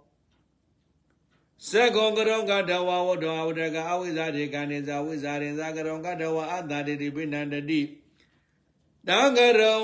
[1.66, 7.80] စေကုံကရုံကတဝဝတ္တဝတကအဝိဇာတိကနေဇာဝိဇာရင်ဇာကရုံကတဝအတ္တတိပိဏန္တတိ
[9.08, 9.80] တံကရုံ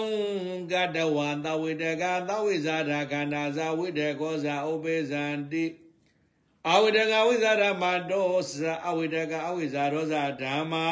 [0.72, 5.64] ကတဝသဝိတကသဝိဇာတာခန္ဓာဇာဝိတကောဇာဥပေဇန္တိ
[6.70, 10.86] အဝိတကဝိဇာရမတောဇာအဝိတကအဝိဇာရောဇာဓမ္မာ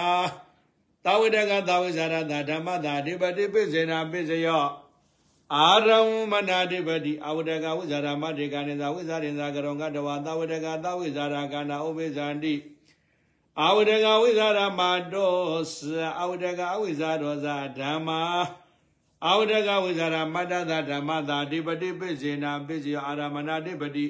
[1.05, 4.65] သဝိတကသဝိဇာရတာဓမ္မတာအဓိပတိပိစေနာပိစယော
[5.57, 12.55] အာရမမနာတိပတိအဝိတကဝိဇာရမတေကနေဇာဝိဇာရင်ဇာကရုံကတဝသဝိတကသဝိဇာရခန္ဓာဥပေဇန္တိ
[13.61, 14.81] အဝိတကဝိဇာရမ
[15.13, 15.33] တော
[15.75, 18.21] ဇာအဝိတကအဝိဇာရောဇာဓမ္မာ
[19.29, 24.07] အဝိတကဝိဇာရမတ္တသဓမ္မတာအဓိပတိပိစေနာပိစယောအာရမနာတိပတိ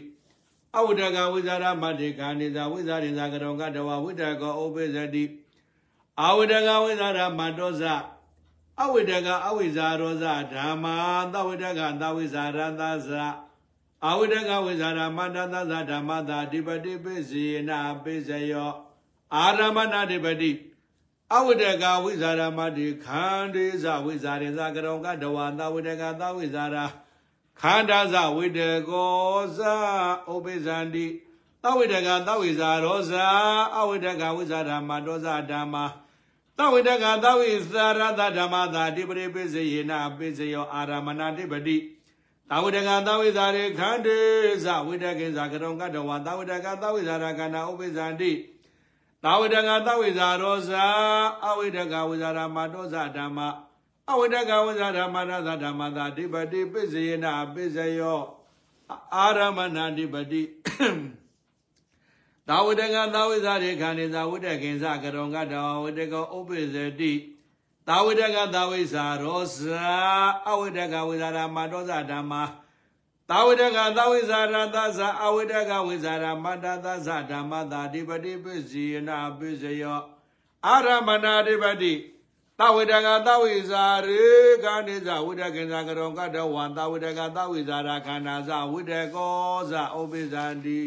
[0.77, 5.25] အဝိတကဝိဇာရမတေကနေဇာဝိဇာရင်ဇာကရုံကတဝဝိတကောဥပေဇတိ
[6.23, 7.83] အဝိတကဝိဇာရမတောဇ
[8.83, 10.97] အဝိတကအဝိဇာရောဇဓမ္မာ
[11.33, 13.11] သဝိတကသဝိဇာရသဇ
[14.09, 18.73] အဝိတကဝိဇာရမတ္တသဇဓမ္မသာအဓိပတိပိစေနာပိစယော
[19.35, 20.53] အာရမဏဓိပတိ
[21.35, 26.77] အဝိတကဝိဇာရမတိခန္ဒီဇဝိဇာရင်ဇကရုံကတဝသဝိတကသဝိဇာရ
[27.61, 29.59] ခန္ဓာဇဝိတကောဇ
[30.33, 31.07] ဥပိဇန္တိ
[31.63, 33.13] သဝိတကသဝိဇာရောဇ
[33.79, 35.85] အဝိတကဝိဇာရမတောဇဓမ္မာ
[36.59, 41.77] သဝိတကသဝိသရတဓမ္မသာတိပရိပိစေယနာပိစယောအာရမဏတိပတိ
[42.51, 44.19] သဝိတကသဝိဇာရေခန္တေ
[44.65, 48.33] ဇဝိတကေဇကရုံကတဝသဝိတကသဝိဇာရကနာဥပိဇန္တိ
[49.25, 50.71] သဝိတကသဝိဇာရောဇ
[51.47, 53.39] အဝိတကဝိဇာရမတောဇဓမ္မ
[54.11, 58.21] အဝိတကဝိဇာရမတသဓမ္မသာတိပတိပိစေယနာပိစယော
[59.17, 60.43] အာရမဏတိပတိ
[62.52, 67.14] သာဝတကသာဝိဇာရေခန္ဒီသာဝတကင်္စကရုံကတဝဝတကောဥပိစတိ
[67.88, 69.58] သာဝတကသာဝိဇာရောဇ
[70.50, 72.44] အဝတကဝိဇာရမတောဇဓမ္မာ
[73.30, 80.02] သာဝတကသာဝိဇာရသဇအဝတကဝိဇာရမတသဇဓမ္မသာဓိပတိပစ္စယနာပစ္စယော
[80.66, 81.94] အာရမဏဓိပတိ
[82.60, 84.26] သဝတကသဝိဇာရေ
[84.64, 90.82] ခန္ဒီဇဝိတကင်္စကရုံကတဝသဝတကသဝိဇာရခန္ဓာဇဝိတကောဇဥပိဇန္တိ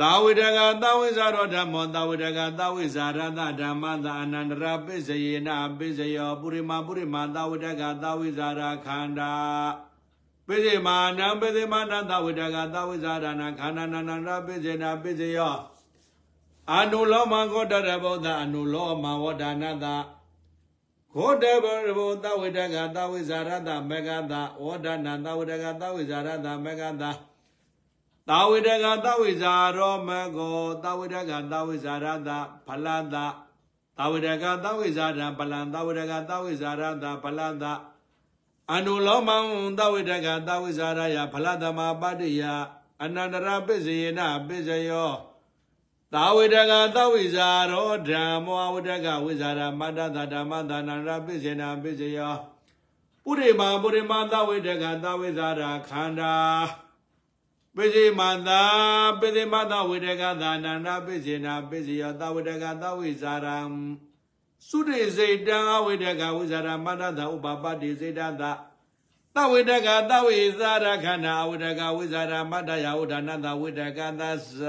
[0.00, 5.48] သာဝိတကသဝိဇာရောဓမ္မောသာဝိတကသဝိဇာရသဓမ္မသာအနန္တရပိစယေန
[5.78, 9.32] ပိစယောပုရိမာပုရိမာသာဝိတကသဝိဇာရခန္ဓာ
[10.46, 15.56] ပိစိမာနံပိစိမာနသဝိတကသဝိဇာရဏခန္ဓာနန္တရပိစေနပိစယော
[16.70, 19.86] အနုလောမဂောတရဘောဓအနုလောမဝဒနာတ
[21.14, 24.34] ဂောတဘောဘောသဝိတကသဝိဇာရတမေဃတ
[24.64, 27.04] ဝဒနာသဝိတကသဝိဇာရတမေဃတ
[28.29, 32.29] သာဝိတကသဝိဇာရောမကောသာဝိတကသဝိဇာရတ
[32.67, 33.15] ဖလတ
[33.97, 37.65] သာဝိတကသဝိဇာရပလံသာဝိတကသဝိဇာရတဖလတ
[38.73, 39.37] အနုလောမံ
[39.77, 42.43] သဝိတကသဝိဇာရယဖလတမပတ္တိယ
[43.03, 45.11] အနန္တရပစ္စယေနပစ္စယော
[46.13, 52.35] သာဝိတကသဝိဇာရောဓမ္မောဝိတကဝိဇာရမတ္တသဓမ္မသနန္တရပစ္စေနာပစ္စယော
[53.23, 56.33] ပုရိမာပုရိမာသဝိတကသဝိဇာရခန္ဓာ
[57.76, 58.62] ပိစိမသာ
[59.20, 63.58] ပိစိမသာဝိတကသာနန္ဒပိစိနာပိစိယောသဝိတကသဝိဇာရံ
[64.68, 68.42] သုတိစေတံအဝိတကဝိဇာရမန္တတဥပပတိစေတသ
[69.34, 74.22] တဝိတကတဝိဇာရခန္ဓာအဝိတကဝိဇာရမတ္တယဝဒနာတဝိတကသ
[74.60, 74.62] သ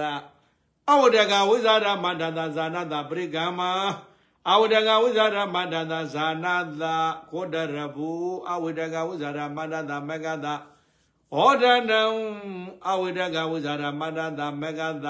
[0.91, 3.60] အဝိတကဝိဇာရမတ္တသဇာနာတပရိကမ
[4.49, 6.84] အဝိတကဝိဇာရမတ္တသဇာနာတ
[7.30, 8.10] ခောတရဘူ
[8.49, 10.48] အဝိတကဝိဇာရမတ္တသမကတ
[11.35, 12.01] ဟောဒနံ
[12.89, 15.07] အဝိတကဝိဇာရမတ္တသမကတ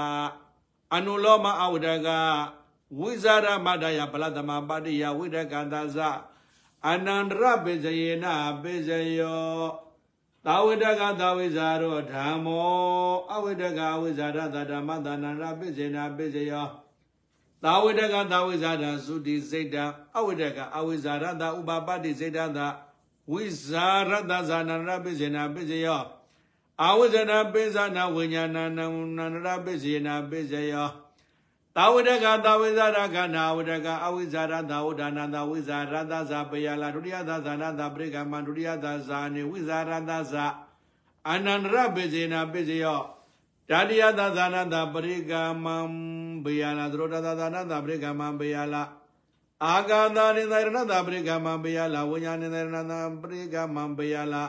[0.95, 2.09] အနုလောမအဝိတက
[3.01, 5.99] ဝိဇာရမတ္တယပလတမပါတိယဝိတကသဇ
[6.89, 8.25] အနန္တရပိစယေန
[8.63, 8.89] ပိစ
[9.19, 9.63] ယော
[10.45, 16.67] သာဝိတကသာဝိဇာရောဓမ္မောအဝိတကဝိဇာရသဓမ္မသနန္တရပိစေနာပိစယော
[17.63, 19.85] သာဝိတကသာဝိဇာရသုတိစိတ်တံ
[20.17, 22.45] အဝိတကအဝိဇာရတဥပပတ္တိစိတ်တံ
[23.33, 26.03] ဝိဇာရတဇာနန္တရပိစေနာပိစယော
[26.85, 30.89] အဝိဇ္ဇနာပိဇာနာဝိညာဏနန္တရပိစေနာပိစယော
[31.77, 40.47] သာဝတကသာဝိဇာရခန္ဓာဝတကအဝိဇာရသာဝဒနာသာဝိဇာရသဇာပယလာဒုတိယသာဇာနာသာပရိကမဒုတိယသာဇာနေဝိဇာရသဇာ
[41.31, 43.01] အနန္တရပိစေနာပိစယော
[43.71, 45.33] တတိယသာဇာနာသာပရိက
[45.65, 45.77] မံ
[46.45, 48.83] ပယလာသရောတသာဇာနာသာပရိကမံပယလာ
[49.65, 54.45] အာဂာသာနိသရဏသာပရိကမံပယလာဝိညာဏိသရဏသာပရိကမံပယလာ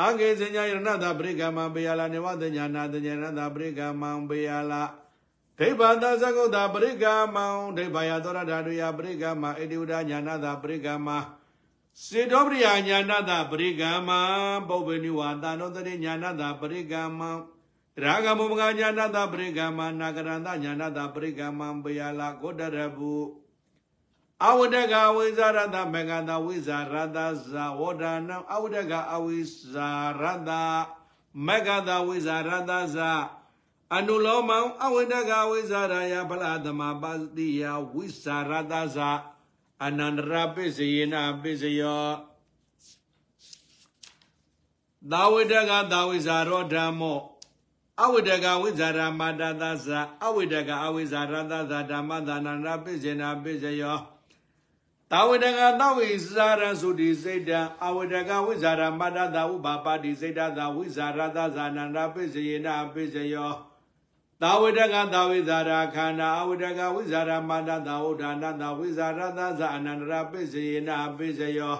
[0.00, 4.82] အာဂေစညာယရဏသာပရိကမံပယလာနေဝတညာနာတညာနာသာပရိကမံပယလာ
[5.58, 7.04] ဒိဗ္ဗာသသကုတ္တပရိက
[7.34, 7.46] မံ
[7.76, 11.08] ဒိဗ္ဗာယသောရဓာတုယပရိကမဣတိဝဒညာနာတာပရိကမ
[12.04, 14.10] စေတောပရိယညာနာတာပရိကမ
[14.68, 17.20] ပုပ္ပနိဝါတာနောတရိညာနာတာပရိကမ
[18.02, 23.12] ရာဂမောမဂညာနာတာပရိကမနာကရန္တညာနာတာပရိကမပယလာကိုတရပု
[24.49, 27.17] အဝဒကဝိဇာရတမေကတာဝိဇာရတ
[27.49, 29.39] ဇာဝဒနာအဝဒကအဝိ
[29.71, 30.51] ဇာရတ
[31.47, 33.11] မေကတာဝိဇာရတဇာ
[33.95, 37.63] အနုလောမံအဝိဒကဝိဇာရယဖလာသမပါတိယ
[37.93, 39.09] ဝိဇာရတဇာ
[39.85, 42.07] အနန္တရပိစယေနပိစယော
[45.11, 47.19] သာဝိဒကသာဝိဇာရောဓမ္မော
[48.03, 49.63] အဝိဒကဝိဇာရမတသသ
[50.25, 53.99] အဝိဒကအဝိဇာရတသဓမ္မသနန္တပိစေနာပိစယော
[55.12, 63.52] သာဝိဒကသဝိဇာရသုတိစိတ်တံအဝိဒကဝိဇာရမတသဥပပါတိစိတ်တသဝိဇာရတသနန္တပိစေနာပိစယော
[64.42, 71.76] သာဝိတကသာဝိဇာရာခန္ဓာအဝိတကဝိဇာရမန္တသာဝုဒ္ဓနာသာဝိဇာရသဇအနန္တရပိစေနာပိစယော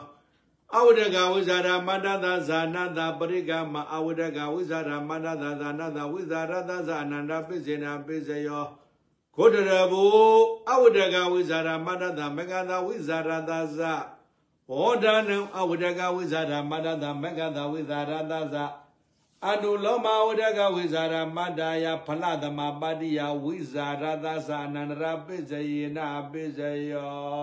[0.74, 8.66] အဝိတကဝိဇာရမန္တသာဇာနသာပရိကမအဝိတကဝိဇာရမန္တသာဇာနသာဝိဇာရသဇအနန္တပိစေနာပိစယော
[9.39, 10.05] ဂုတရဘူ
[10.70, 13.78] အဝိတကဝိဇာရမန္တသာမကသာဝိဇာရသဇ
[14.69, 18.56] ဟောဒနံအဝိတကဝိဇာရမန္တသာမကသာဝိဇာရသဇ
[19.47, 25.98] အတုလောမဝဒကဝိဇာရမတ္တယဖလသမပါတိယဝိဇာရသသအနန္တရပိစယေန
[26.31, 26.59] ပိစ
[26.90, 27.39] ယော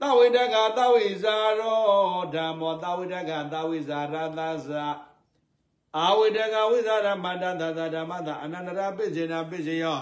[0.00, 1.80] သဝိတကသဝိဇာရော
[2.34, 4.72] ဓမ္မောသဝိတကသဝိဇာရသသ
[5.96, 10.00] အာဝိတကဝိဇာရမတ္တသသဓမ္မသအနန္တရပိစေနပိစယော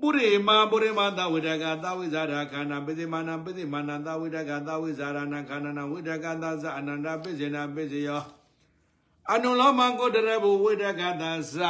[0.00, 8.22] ပုရိမာပုရိမာသဝိတကသဝိဇာရခန္ဓာပိစိမာနပိစိမာနသဝိတကသဝိဇာရဏခန္ဓာဝိတကသသအနန္တပိစေနပိစယော
[9.32, 11.22] အနုလောမကိုတရဘဝိတကသ
[11.52, 11.62] သ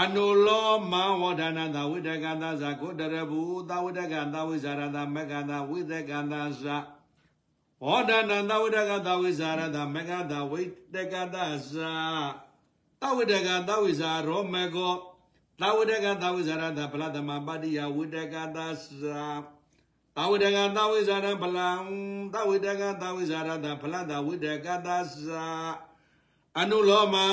[0.00, 3.32] အနုလောမဝဒနာသဝိတကသသကိုတရဘ
[3.68, 6.34] သဝိတကသဝိဇာရသမကသဝိတကသ
[6.64, 6.66] သ
[7.86, 10.60] ဝဒနာသဝိတကသဝိဇာရသမကသဝိ
[10.94, 11.36] တကသသ
[13.00, 15.11] သဝိတကသဝိဇာရောမကော
[15.62, 18.58] သဝိတကသဝိဇာရသပလသမပါတိယဝိတကသသ
[20.16, 21.68] သဝိတကသဝိဇာရပလံ
[22.32, 24.88] သဝိတကသဝိဇာရသပလတဝိတကသသ
[26.60, 27.26] အနုလောမံ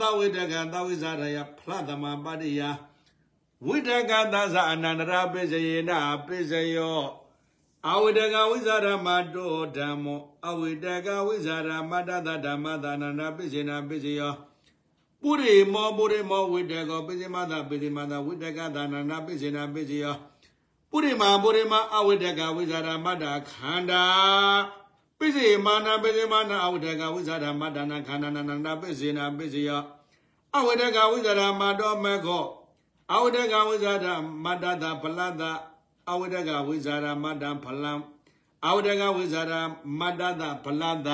[0.00, 2.60] သဝိတကသဝိဇာရယဖလသမပါတိယ
[3.66, 5.90] ဝိတကသဇအနန္တရာပိစယေန
[6.26, 7.02] ပိစယော
[7.90, 14.34] အဝိတကဝိဇာရမတောဓမ္မောအဝိတကဝိဇာရမတတဓမ္မသနန္ဒပိစေနာပိစယော
[15.21, 20.15] ပုရိမောပုရိမောဝိတကောပိစိမသပိစိမသဝိတကသနန္ဒပိစေနာပိစယော
[20.91, 24.03] ပုရိမာပုရိမာအဝိတကဝိဇာရမတခန္ဓာ
[25.19, 29.71] ပိစေမာနာပိစေမာနာအဝိဒကဝိဇာရမတနာခန္ဓာနာနာပိစေနာပိစေယ
[30.55, 32.45] အဝိဒကဝိဇာရမတောမေခော
[33.13, 34.05] အဝိဒကဝိဇာရ
[34.43, 35.43] မတတဖလတ
[36.09, 37.93] အဝိဒကဝိဇာရမတဖလံ
[38.65, 39.53] အဝိဒကဝိဇာရ
[39.99, 41.07] မတတဖလတ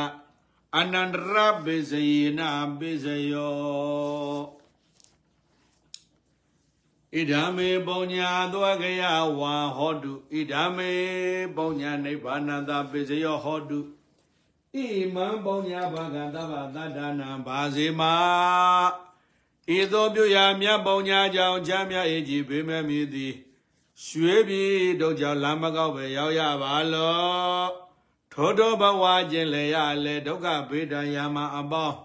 [0.77, 1.35] အနန္တရ
[1.65, 2.07] ပိစေ
[2.39, 4.59] နာပိစေယော
[7.15, 9.03] ဣဒာမေပုံညာသောကယ
[9.39, 10.93] ဝါဟောတုဣဒာမေ
[11.57, 13.86] ပုံညာနိဗ္ဗာနတပိစယောဟောတုဣ
[15.15, 18.15] မံပုံညာဘာဂတဗ္ဗသတ္တနာဘာစေမာ
[19.77, 23.35] ဤသို့ပြုရာမြတ်ပုံညာကြောင့်ချမ်းမြတ်၏ကြည်ပေမဲ့မည်သည်
[24.07, 27.88] ရွှေပြည်တို့ကြောင့်လမ်းမကောက်ပဲရောက်ရပါလော
[28.40, 31.97] ထိုတော်ဘဝခြင်းလေရလေဒုက္ခဘေဒံယာမအပေါင်း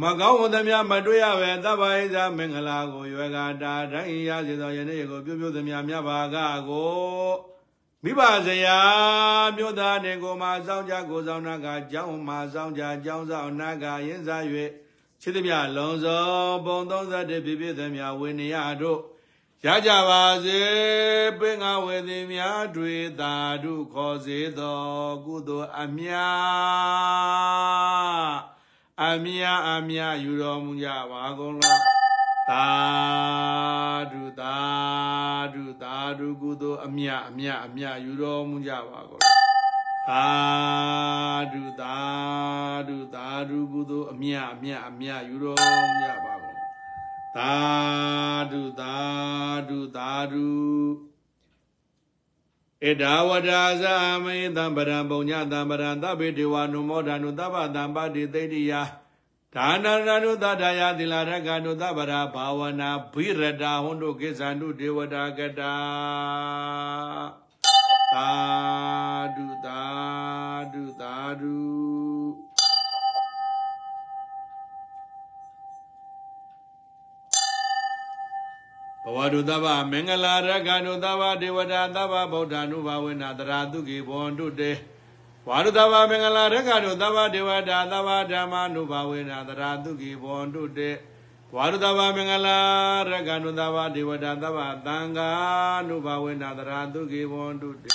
[0.00, 6.36] မကောင်းဝတ္တမြမတွေ့ရပဲသဗ္ဗဣဇာမင်္ဂလာကိုရွယ်ကာတာတိုင်းရစေသောယနေ့ကို ပြုပြုသမျှမြတ်ပါက
[6.68, 7.32] ကို
[8.04, 8.78] မိဘဇရာ
[9.56, 14.44] မြို့သားနေကိုမှာစောင်းကြကိုစောင်းနာကကျောင်းမှာစောင်းကြကျောင်းဆောင်နာကရင်းစား၍
[15.20, 16.22] ချစ်သမျှလုံးစုံ
[16.66, 19.00] ပုံ31ပြည့်ပြည့်သမျှဝိနည်းတို့
[19.66, 20.60] ရကြပါစေ
[21.40, 23.34] ပင်ငါဝေသည်များတွေသာ
[23.64, 24.82] ဓုခေါ်စေသော
[25.26, 26.12] ကုသိုလ်အမြ
[29.02, 31.78] အမြအမြယူတော်မူကြပါကုန်လော
[32.50, 32.66] သာ
[34.12, 34.56] ဓုသာ
[35.54, 39.36] ဓုသာဓုကုသိုလ်အမြအမြအမြယူတော်မူကြပါကုန်လော
[40.08, 40.26] သာ
[41.52, 41.96] ဓုသာ
[42.88, 46.53] ဓုသာဓုကုသိုလ်အမြအမြအမြယူတော်မူကြပါကုန်လော
[47.36, 47.54] သာ
[48.50, 48.96] ဓုသာ
[49.68, 50.48] ဓုသာဓု
[52.88, 58.72] ဧဒါဝဒါဇာမေတံပရံပုံညတံပရံသဗ္ဗေဒေဝနုမောဒာနုသဗ္ဗတံပတိသိတ္တိယ
[59.54, 65.74] ဒါနရဏုသတ္တယသီလရကနုသဗ္ဗရာဘာဝနာဘိရတာဟွန်တုကိစ္ဆန္တုဒေဝတာကတာ
[68.14, 68.30] သာ
[69.36, 69.82] ဓုသာ
[70.72, 72.13] ဓုသာဓု
[79.14, 84.72] ဝတုသဗ္ဗမင်္ဂလာရကနုသဗ္ဗဒေဝတာသဗ္ဗဗုဒ္ဓ ानु ဘာဝေနတရာတုကေဘောန္တုတေ
[85.46, 90.90] ဝါရုသဗ္ဗမင်္ဂလာရကနုသဗ္ဗဒေဝတာသဗ္ဗဓမ္မာနုဘာဝေနတရာတုကေဘောန္တုတေ
[91.54, 92.58] ဝါရုသဗ္ဗမင်္ဂလာ
[93.10, 95.30] ရကနုသဗ္ဗဒေဝတာသဗ္ဗသံဃာ
[95.88, 97.90] နုဘာဝေနတရာတုကေဘောန္တုတေ